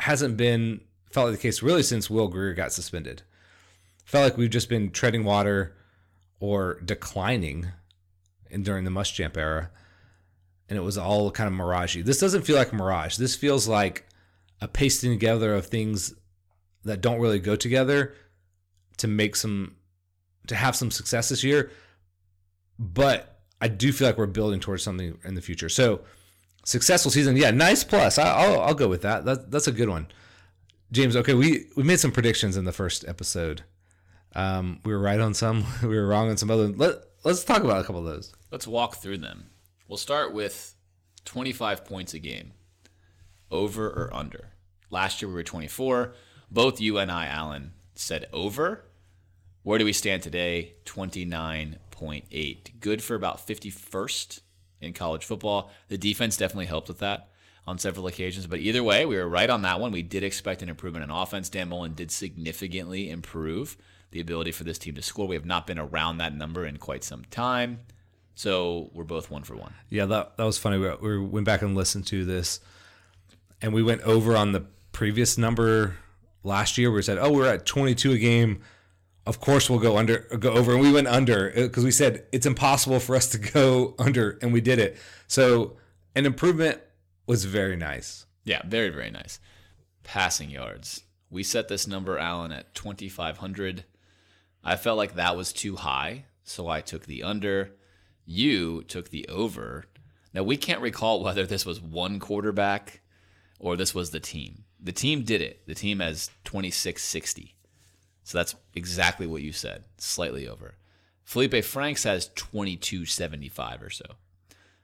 [0.00, 0.80] hasn't been
[1.10, 3.22] felt like the case really since Will Grier got suspended.
[4.04, 5.76] Felt like we've just been treading water
[6.40, 7.68] or declining
[8.48, 9.70] in, during the Muschamp era,
[10.68, 12.04] and it was all kind of miragey.
[12.04, 13.16] This doesn't feel like mirage.
[13.16, 14.06] This feels like
[14.60, 16.14] a pasting together of things
[16.84, 18.14] that don't really go together
[18.98, 19.76] to make some
[20.48, 21.70] to have some success this year.
[22.78, 25.68] But I do feel like we're building towards something in the future.
[25.68, 26.00] So
[26.64, 28.18] successful season, yeah, nice plus.
[28.18, 29.24] I, will I'll go with that.
[29.24, 29.50] that.
[29.50, 30.08] That's a good one.
[30.90, 33.62] James, okay, we we made some predictions in the first episode.
[34.34, 36.68] Um, we were right on some, we were wrong on some other.
[36.68, 38.32] Let Let's talk about a couple of those.
[38.50, 39.50] Let's walk through them.
[39.86, 40.74] We'll start with
[41.24, 42.52] 25 points a game,
[43.48, 44.48] over or under.
[44.90, 46.14] Last year we were 24.
[46.52, 48.84] Both you and I, Alan, said over.
[49.62, 50.74] Where do we stand today?
[50.84, 52.70] 29.8.
[52.78, 54.40] Good for about 51st
[54.82, 55.70] in college football.
[55.88, 57.30] The defense definitely helped with that
[57.66, 58.46] on several occasions.
[58.46, 59.92] But either way, we were right on that one.
[59.92, 61.48] We did expect an improvement in offense.
[61.48, 63.78] Dan Mullen did significantly improve
[64.10, 65.26] the ability for this team to score.
[65.26, 67.80] We have not been around that number in quite some time.
[68.34, 69.72] So we're both one for one.
[69.88, 70.76] Yeah, that, that was funny.
[70.76, 72.60] We, we went back and listened to this,
[73.62, 75.96] and we went over on the previous number
[76.42, 78.62] last year we said, oh, we're at 22 a game.
[79.24, 82.26] Of course, we'll go under, go over, and we went under uh, because we said
[82.32, 84.96] it's impossible for us to go under, and we did it.
[85.28, 85.76] So
[86.14, 86.80] an improvement
[87.26, 88.26] was very nice.
[88.44, 89.38] Yeah, very very nice.
[90.02, 91.04] Passing yards.
[91.30, 93.84] We set this number, Alan, at 2,500.
[94.64, 97.70] I felt like that was too high, so I took the under.
[98.26, 99.84] You took the over.
[100.34, 103.02] Now we can't recall whether this was one quarterback
[103.60, 104.64] or this was the team.
[104.82, 105.66] The team did it.
[105.66, 107.54] The team has 2660.
[108.24, 110.74] So that's exactly what you said, slightly over.
[111.26, 114.04] Feleipe Franks has 2275 or so.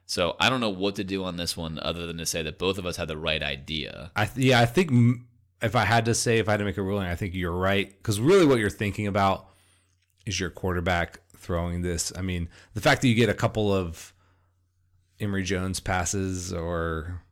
[0.07, 2.59] So I don't know what to do on this one other than to say that
[2.59, 4.11] both of us had the right idea.
[4.16, 5.20] I th- yeah, I think
[5.61, 7.53] if I had to say if I had to make a ruling, I think you're
[7.53, 9.49] right because really what you're thinking about
[10.25, 12.12] is your quarterback throwing this.
[12.16, 14.15] I mean, the fact that you get a couple of
[15.20, 17.23] Emory Jones passes, or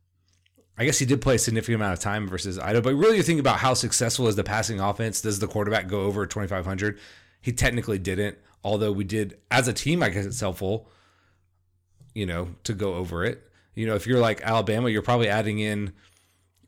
[0.78, 2.82] I guess he did play a significant amount of time versus Idaho.
[2.82, 5.22] But really, you think about how successful is the passing offense?
[5.22, 6.98] Does the quarterback go over 2,500?
[7.40, 10.02] He technically didn't, although we did as a team.
[10.02, 10.88] I guess it's helpful,
[12.14, 13.50] you know, to go over it.
[13.74, 15.92] You know, if you're like Alabama, you're probably adding in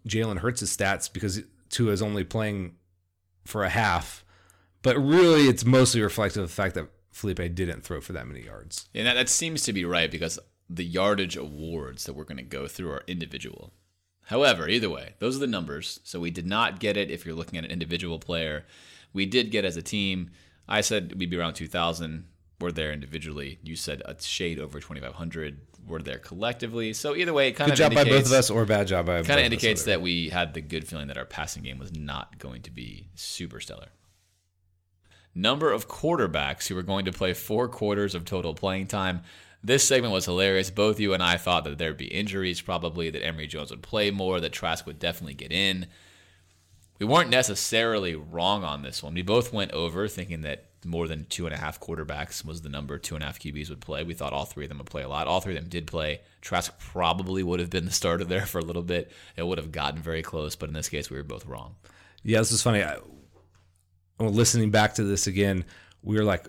[0.07, 2.77] Jalen Hurts' stats because Tua is only playing
[3.45, 4.25] for a half.
[4.83, 8.45] But really, it's mostly reflective of the fact that Feleipe didn't throw for that many
[8.45, 8.89] yards.
[8.95, 10.39] And that, that seems to be right because
[10.71, 13.73] the yardage awards that we're going to go through are individual.
[14.29, 16.01] However, either way, those are the numbers.
[16.05, 18.67] So we did not get it if you're looking at an individual player.
[19.15, 20.31] We did get as a team.
[20.69, 22.27] I said we'd be around 2,000.
[22.61, 23.59] We're there individually.
[23.63, 25.61] You said a shade over 2,500.
[25.87, 26.93] We're there collectively.
[26.93, 28.87] So either way, it kind Good of job by both indicates- of us, or bad
[28.89, 31.63] job by both kind of indicates that we had the good feeling that our passing
[31.63, 33.89] game was not going to be super stellar.
[35.35, 39.23] Number of quarterbacks who were going to play four quarters of total playing time.
[39.63, 40.71] This segment was hilarious.
[40.71, 44.11] Both you and I thought that there'd be injuries, probably, that Emory Jones would play
[44.11, 45.87] more, that Trask would definitely get in.
[46.99, 49.15] We weren't necessarily wrong on this one.
[49.15, 52.69] We both went over thinking that more than two and a half quarterbacks was the
[52.69, 54.05] number two and a half QBs would play.
[54.05, 55.27] We thought all three of them would play a lot.
[55.27, 56.21] All three of them did play.
[56.41, 59.11] Trask probably would have been the starter there for a little bit.
[59.37, 61.77] It would have gotten very close, but in this case, we were both wrong.
[62.23, 62.83] Yeah, this is funny.
[62.83, 62.99] I,
[64.21, 65.65] listening back to this again,
[66.03, 66.47] we were like,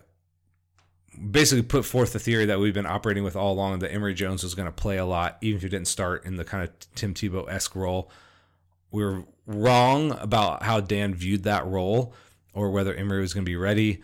[1.32, 4.44] basically put forth the theory that we've been operating with all along that Emory Jones
[4.44, 6.72] was going to play a lot, even if he didn't start in the kind of
[6.96, 8.10] Tim Tebow esque role.
[8.92, 12.14] We were wrong about how Dan viewed that role
[12.54, 14.04] or whether Emory was going to be ready.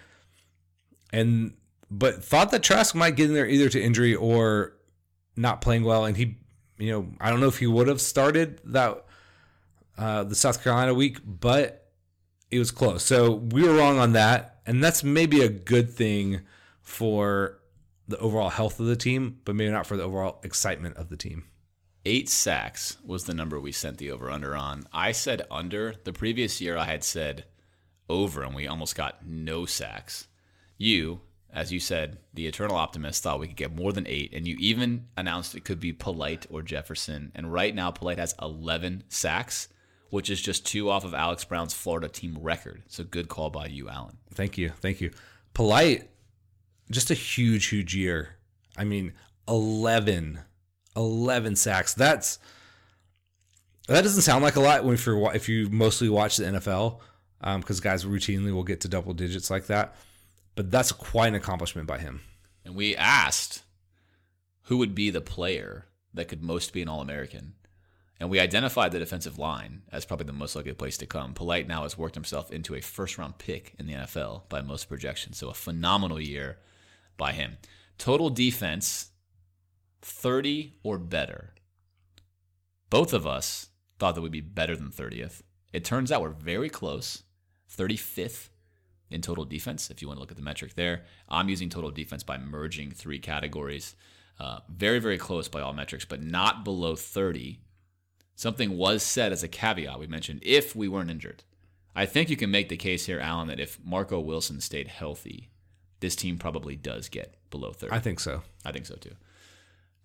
[1.11, 1.53] And,
[1.90, 4.73] but thought that Trask might get in there either to injury or
[5.36, 6.06] not playing well.
[6.06, 6.38] And he,
[6.77, 9.06] you know, I don't know if he would have started that,
[9.98, 11.90] uh, the South Carolina week, but
[12.52, 13.03] it was close.
[13.03, 14.60] So we were wrong on that.
[14.65, 16.41] And that's maybe a good thing
[16.86, 17.60] for
[18.07, 21.18] the overall health of the team, but maybe not for the overall excitement of the
[21.18, 21.45] team.
[22.06, 24.84] Eight sacks was the number we sent the over under on.
[24.94, 25.95] I said under.
[26.03, 27.45] The previous year, I had said
[28.07, 30.28] over, and we almost got no sacks.
[30.78, 31.22] You,
[31.52, 34.56] as you said, the eternal optimist, thought we could get more than eight, and you
[34.60, 37.32] even announced it could be Polite or Jefferson.
[37.34, 39.68] And right now, Polite has 11 sacks,
[40.12, 42.84] which is just two off of Alex Brown's Florida team record.
[42.88, 44.18] So good call by you, Alan.
[44.32, 44.70] Thank you.
[44.80, 45.10] Thank you.
[45.56, 46.07] Polite,
[46.91, 48.36] just a huge, huge year.
[48.78, 49.14] I mean,
[49.48, 50.40] 11,
[50.95, 51.94] 11 sacks.
[51.94, 52.40] That's,
[53.88, 56.99] that doesn't sound like a lot when if, you're, if you mostly watch the NFL,
[57.40, 59.95] because um, guys routinely will get to double digits like that.
[60.56, 62.22] But that's quite an accomplishment by him.
[62.64, 63.64] And we asked
[64.64, 67.53] who would be the player that could most be an All American.
[68.20, 71.34] And we identified the defensive line as probably the most likely place to come.
[71.34, 74.88] Polite now has worked himself into a first round pick in the NFL by most
[74.88, 75.38] projections.
[75.38, 76.57] So a phenomenal year
[77.18, 77.58] by him.
[77.98, 79.12] Total defense,
[80.02, 81.54] 30 or better.
[82.90, 85.42] Both of us thought that we'd be better than 30th.
[85.74, 87.24] It turns out we're very close,
[87.76, 88.50] 35th
[89.10, 91.04] in total defense, if you want to look at the metric there.
[91.30, 93.96] I'm using total defense by merging three categories.
[94.40, 97.60] Uh, very, very close by all metrics, but not below 30.
[98.36, 100.00] Something was said as a caveat.
[100.00, 101.44] We mentioned if we weren't injured.
[101.96, 105.50] I think you can make the case here, Alan, that if Marco Wilson stayed healthy,
[106.06, 107.91] this team probably does get below 30.
[107.91, 108.44] I think so.
[108.64, 109.15] I think so too.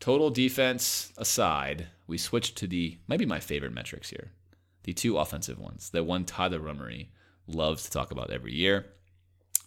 [0.00, 4.30] Total defense aside, we switched to the maybe my favorite metrics here.
[4.84, 5.90] The two offensive ones.
[5.90, 7.08] The one Tyler Rummery
[7.46, 8.86] loves to talk about every year.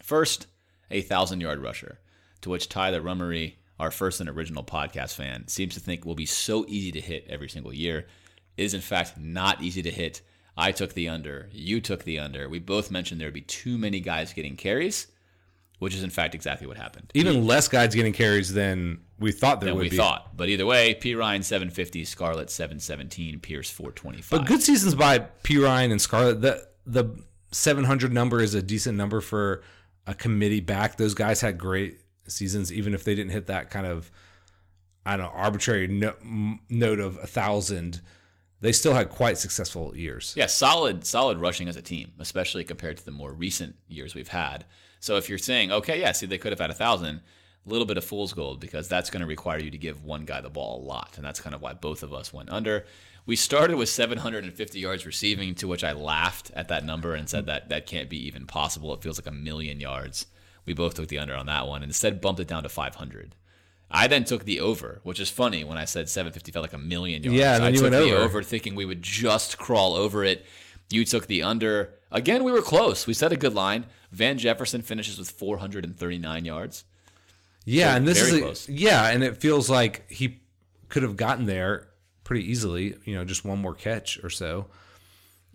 [0.02, 0.48] First,
[0.90, 2.00] a thousand yard rusher,
[2.42, 6.26] to which Tyler Rummery, our first and original podcast fan, seems to think will be
[6.26, 8.08] so easy to hit every single year.
[8.58, 10.22] It is in fact not easy to hit.
[10.58, 12.50] I took the under, you took the under.
[12.50, 15.13] We both mentioned there would be too many guys getting carries,
[15.84, 17.12] which is in fact exactly what happened.
[17.14, 19.98] Even less guys getting carries than we thought there than would we be.
[19.98, 20.36] thought.
[20.36, 24.40] But either way, Perine 750, Scarlett 717, Pierce 425.
[24.40, 26.42] But good seasons by Perine and Scarlett.
[26.42, 27.06] The the
[27.52, 29.62] 700 number is a decent number for
[30.08, 30.98] a committee back.
[30.98, 34.12] Those guys had great seasons, even if they didn't hit that kind of
[35.06, 38.02] I don't know arbitrary no, m- note of a thousand.
[38.62, 40.34] They still had quite successful years.
[40.38, 44.30] Yeah, solid, solid rushing as a team, especially compared to the more recent years we've
[44.30, 44.64] had.
[45.04, 47.20] So if you're saying, okay, yeah, see, they could have had a thousand,
[47.66, 50.24] a little bit of fool's gold because that's going to require you to give one
[50.24, 52.86] guy the ball a lot, and that's kind of why both of us went under.
[53.26, 57.48] We started with 750 yards receiving, to which I laughed at that number and said
[57.48, 58.94] that that can't be even possible.
[58.94, 60.26] It feels like a million yards.
[60.66, 63.36] We both took the under on that one, and instead bumped it down to 500.
[63.92, 66.78] I then took the over, which is funny when I said 750 felt like a
[66.78, 67.38] million yards.
[67.38, 68.24] Yeah, and then I you took went the over.
[68.24, 70.46] over thinking we would just crawl over it.
[70.90, 71.94] You took the under.
[72.14, 73.06] Again, we were close.
[73.08, 73.86] We set a good line.
[74.12, 76.86] Van Jefferson finishes with 439 yards.
[77.66, 78.70] Yeah, So and this is a- close.
[78.70, 80.40] yeah, and it feels like he
[80.90, 81.90] could have gotten there
[82.24, 84.68] pretty easily, you know, just one more catch or so.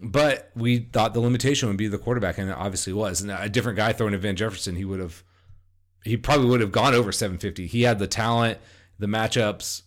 [0.00, 3.20] But we thought the limitation would be the quarterback, and it obviously was.
[3.20, 5.22] And a different guy throwing to Van Jefferson, he would have,
[6.04, 7.66] he probably would have gone over 750.
[7.66, 8.58] He had the talent,
[8.98, 9.82] the matchups,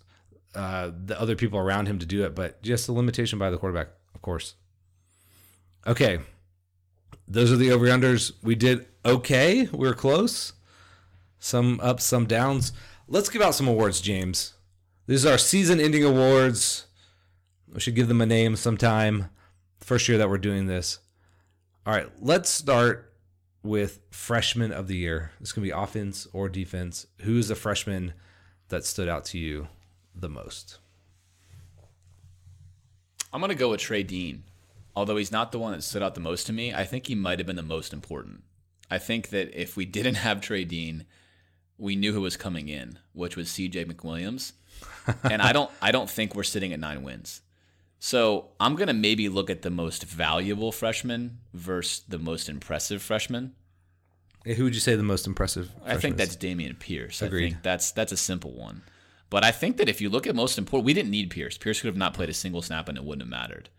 [0.56, 3.58] uh, the other people around him to do it, but just the limitation by the
[3.58, 4.56] quarterback, of course.
[5.88, 6.20] Okay,
[7.32, 8.34] those are the over unders.
[8.44, 9.68] We did okay.
[9.72, 10.54] We are close.
[11.40, 12.72] Some ups, some downs.
[13.08, 14.54] Let's give out some awards, James.
[15.08, 16.86] These are season ending awards.
[17.74, 19.30] We should give them a name sometime.
[19.80, 21.00] First year that we're doing this.
[21.86, 23.14] All right, let's start
[23.64, 25.32] with freshman of the year.
[25.40, 27.08] This can be offense or defense.
[27.22, 28.14] Who is the freshman
[28.70, 29.68] that stood out to you
[30.14, 30.78] the most?
[33.34, 34.44] I'm going to go with Trey Dean.
[34.96, 37.16] Although he's not the one that stood out the most to me, I think he
[37.16, 38.44] might have been the most important.
[38.90, 41.06] I think that if we didn't have Trey Dean,
[41.78, 44.54] we knew who was coming in, which was CJ McWilliams.
[45.24, 47.42] and I don't I don't think we're sitting at 9 wins.
[48.04, 53.00] So, I'm going to maybe look at the most valuable freshman versus the most impressive
[53.00, 53.54] freshman.
[54.44, 55.70] Who would you say the most impressive?
[55.86, 57.22] I think that's Dameon Pierce.
[57.22, 57.46] Agreed.
[57.46, 58.82] I think that's that's a simple one.
[59.30, 61.58] But I think that if you look at most important, we didn't need Pierce.
[61.60, 63.70] Pierce could have not played a single snap and it wouldn't have mattered.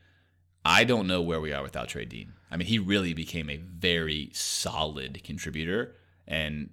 [0.65, 2.35] I don't know where we are without Trey Dean.
[2.51, 6.71] I mean, he really became a very solid contributor, and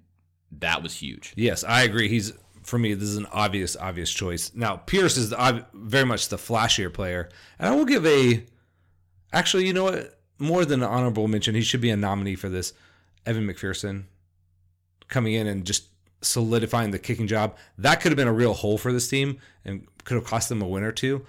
[0.52, 1.32] that was huge.
[1.36, 2.08] Yes, I agree.
[2.08, 2.94] He's for me.
[2.94, 4.52] This is an obvious, obvious choice.
[4.54, 8.44] Now Pierce is the, very much the flashier player, and I will give a.
[9.32, 10.18] Actually, you know what?
[10.38, 12.72] More than an honorable mention, he should be a nominee for this.
[13.26, 14.04] Evan McPherson
[15.08, 15.84] coming in and just
[16.22, 17.56] solidifying the kicking job.
[17.78, 20.62] That could have been a real hole for this team and could have cost them
[20.62, 21.24] a win or two.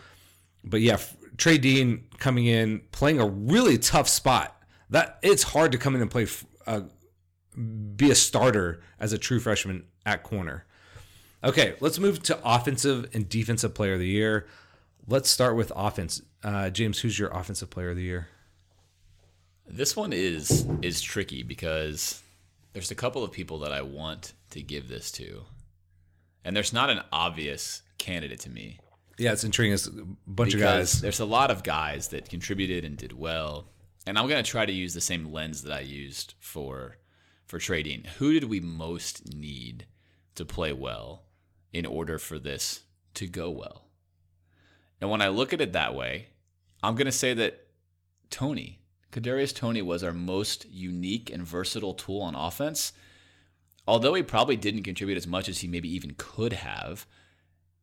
[0.63, 0.97] But yeah,
[1.41, 4.61] Trey Dean coming in, playing a really tough spot.
[4.91, 6.27] That it's hard to come in and play,
[6.67, 6.81] uh,
[7.95, 10.65] be a starter as a true freshman at corner.
[11.43, 14.45] Okay, let's move to offensive and defensive player of the year.
[15.07, 16.21] Let's start with offense.
[16.43, 18.27] Uh, James, who's your offensive player of the year?
[19.67, 22.21] This one is is tricky because
[22.73, 25.41] there's a couple of people that I want to give this to,
[26.45, 28.77] and there's not an obvious candidate to me.
[29.21, 29.75] Yeah, it's intriguing.
[29.75, 29.91] It's a
[30.25, 30.99] bunch of guys.
[30.99, 33.67] There's a lot of guys that contributed and did well,
[34.07, 36.97] and I'm gonna try to use the same lens that I used for
[37.45, 38.05] for Dean.
[38.17, 39.85] Who did we most need
[40.33, 41.25] to play well
[41.71, 42.81] in order for this
[43.13, 43.85] to go well?
[44.99, 46.29] And when I look at it that way,
[46.81, 47.67] I'm gonna say that
[48.31, 48.79] Toney,
[49.11, 52.91] Kadarius Toney, was our most unique and versatile tool on offense.
[53.87, 57.05] Although he probably didn't contribute as much as he maybe even could have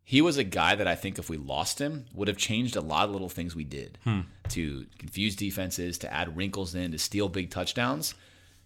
[0.09, 2.81] he was a guy that I think if we lost him would have changed a
[2.81, 4.21] lot of little things we did hmm.
[4.49, 8.15] to confuse defenses, to add wrinkles in, to steal big touchdowns.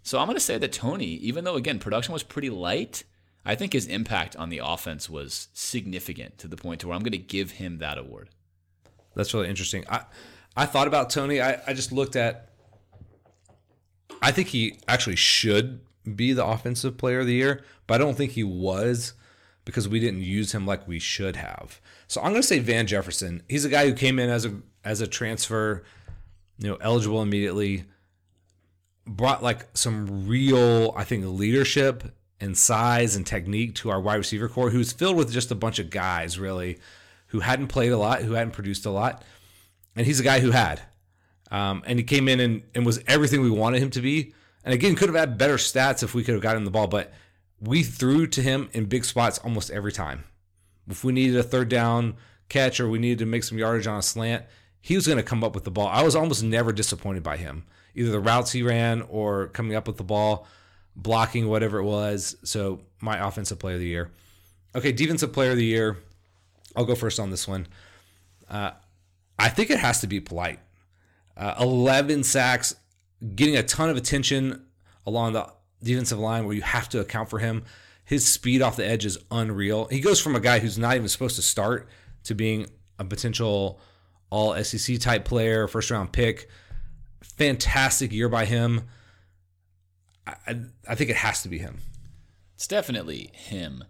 [0.05, 3.02] So I'm going to say that Toney, even though again production was pretty light,
[3.44, 7.02] I think his impact on the offense was significant to the point to where I'm
[7.02, 8.28] going to give him that award.
[9.16, 9.85] That's really interesting.
[9.90, 10.05] I
[10.56, 11.40] I thought about Toney.
[11.40, 12.52] I, I just looked at.
[14.23, 15.81] I think he actually should
[16.14, 19.14] be the offensive player of the year, but I don't think he was
[19.64, 21.80] because we didn't use him like we should have.
[22.09, 23.43] So I'm going to say Van Jefferson.
[23.48, 25.84] He's a guy who came in as a as a transfer,
[26.59, 27.84] you know, eligible immediately.
[29.06, 34.48] Brought like some real, I think, leadership and size and technique to our wide receiver
[34.48, 36.78] corps, who's filled with just a bunch of guys really
[37.28, 39.24] who hadn't played a lot, who hadn't produced a lot,
[39.97, 40.82] and he's a guy who had.
[41.51, 44.34] Um, and he came in and, and was everything we wanted him to be.
[44.64, 47.12] And again, could have had better stats if we could have gotten the ball, but
[47.62, 50.24] we threw to him in big spots almost every time.
[50.89, 52.16] If we needed a third down
[52.48, 54.44] catch or we needed to make some yardage on a slant,
[54.80, 55.86] he was going to come up with the ball.
[55.86, 57.64] I was almost never disappointed by him,
[57.94, 60.48] either the routes he ran or coming up with the ball,
[60.97, 62.36] blocking, whatever it was.
[62.43, 64.10] So, my offensive player of the year.
[64.74, 65.98] Okay, defensive player of the year.
[66.74, 67.68] I'll go first on this one.
[68.51, 68.72] Uh,
[69.39, 70.59] I think it has to be polite.
[71.36, 72.74] Uh, 11 sacks,
[73.36, 74.66] getting a ton of attention
[75.06, 75.48] along the
[75.82, 77.64] defensive line where you have to account for him.
[78.04, 79.86] His speed off the edge is unreal.
[79.86, 81.88] He goes from a guy who's not even supposed to start
[82.24, 82.66] to being
[82.98, 83.80] a potential
[84.30, 86.48] all SEC type player, first round pick.
[87.22, 88.82] Fantastic year by him.
[90.26, 90.56] I,
[90.88, 91.78] I think it has to be him.
[92.54, 93.84] It's definitely him.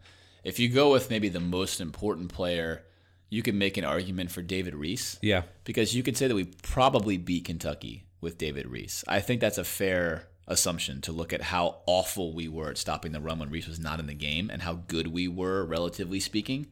[0.45, 2.85] If you go with maybe the most important player,
[3.31, 5.19] you can make an argument for David Reese.
[5.23, 5.43] Yeah.
[5.65, 9.05] Because you could say that we probably beat Kentucky with David Reese.
[9.07, 13.13] I think that's a fair assumption to look at how awful we were at stopping
[13.13, 16.21] the run when Reese was not in the game and how good we were, relatively
[16.21, 16.67] speaking.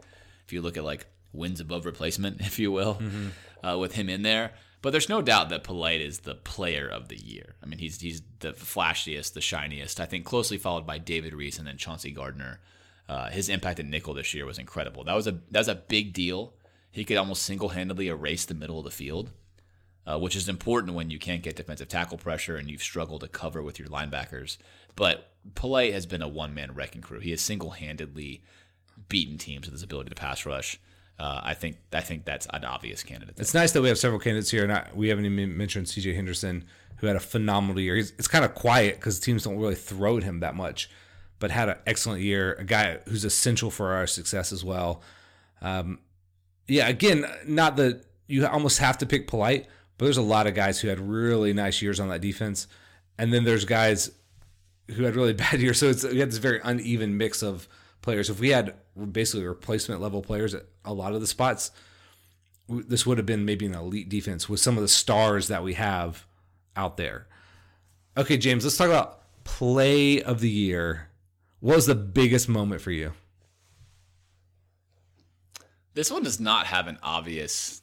[0.45, 3.67] If you look at like wins above replacement, if you will, mm-hmm.
[3.67, 4.53] uh, with him in there.
[4.83, 7.55] But there's no doubt that Polite is the player of the year.
[7.63, 10.01] I mean, he's he's the flashiest, the shiniest.
[10.01, 12.61] I think closely followed by David Reese and then Chauncey Gardner
[13.09, 15.05] Uh, his impact at nickel this year was incredible.
[15.05, 16.55] That was a that was a big deal.
[16.91, 19.31] He could almost single handedly erase the middle of the field,
[20.07, 23.29] uh, which is important when you can't get defensive tackle pressure and you've struggled to
[23.29, 24.57] cover with your linebackers.
[24.97, 27.21] But Polite has been a one man wrecking crew.
[27.21, 28.43] He has single handedly
[29.09, 30.79] beaten teams with his ability to pass rush.
[31.19, 33.37] Uh, I think I think that's an obvious candidate.
[33.39, 34.67] It's nice that we have several candidates here.
[34.67, 36.15] Not we haven't even mentioned C.J.
[36.15, 36.65] Henderson,
[36.97, 37.97] who had a phenomenal year.
[37.97, 40.91] He's, it's kind of quiet because teams don't really throw at him that much,
[41.39, 42.55] but had an excellent year.
[42.55, 45.03] A guy who's essential for our success as well.
[45.61, 45.99] Um,
[46.67, 49.67] yeah, again, not that you almost have to pick polite,
[50.01, 52.67] but there's a lot of guys who had really nice years on that defense,
[53.19, 54.11] and then there's guys
[54.93, 55.79] who had really bad years.
[55.79, 57.69] So it's we had this very uneven mix of
[58.01, 58.31] players.
[58.31, 58.77] If we had
[59.13, 61.71] basically replacement level players at a lot of the spots,
[62.67, 65.75] this would have been maybe an elite defense with some of the stars that we
[65.75, 66.27] have
[66.75, 67.27] out there.
[68.17, 71.11] Okay, James, let's talk about play of the year.
[71.59, 73.13] What was the biggest moment for you?
[75.93, 77.83] This one does not have an obvious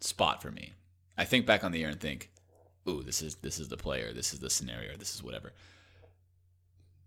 [0.00, 0.72] spot for me.
[1.18, 2.30] I think back on the year and think,
[2.88, 5.52] "Ooh, this is this is the player, this is the scenario, this is whatever."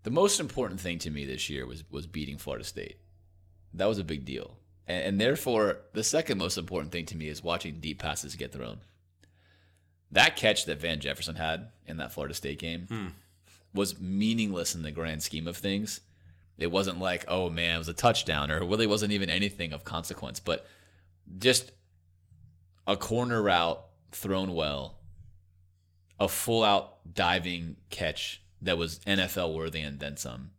[0.02, 2.96] The most important thing to me this year was was beating Florida State.
[3.74, 4.56] That was a big deal.
[4.86, 8.52] And, and therefore, the second most important thing to me is watching deep passes get
[8.52, 8.80] thrown.
[10.10, 13.06] That catch that Van Jefferson had in that Florida State game Hmm.
[13.72, 16.00] was meaningless in the grand scheme of things.
[16.58, 19.72] It wasn't like, oh man, it was a touchdown, or it really wasn't even anything
[19.72, 20.66] of consequence, but
[21.38, 21.70] just
[22.86, 23.82] a corner route
[24.12, 24.98] thrown well,
[26.18, 30.50] a full out diving catch that was NFL worthy and then some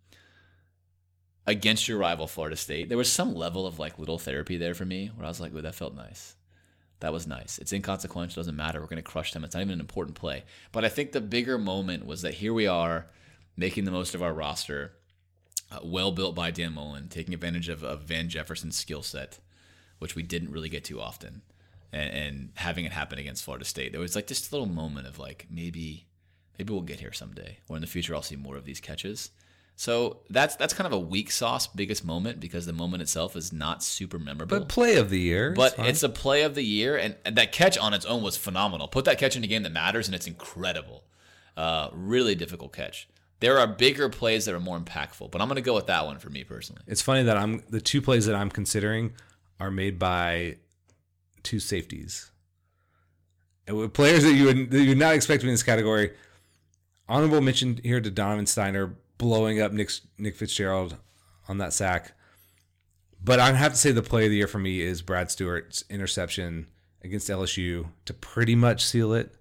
[1.46, 2.90] against your rival Florida State.
[2.90, 5.54] There was some level of like little therapy there for me where I was like,
[5.54, 6.36] "Ooh, that felt nice."
[7.02, 7.58] That was nice.
[7.58, 8.80] It's inconsequential, doesn't matter.
[8.80, 9.44] We're going to crush them.
[9.44, 10.44] It's not even an important play.
[10.72, 13.08] But I think the bigger moment was that here we are
[13.58, 14.94] making the most of our roster,
[15.72, 19.40] uh, well built by Dan Mullen, taking advantage of, of Van Jefferson's skill set,
[19.98, 21.42] which we didn't really get to often,
[21.92, 23.92] and, and having it happen against Florida State.
[23.92, 26.08] There was like just a little moment of like maybe,
[26.58, 29.32] maybe we'll get here someday, or in the future I'll see more of these catches.
[29.76, 33.52] So that's that's kind of a weak sauce biggest moment because the moment itself is
[33.52, 34.60] not super memorable.
[34.60, 35.54] But play of the year.
[35.56, 35.88] But fine.
[35.88, 38.88] it's a play of the year, and, and that catch on its own was phenomenal.
[38.88, 41.06] Put that catch in a game that matters, and it's incredible.
[41.58, 43.08] Uh, really difficult catch.
[43.40, 46.06] There are bigger plays that are more impactful, but I'm going to go with that
[46.06, 46.84] one for me personally.
[46.86, 49.14] It's funny that I'm the two plays that I'm considering
[49.60, 50.58] are made by
[51.44, 52.32] two safeties.
[53.68, 55.64] And with players that you would that you would not expect to be in this
[55.64, 56.12] category.
[57.08, 60.98] Honorable mention here to Donovan Stiner blowing up Nick Nick Fitzgerald
[61.48, 62.14] on that sack.
[63.24, 65.84] But I have to say the play of the year for me is Brad Stewart's
[65.90, 66.68] interception
[67.04, 69.36] against LSU to pretty much seal it,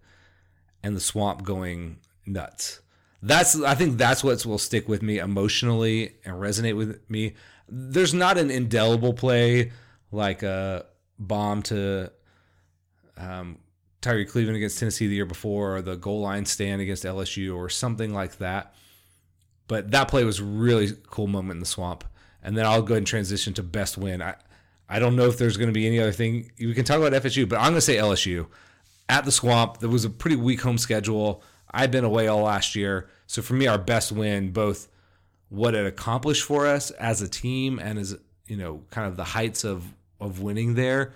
[0.82, 2.80] and the swamp going nuts.
[3.22, 7.34] That's I think that's what will stick with me emotionally and resonate with me.
[7.68, 9.72] There's not an indelible play
[10.10, 10.86] like a
[11.20, 12.10] bomb to
[13.16, 13.58] um,
[14.00, 17.68] Tyree Cleveland against Tennessee the year before, or the goal line stand against LSU, or
[17.68, 18.74] something like that.
[19.68, 22.04] But that play was really cool moment in the swamp.
[22.42, 24.22] And then I'll go ahead and transition to best win.
[24.22, 24.34] I,
[24.88, 26.50] I don't know if there's going to be any other thing.
[26.58, 28.48] We can talk about FSU, but I'm going to say LSU.
[29.08, 31.42] At the swamp, there was a pretty weak home schedule.
[31.70, 33.08] I've been away all last year.
[33.26, 34.88] So for me, our best win, both
[35.50, 38.16] what it accomplished for us as a team and as,
[38.46, 39.84] you know, kind of the heights of,
[40.20, 41.14] of winning there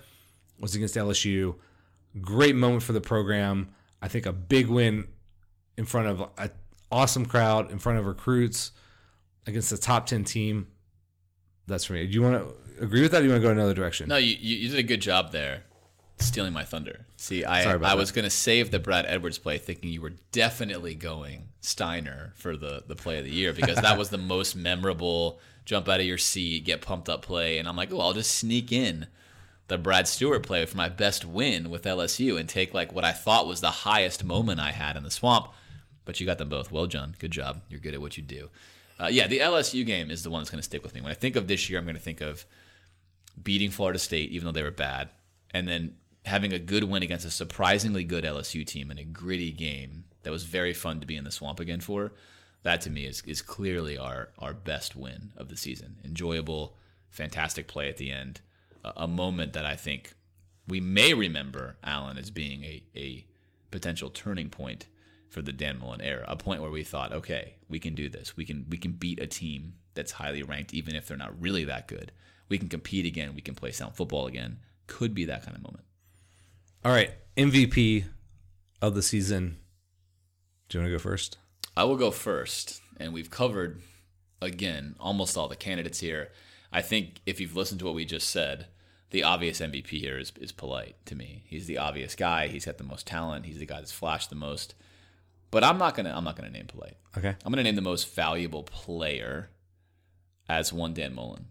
[0.59, 1.55] was against LSU.
[2.21, 3.69] Great moment for the program.
[4.01, 5.07] I think a big win
[5.77, 6.51] in front of an
[6.91, 8.71] awesome crowd, in front of recruits,
[9.47, 10.67] against the top 10 team.
[11.67, 12.05] That's for me.
[12.05, 14.07] Do you want to agree with that or do you want to go another direction?
[14.07, 15.63] No, you, you did a good job there,
[16.19, 17.05] stealing my thunder.
[17.17, 17.97] See, I I that.
[17.97, 22.55] was going to save the Brad Edwards play, thinking you were definitely going Stiner for
[22.55, 26.05] the the play of the year because that was the most memorable jump out of
[26.05, 29.07] your seat, get pumped up play, and I'm like, oh, I'll just sneak in
[29.67, 33.11] the Brad Stewart play for my best win with LSU and take like what I
[33.11, 35.47] thought was the highest moment I had in the swamp.
[36.05, 36.71] But you got them both.
[36.71, 37.61] Well, John, good job.
[37.67, 38.49] You're good at what you do.
[38.99, 41.01] Uh, yeah, the LSU game is the one that's going to stick with me.
[41.01, 42.45] When I think of this year, I'm going to think of
[43.41, 45.09] beating Florida State, even though they were bad,
[45.51, 49.51] and then having a good win against a surprisingly good LSU team in a gritty
[49.51, 52.13] game that was very fun to be in the swamp again for.
[52.65, 55.97] That to me is is clearly our our best win of the season.
[56.03, 56.75] Enjoyable,
[57.11, 58.41] fantastic play at the end,
[58.83, 60.15] a, a moment that I think
[60.67, 63.23] we may remember Alan as being a a
[63.69, 64.87] potential turning point
[65.29, 68.35] for the Dan Mullen era, a point where we thought, okay, we can do this.
[68.35, 71.65] We can we can beat a team that's highly ranked, even if they're not really
[71.65, 72.11] that good.
[72.49, 73.35] We can compete again.
[73.35, 74.57] We can play sound football again.
[74.87, 75.83] Could be that kind of moment.
[76.83, 77.11] All right.
[77.37, 78.05] MVP
[78.81, 79.57] of the season.
[80.67, 81.37] Do you want to go first?
[81.77, 83.81] I will go first, and we've covered
[84.41, 86.29] again, almost all the candidates here.
[86.71, 88.67] I think if you've listened to what we just said,
[89.11, 91.43] the obvious MVP here is, is polite to me.
[91.47, 92.47] He's the obvious guy.
[92.47, 93.45] He's got the most talent.
[93.45, 94.75] He's the guy that's flashed the most.
[95.51, 96.97] But I'm not gonna I'm not gonna name polite.
[97.17, 97.29] Okay.
[97.29, 99.49] I'm gonna name the most valuable player
[100.49, 101.47] as one Dan Mullen.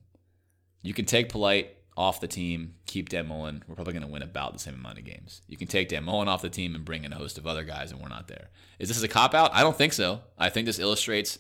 [0.83, 3.63] You can take polite off the team, keep Dan Mullen.
[3.69, 5.43] We're probably gonna win about the same amount of games.
[5.49, 7.65] You can take Dan Mullen off the team and bring in a host of other
[7.65, 8.49] guys, and we're not there.
[8.79, 9.55] Is this a cop out?
[9.55, 10.21] I don't think so.
[10.39, 11.39] I think this illustrates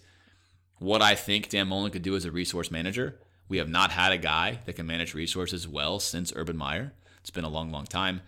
[0.79, 3.19] what I think Dan Mullen could do as a resource manager.
[3.49, 6.93] We have not had a guy that can manage resources well since Urban Meyer.
[7.21, 8.23] It's been a long, long time.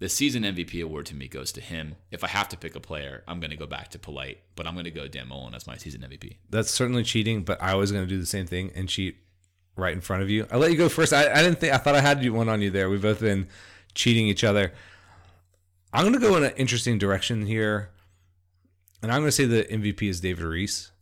[0.00, 1.96] The season MVP award to me goes to him.
[2.10, 4.66] If I have to pick a player, I'm going to go back to Polite, but
[4.66, 6.36] I'm going to go Dan Mullen as my season MVP.
[6.48, 9.18] That's certainly cheating, but I was going to do the same thing and cheat
[9.80, 10.46] right in front of you.
[10.50, 11.12] I let you go first.
[11.12, 12.88] I, I didn't think I thought I had one on you there.
[12.88, 13.48] We've both been
[13.94, 14.72] cheating each other.
[15.92, 17.90] I'm going to go in an interesting direction here,
[19.02, 20.92] and I'm going to say the MVP is David Reese.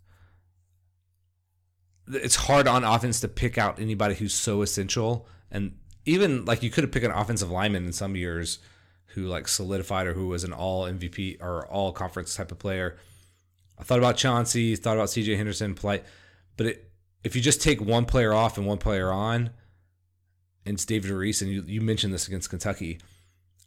[2.11, 5.77] It's hard on offense to pick out anybody who's so essential, and
[6.07, 8.61] even like you could have picked an offensive lineman in some years
[9.09, 12.97] who like solidified or who was an all MVP or all conference type of player.
[13.79, 16.05] I thought about Chauncey, thought about CJ Henderson, Polite,
[16.57, 16.88] but it,
[17.24, 19.51] if you just take one player off and one player on,
[20.65, 23.01] and it's David Reese, and you, you mentioned this against Kentucky,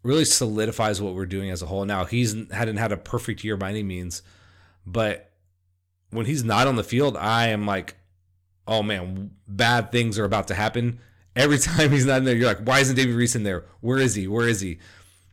[0.04, 1.86] really solidifies what we're doing as a whole.
[1.86, 4.22] Now he's hadn't had a perfect year by any means,
[4.86, 5.32] but
[6.12, 7.96] when he's not on the field, I am like,
[8.68, 11.00] oh man, bad things are about to happen.
[11.36, 13.66] Every time he's not in there, you're like, why isn't David Reese in there?
[13.82, 14.28] Where is he?
[14.28, 14.80] Where is he?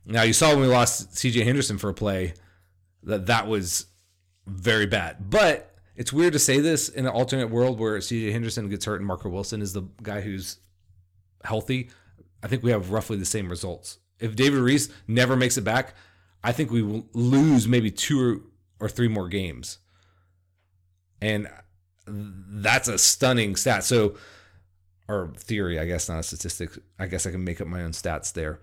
[0.05, 2.35] Now you saw when we lost CJ Henderson for a play
[3.03, 3.87] that that was
[4.47, 5.31] very bad.
[5.31, 5.68] But
[5.99, 9.07] it's weird to say this in an alternate world where CJ Henderson gets hurt and
[9.07, 10.59] Marco Wilson is the guy who's
[11.43, 11.91] healthy.
[12.41, 13.99] I think we have roughly the same results.
[14.21, 15.95] If David Reese never makes it back,
[16.45, 18.45] I think we will lose maybe two
[18.79, 19.79] or three more games.
[21.21, 21.49] And
[22.07, 23.83] that's a stunning stat.
[23.83, 24.15] So,
[25.09, 26.71] or theory, I guess, not a statistic.
[27.01, 28.61] I guess I can make up my own stats there.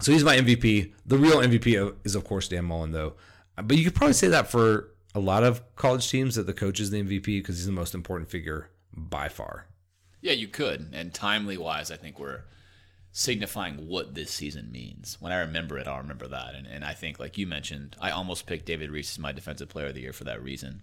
[0.00, 0.92] So he's my MVP.
[1.06, 3.14] The real MVP uh, is, of course, Dan Mullen, though.
[3.56, 6.80] But you could probably say that for a lot of college teams that the coach
[6.80, 9.66] is the MVP because he's the most important figure by far.
[10.20, 10.88] Yeah, you could.
[10.92, 12.42] And timely wise, I think we're
[13.10, 15.18] signifying what this season means.
[15.20, 16.54] When I remember it, I'll remember that.
[16.54, 19.68] And, and I think, like you mentioned, I almost picked David Reese as my defensive
[19.68, 20.82] player of the year for that reason.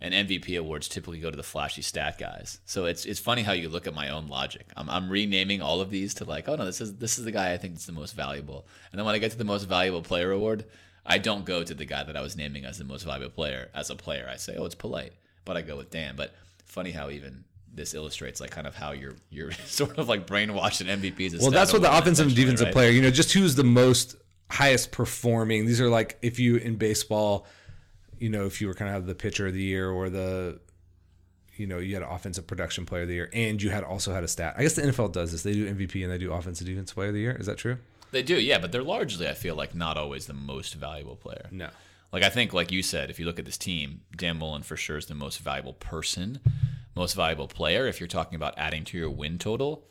[0.00, 2.60] And MVP awards typically go to the flashy stat guys.
[2.64, 4.66] So it's it's funny how you look at my own logic.
[4.76, 7.32] I'm, I'm renaming all of these to like, oh no, this is this is the
[7.32, 8.64] guy I think is the most valuable.
[8.92, 10.66] And then when I get to the most valuable player award,
[11.08, 13.70] I don't go to the guy that I was naming as the most valuable player
[13.74, 14.28] as a player.
[14.30, 15.14] I say, oh, it's polite,
[15.46, 16.14] but I go with Dan.
[16.16, 16.34] But
[16.66, 20.82] funny how even this illustrates like kind of how you're you're sort of like brainwashed
[20.82, 21.40] in MVPs.
[21.40, 22.74] Well, that's what the offensive and defensive right?
[22.74, 22.90] player.
[22.90, 24.16] You know, just who's the most
[24.50, 25.64] highest performing.
[25.66, 27.46] These are like if you in baseball,
[28.18, 30.60] you know, if you were kind of the pitcher of the year or the
[31.56, 34.12] you know, you had an offensive production player of the year and you had also
[34.12, 34.54] had a stat.
[34.58, 35.42] I guess the NFL does this.
[35.42, 37.32] They do MVP and they do offensive defense player of the year.
[37.32, 37.78] Is that true?
[38.10, 41.46] They do, yeah, but they're largely, I feel like, not always the most valuable player.
[41.50, 41.68] No.
[42.12, 44.76] Like I think, like you said, if you look at this team, Dan Mullen for
[44.76, 46.40] sure is the most valuable person,
[46.94, 47.86] most valuable player.
[47.86, 49.84] If you're talking about adding to your win total,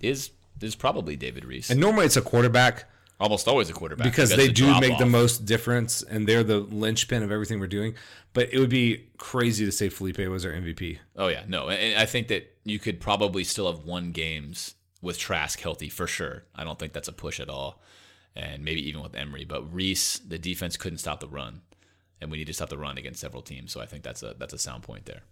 [0.00, 0.30] is
[0.60, 1.70] is probably David Reese.
[1.70, 2.88] And normally it's a quarterback.
[3.20, 4.98] Almost always a quarterback because they do make off.
[4.98, 7.94] the most difference, and they're the linchpin of everything we're doing.
[8.32, 10.98] But it would be crazy to say Feleipe was our MVP.
[11.16, 15.18] Oh yeah, no, and I think that you could probably still have won games with
[15.18, 16.44] Trask healthy for sure.
[16.54, 17.82] I don't think that's a push at all
[18.34, 21.60] and maybe even with Emory, But Reese, the defense couldn't stop the run,
[22.20, 23.72] and we need to stop the run against several teams.
[23.72, 25.22] So I think that's a that's a sound point there.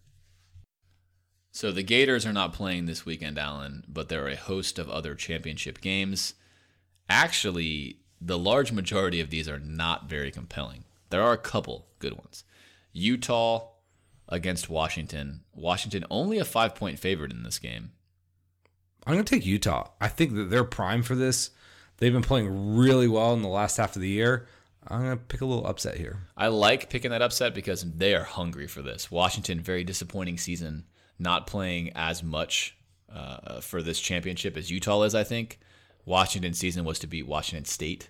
[1.52, 4.88] So the Gators are not playing this weekend, Alan, but there are a host of
[4.88, 6.34] other championship games.
[7.08, 10.84] Actually, the large majority of these are not very compelling.
[11.08, 12.44] There are a couple good ones.
[12.92, 13.68] Utah
[14.28, 15.40] against Washington.
[15.52, 17.92] Washington only a five point favorite in this game.
[19.06, 19.90] I'm going to take Utah.
[20.00, 21.50] I think that they're prime for this.
[21.98, 24.46] They've been playing really well in the last half of the year.
[24.86, 26.20] I'm going to pick a little upset here.
[26.36, 29.10] I like picking that upset because they are hungry for this.
[29.10, 30.84] Washington, very disappointing season,
[31.18, 32.76] not playing as much
[33.14, 35.58] uh, for this championship as Utah is, I think.
[36.06, 38.08] Washington's season was to beat Washington State.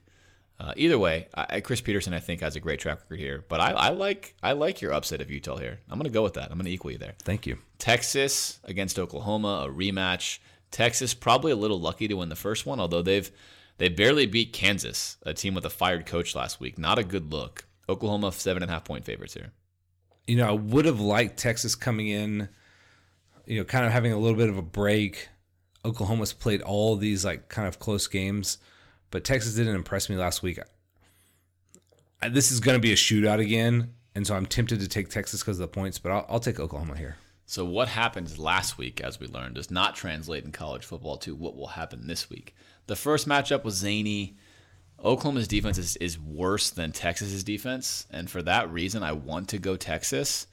[0.60, 3.60] Uh, either way, I, Chris Petersen, I think has a great track record here, but
[3.60, 5.80] I, I like I like your upset of Utah here.
[5.88, 6.50] I'm going to go with that.
[6.50, 7.14] I'm going to equal you there.
[7.22, 7.56] Thank you.
[7.78, 10.38] Texas against Oklahoma, a rematch.
[10.70, 13.30] Texas probably a little lucky to win the first one, although they've
[13.78, 16.78] they barely beat Kansas, a team with a fired coach last week.
[16.78, 17.64] Not a good look.
[17.88, 19.52] Oklahoma seven and a half point favorites here.
[20.26, 22.48] You know, I would have liked Texas coming in,
[23.46, 25.28] you know, kind of having a little bit of a break.
[25.84, 28.58] Oklahoma's played all these like kind of close games,
[29.10, 30.60] but Texas didn't impress me last week.
[32.22, 35.08] I, this is going to be a shootout again, and so I'm tempted to take
[35.08, 37.16] Texas because of the points, but I'll, I'll take Oklahoma here.
[37.50, 41.34] So what happened last week, as we learned, does not translate in college football to
[41.34, 42.54] what will happen this week.
[42.86, 44.36] The first matchup was zany.
[45.04, 49.58] Oklahoma's defense is, is worse than Texas's defense, and for that reason, I want to
[49.58, 50.46] go Texas.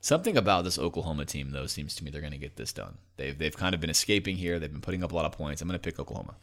[0.00, 2.98] Something about this Oklahoma team, though, seems to me they're going to get this done.
[3.16, 4.58] They've they've kind of been escaping here.
[4.58, 5.62] They've been putting up a lot of points.
[5.62, 6.34] I'm going to pick Oklahoma.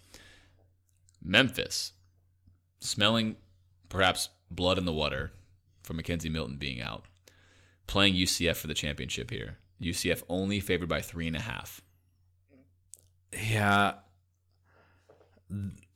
[1.21, 1.91] Memphis,
[2.79, 3.35] smelling
[3.89, 5.34] perhaps blood in the water
[5.84, 7.03] from McKenzie Milton being out,
[7.88, 9.57] playing UCF for the championship here.
[9.82, 11.82] UCF only favored by three and a half.
[13.34, 13.94] Yeah.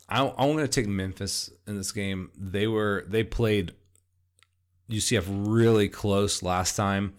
[0.10, 2.32] I, I want to take Memphis in this game.
[2.38, 3.74] They were they played
[4.90, 7.14] UCF really close last time.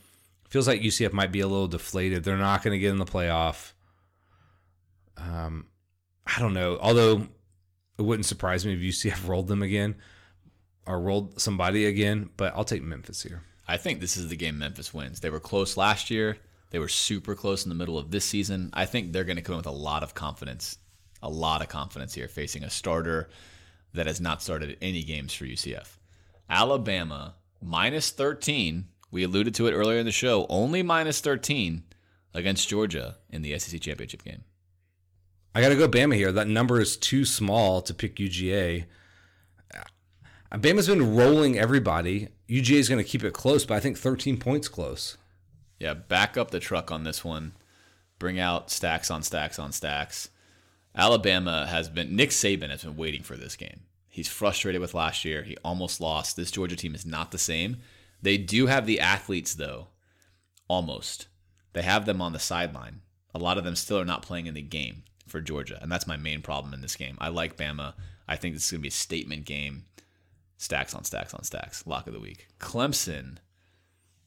[0.49, 2.25] Feels like UCF might be a little deflated.
[2.25, 3.73] They're not going to get in the playoff.
[5.17, 5.67] Um,
[6.27, 6.79] I don't know.
[6.81, 7.27] Although
[7.99, 9.97] it wouldn't surprise me if UCF rolled them again
[10.87, 12.29] or rolled somebody again.
[12.37, 13.43] But I'll take Memphis here.
[13.67, 15.21] I think this is the game Memphis wins.
[15.21, 16.37] They were close last year.
[16.73, 18.71] They were super close in the middle of this season.
[18.73, 20.79] I think they're going to come in with a lot of confidence,
[21.23, 23.29] a lot of confidence here, facing a starter
[23.93, 25.99] that has not started any games for UCF.
[26.49, 28.87] Alabama minus 13.
[29.11, 30.47] We alluded to it earlier in the show.
[30.49, 31.83] Only minus 13
[32.33, 34.45] against Georgia in the SEC championship game.
[35.55, 36.33] I got to go Bama here.
[36.33, 38.87] That number is too small to pick UGA.
[40.51, 42.29] Bama's been rolling everybody.
[42.49, 45.19] UGA is going to keep it close, but I think 13 points close.
[45.83, 47.55] Yeah, back up the truck on this one.
[48.21, 50.29] Bring out stacks on stacks on stacks.
[50.95, 53.81] Alabama has been Nick Saban has been waiting for this game.
[54.09, 55.43] He's frustrated with last year.
[55.43, 56.37] He almost lost.
[56.37, 57.79] This Georgia team is not the same.
[58.23, 59.89] They do have the athletes though.
[60.69, 61.27] Almost.
[61.73, 63.01] They have them on the sideline.
[63.35, 66.07] A lot of them still are not playing in the game for Georgia, and that's
[66.07, 67.19] my main problem in this game.
[67.21, 67.95] I like Bama.
[68.29, 69.87] I think this is going to be a statement game.
[70.59, 71.85] Stacks on stacks on stacks.
[71.89, 72.47] Lock of the week.
[72.61, 73.39] Clemson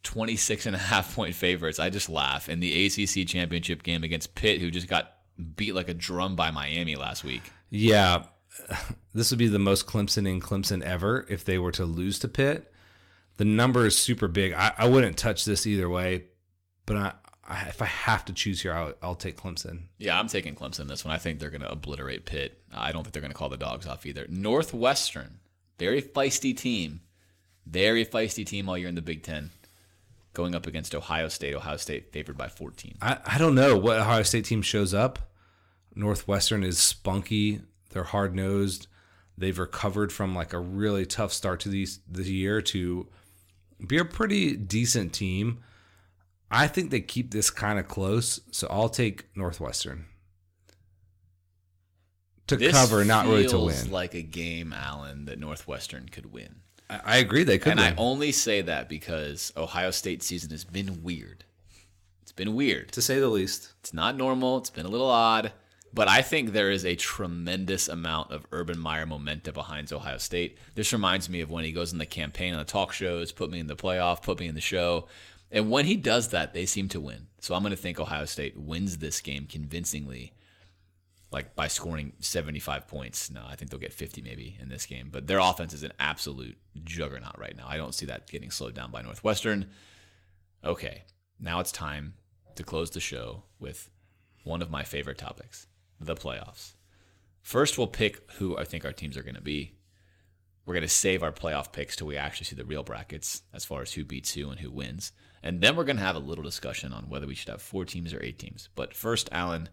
[0.06, 1.80] 26 and a half point favorites.
[1.80, 2.48] I just laugh.
[2.48, 5.12] In the ACC championship game against Pitt, who just got
[5.56, 7.44] beat like a drum by Miami last week.
[7.70, 8.24] Yeah.
[9.14, 12.28] This would be the most Clemson in Clemson ever if they were to lose to
[12.28, 12.72] Pitt.
[13.38, 14.54] The number is super big.
[14.54, 16.26] I, I wouldn't touch this either way,
[16.86, 17.14] but I,
[17.48, 19.84] I, if I have to choose here, I'll, I'll take Clemson.
[19.98, 21.14] Yeah, I'm taking Clemson this one.
[21.14, 22.62] I think they're going to obliterate Pitt.
[22.74, 24.26] I don't think they're going to call the dogs off either.
[24.30, 25.40] Northwestern,
[25.78, 27.02] very feisty team.
[27.66, 29.50] Very feisty team all year in the Big Ten
[30.36, 31.56] going up against Ohio State.
[31.56, 32.98] Ohio State favored by 14.
[33.02, 35.32] I, I don't know what Ohio State team shows up.
[35.96, 37.62] Northwestern is spunky.
[37.92, 38.88] They're hard nosed.
[39.38, 43.08] They've recovered from like a really tough start to these the year to
[43.86, 45.60] be a pretty decent team.
[46.52, 50.06] I think they keep this kind of close, so I'll take Northwestern
[52.48, 53.92] to This cover, not really to win.
[53.92, 56.62] like a game, Alan, that Northwestern could win.
[56.90, 61.02] I, agree they could And I only say that because Ohio State season has been
[61.04, 61.44] weird.
[62.22, 62.92] It's been weird.
[62.92, 63.74] to say the least.
[63.80, 64.58] It's not normal.
[64.58, 65.52] It's been a little odd.
[65.94, 70.58] But I think there is a tremendous amount of Urban Meyer momentum behind Ohio State.
[70.76, 73.50] This reminds me of when he goes in the campaign on the talk shows, put
[73.50, 75.08] me in the playoff, put me in the show.
[75.52, 77.28] And when he does that, they seem to win.
[77.40, 80.34] So I'm going to think Ohio State wins this game convincingly,
[81.36, 83.30] like by scoring 75 points.
[83.30, 85.10] No, I think they'll get 50 maybe in this game.
[85.12, 87.66] But their offense is an absolute juggernaut right now.
[87.68, 89.70] I don't see that getting slowed down by Northwestern.
[90.64, 91.04] Okay,
[91.38, 92.14] now it's time
[92.56, 93.90] to close the show with
[94.46, 95.68] one of my favorite topics
[96.00, 96.72] the playoffs.
[97.42, 99.74] First, we'll pick who I think our teams are going to be.
[100.66, 103.66] We're going to save our playoff picks till we actually see the real brackets as
[103.66, 105.12] far as who beats who and who wins.
[105.44, 107.84] And then we're going to have a little discussion on whether we should have four
[107.84, 108.70] teams or eight teams.
[108.74, 109.70] But first, Alan,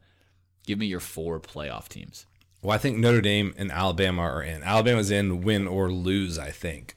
[0.66, 2.26] give me your four playoff teams.
[2.62, 4.62] Well, I think Notre Dame and Alabama are in.
[4.62, 6.94] Alabama's in, win or lose, I think.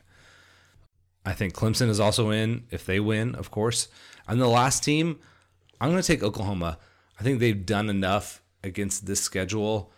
[1.26, 3.88] I think Clemson is also in if they win, of course.
[4.28, 5.20] And the last team,
[5.82, 6.78] I'm going to take Oklahoma.
[7.20, 9.92] I think they've done enough against this schedule,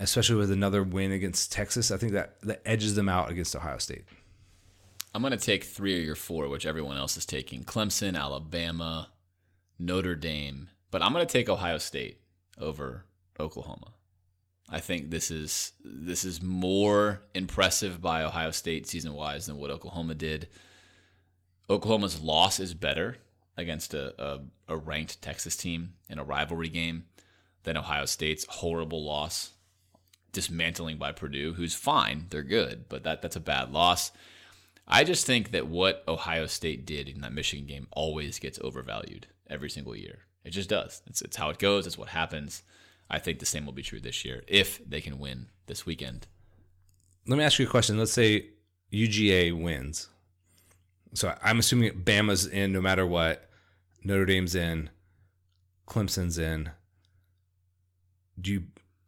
[0.00, 1.92] especially with another win against Texas.
[1.92, 4.04] I think that, that edges them out against Ohio State.
[5.14, 9.10] I'm going to take three of your four, which everyone else is taking Clemson, Alabama,
[9.78, 10.68] Notre Dame.
[10.90, 12.20] But I'm going to take Ohio State
[12.58, 13.04] over
[13.38, 13.92] Oklahoma.
[14.68, 19.70] I think this is this is more impressive by Ohio State season wise than what
[19.70, 20.48] Oklahoma did.
[21.70, 23.18] Oklahoma's loss is better
[23.56, 27.04] against a, a, a ranked Texas team in a rivalry game
[27.62, 29.52] than Ohio State's horrible loss,
[30.32, 34.12] dismantling by Purdue, who's fine, they're good, but that that's a bad loss.
[34.86, 39.26] I just think that what Ohio State did in that Michigan game always gets overvalued
[39.48, 40.25] every single year.
[40.46, 41.02] It just does.
[41.08, 41.86] It's it's how it goes.
[41.88, 42.62] It's what happens.
[43.10, 46.28] I think the same will be true this year if they can win this weekend.
[47.26, 47.98] Let me ask you a question.
[47.98, 48.46] Let's say
[48.92, 50.08] UGA wins.
[51.14, 53.50] So I'm assuming Bama's in no matter what.
[54.04, 54.90] Notre Dame's in,
[55.88, 56.70] Clemson's in.
[58.40, 58.62] Do you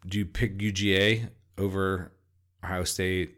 [0.05, 2.10] do you pick UGA over
[2.65, 3.36] Ohio State?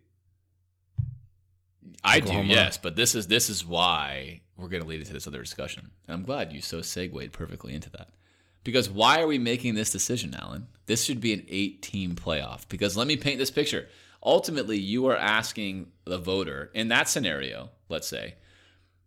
[2.02, 2.48] I Oklahoma.
[2.48, 5.40] do, yes, but this is this is why we're going to lead into this other
[5.40, 5.90] discussion.
[6.06, 8.08] And I'm glad you so segued perfectly into that.
[8.62, 10.66] Because why are we making this decision, Alan?
[10.86, 12.68] This should be an eight-team playoff.
[12.68, 13.88] Because let me paint this picture.
[14.22, 18.34] Ultimately, you are asking the voter in that scenario, let's say,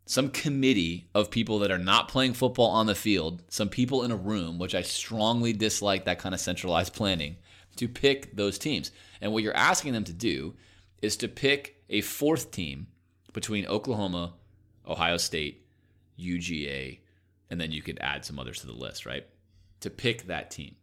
[0.05, 4.11] some committee of people that are not playing football on the field, some people in
[4.11, 7.37] a room, which I strongly dislike that kind of centralized planning,
[7.77, 8.91] to pick those teams.
[9.21, 10.55] And what you're asking them to do
[11.01, 12.87] is to pick a fourth team
[13.33, 14.33] between Oklahoma,
[14.87, 15.65] Ohio State,
[16.19, 16.99] UGA,
[17.49, 19.25] and then you could add some others to the list, right?
[19.81, 20.75] To pick that team.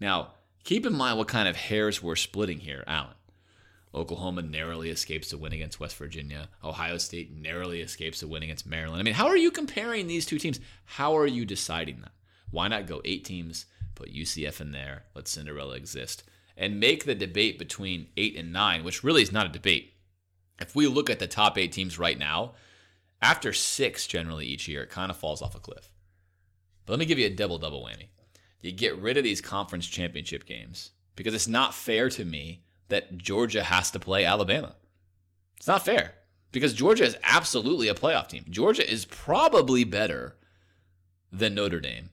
[0.00, 0.32] Now,
[0.64, 3.14] keep in mind what kind of hairs we're splitting here, Alan.
[3.94, 6.48] Oklahoma narrowly escapes a win against West Virginia.
[6.62, 9.00] Ohio State narrowly escapes a win against Maryland.
[9.00, 10.60] I mean, how are you comparing these two teams?
[10.84, 12.12] How are you deciding that?
[12.50, 16.22] Why not go eight teams, put UCF in there, let Cinderella exist,
[16.56, 19.94] and make the debate between eight and nine, which really is not a debate.
[20.60, 22.52] If we look at the top eight teams right now,
[23.20, 25.90] after six generally each year, it kind of falls off a cliff.
[26.86, 28.08] But let me give you a double double whammy.
[28.60, 33.18] You get rid of these conference championship games because it's not fair to me that
[33.18, 34.74] Georgia has to play Alabama.
[35.56, 36.14] It's not fair
[36.52, 38.44] because Georgia is absolutely a playoff team.
[38.48, 40.36] Georgia is probably better
[41.30, 42.10] than Notre Dame.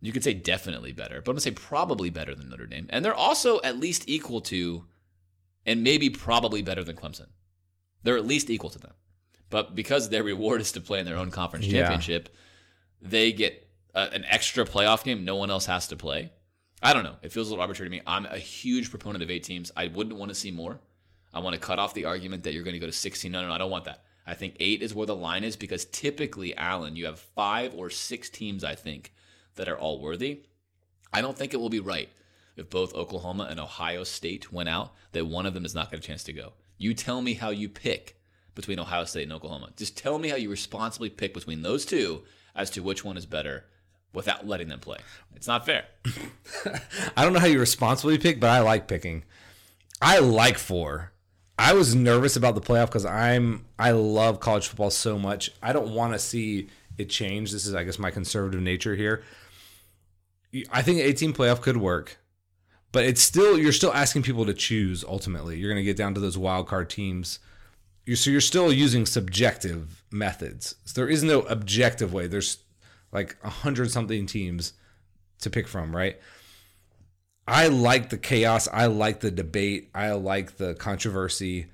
[0.00, 2.86] You could say definitely better, but I'm going to say probably better than Notre Dame.
[2.90, 4.84] And they're also at least equal to,
[5.66, 7.28] and maybe probably better than Clemson.
[8.02, 8.94] They're at least equal to them.
[9.50, 11.80] But because their reward is to play in their own conference Yeah.
[11.82, 12.28] championship,
[13.00, 16.32] they get a, an extra playoff game no one else has to play.
[16.82, 17.16] I don't know.
[17.22, 18.02] It feels a little arbitrary to me.
[18.06, 19.72] I'm a huge proponent of eight teams.
[19.76, 20.78] I wouldn't want to see more.
[21.34, 23.30] I want to cut off the argument that you're going to go to 16.
[23.32, 24.04] No, no, no, I don't want that.
[24.26, 27.90] I think eight is where the line is because typically, Alan, you have five or
[27.90, 29.12] six teams, I think,
[29.56, 30.42] that are all worthy.
[31.12, 32.10] I don't think it will be right
[32.56, 36.00] if both Oklahoma and Ohio State went out that one of them does not get
[36.00, 36.52] a chance to go.
[36.76, 38.17] You tell me how you pick
[38.58, 39.70] between Ohio State and Oklahoma.
[39.76, 42.22] Just tell me how you responsibly pick between those two
[42.56, 43.66] as to which one is better
[44.12, 44.98] without letting them play.
[45.36, 45.84] It's not fair.
[47.16, 49.22] I don't know how you responsibly pick, but I like picking.
[50.02, 51.12] I like four.
[51.56, 55.52] I was nervous about the playoff because I'm I love college football so much.
[55.62, 56.68] I don't want to see
[56.98, 57.52] it change.
[57.52, 59.22] This is, I guess, my conservative nature here.
[60.72, 62.18] I think 18 playoff could work,
[62.90, 65.04] but it's still you're still asking people to choose.
[65.04, 67.38] Ultimately, you're going to get down to those wild card teams.
[68.08, 70.76] You're, so you're still using subjective methods.
[70.86, 72.26] So there is no objective way.
[72.26, 72.56] There's
[73.12, 74.72] like a hundred something teams
[75.42, 76.18] to pick from, right?
[77.46, 78.66] I like the chaos.
[78.72, 79.90] I like the debate.
[79.94, 81.66] I like the controversy,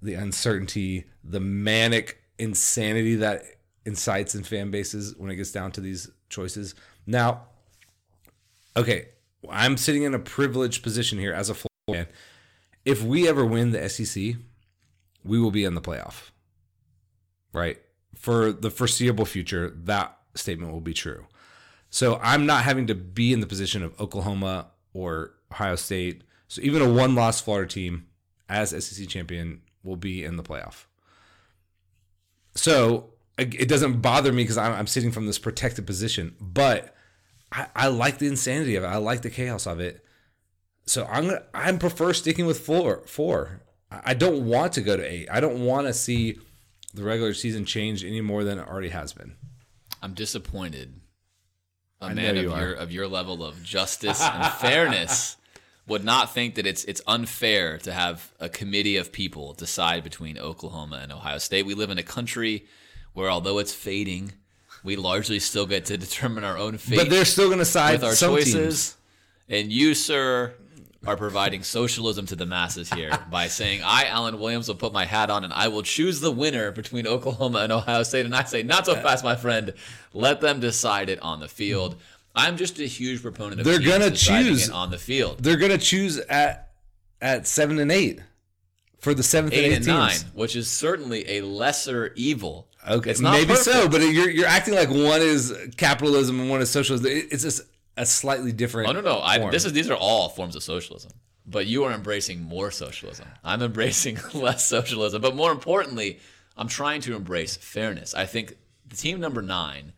[0.00, 3.44] the uncertainty, the manic insanity that
[3.84, 6.74] incites in fan bases when it gets down to these choices.
[7.06, 7.48] Now,
[8.78, 9.08] okay,
[9.50, 12.06] I'm sitting in a privileged position here as a full fan.
[12.86, 14.36] If we ever win the SEC,
[15.24, 16.30] we will be in the playoff,
[17.52, 17.78] right?
[18.14, 21.26] For the foreseeable future, that statement will be true.
[21.90, 26.22] So I'm not having to be in the position of Oklahoma or Ohio State.
[26.48, 28.06] So even a one loss Florida team
[28.48, 30.84] as SEC champion will be in the playoff.
[32.54, 36.94] So it doesn't bother me because I'm, I'm sitting from this protected position, but
[37.50, 38.88] I, I like the insanity of it.
[38.88, 40.04] I like the chaos of it.
[40.84, 43.02] So I'm gonna I prefer sticking with four.
[43.06, 43.62] Four.
[43.90, 45.28] I don't want to go to eight.
[45.30, 46.38] I don't want to see
[46.94, 49.34] the regular season change any more than it already has been.
[50.02, 50.94] I'm disappointed.
[52.00, 52.60] A I man of you are.
[52.60, 55.36] your of your level of justice and fairness
[55.86, 60.38] would not think that it's it's unfair to have a committee of people decide between
[60.38, 61.66] Oklahoma and Ohio State.
[61.66, 62.66] We live in a country
[63.12, 64.32] where although it's fading,
[64.84, 67.94] we largely still get to determine our own fate But they're still going to side
[67.94, 68.54] with our some choices.
[68.54, 68.96] choices.
[69.48, 70.54] And you, sir,
[71.06, 75.06] are providing socialism to the masses here by saying, I, Alan Williams, will put my
[75.06, 78.26] hat on and I will choose the winner between Oklahoma and Ohio State.
[78.26, 79.72] And I say, not so fast, my friend.
[80.12, 81.96] Let them decide it on the field.
[82.36, 85.42] I'm just a huge proponent of They're gonna choose- it on the field.
[85.42, 86.68] They're going to choose at
[87.22, 88.20] at seven and eight
[89.00, 89.96] for the seventh and Eight eighth and teams.
[90.24, 92.68] nine, which is certainly a lesser evil.
[92.88, 97.06] Okay, maybe so, but you're you're acting like one is capitalism and one is socialism.
[97.10, 97.62] It's just
[97.96, 98.88] a slightly different.
[98.88, 99.20] Oh no, no.
[99.20, 101.12] I, this is these are all forms of socialism.
[101.46, 103.26] But you are embracing more socialism.
[103.42, 105.20] I'm embracing less socialism.
[105.20, 106.20] But more importantly,
[106.56, 108.14] I'm trying to embrace fairness.
[108.14, 108.56] I think
[108.86, 109.92] the team number nine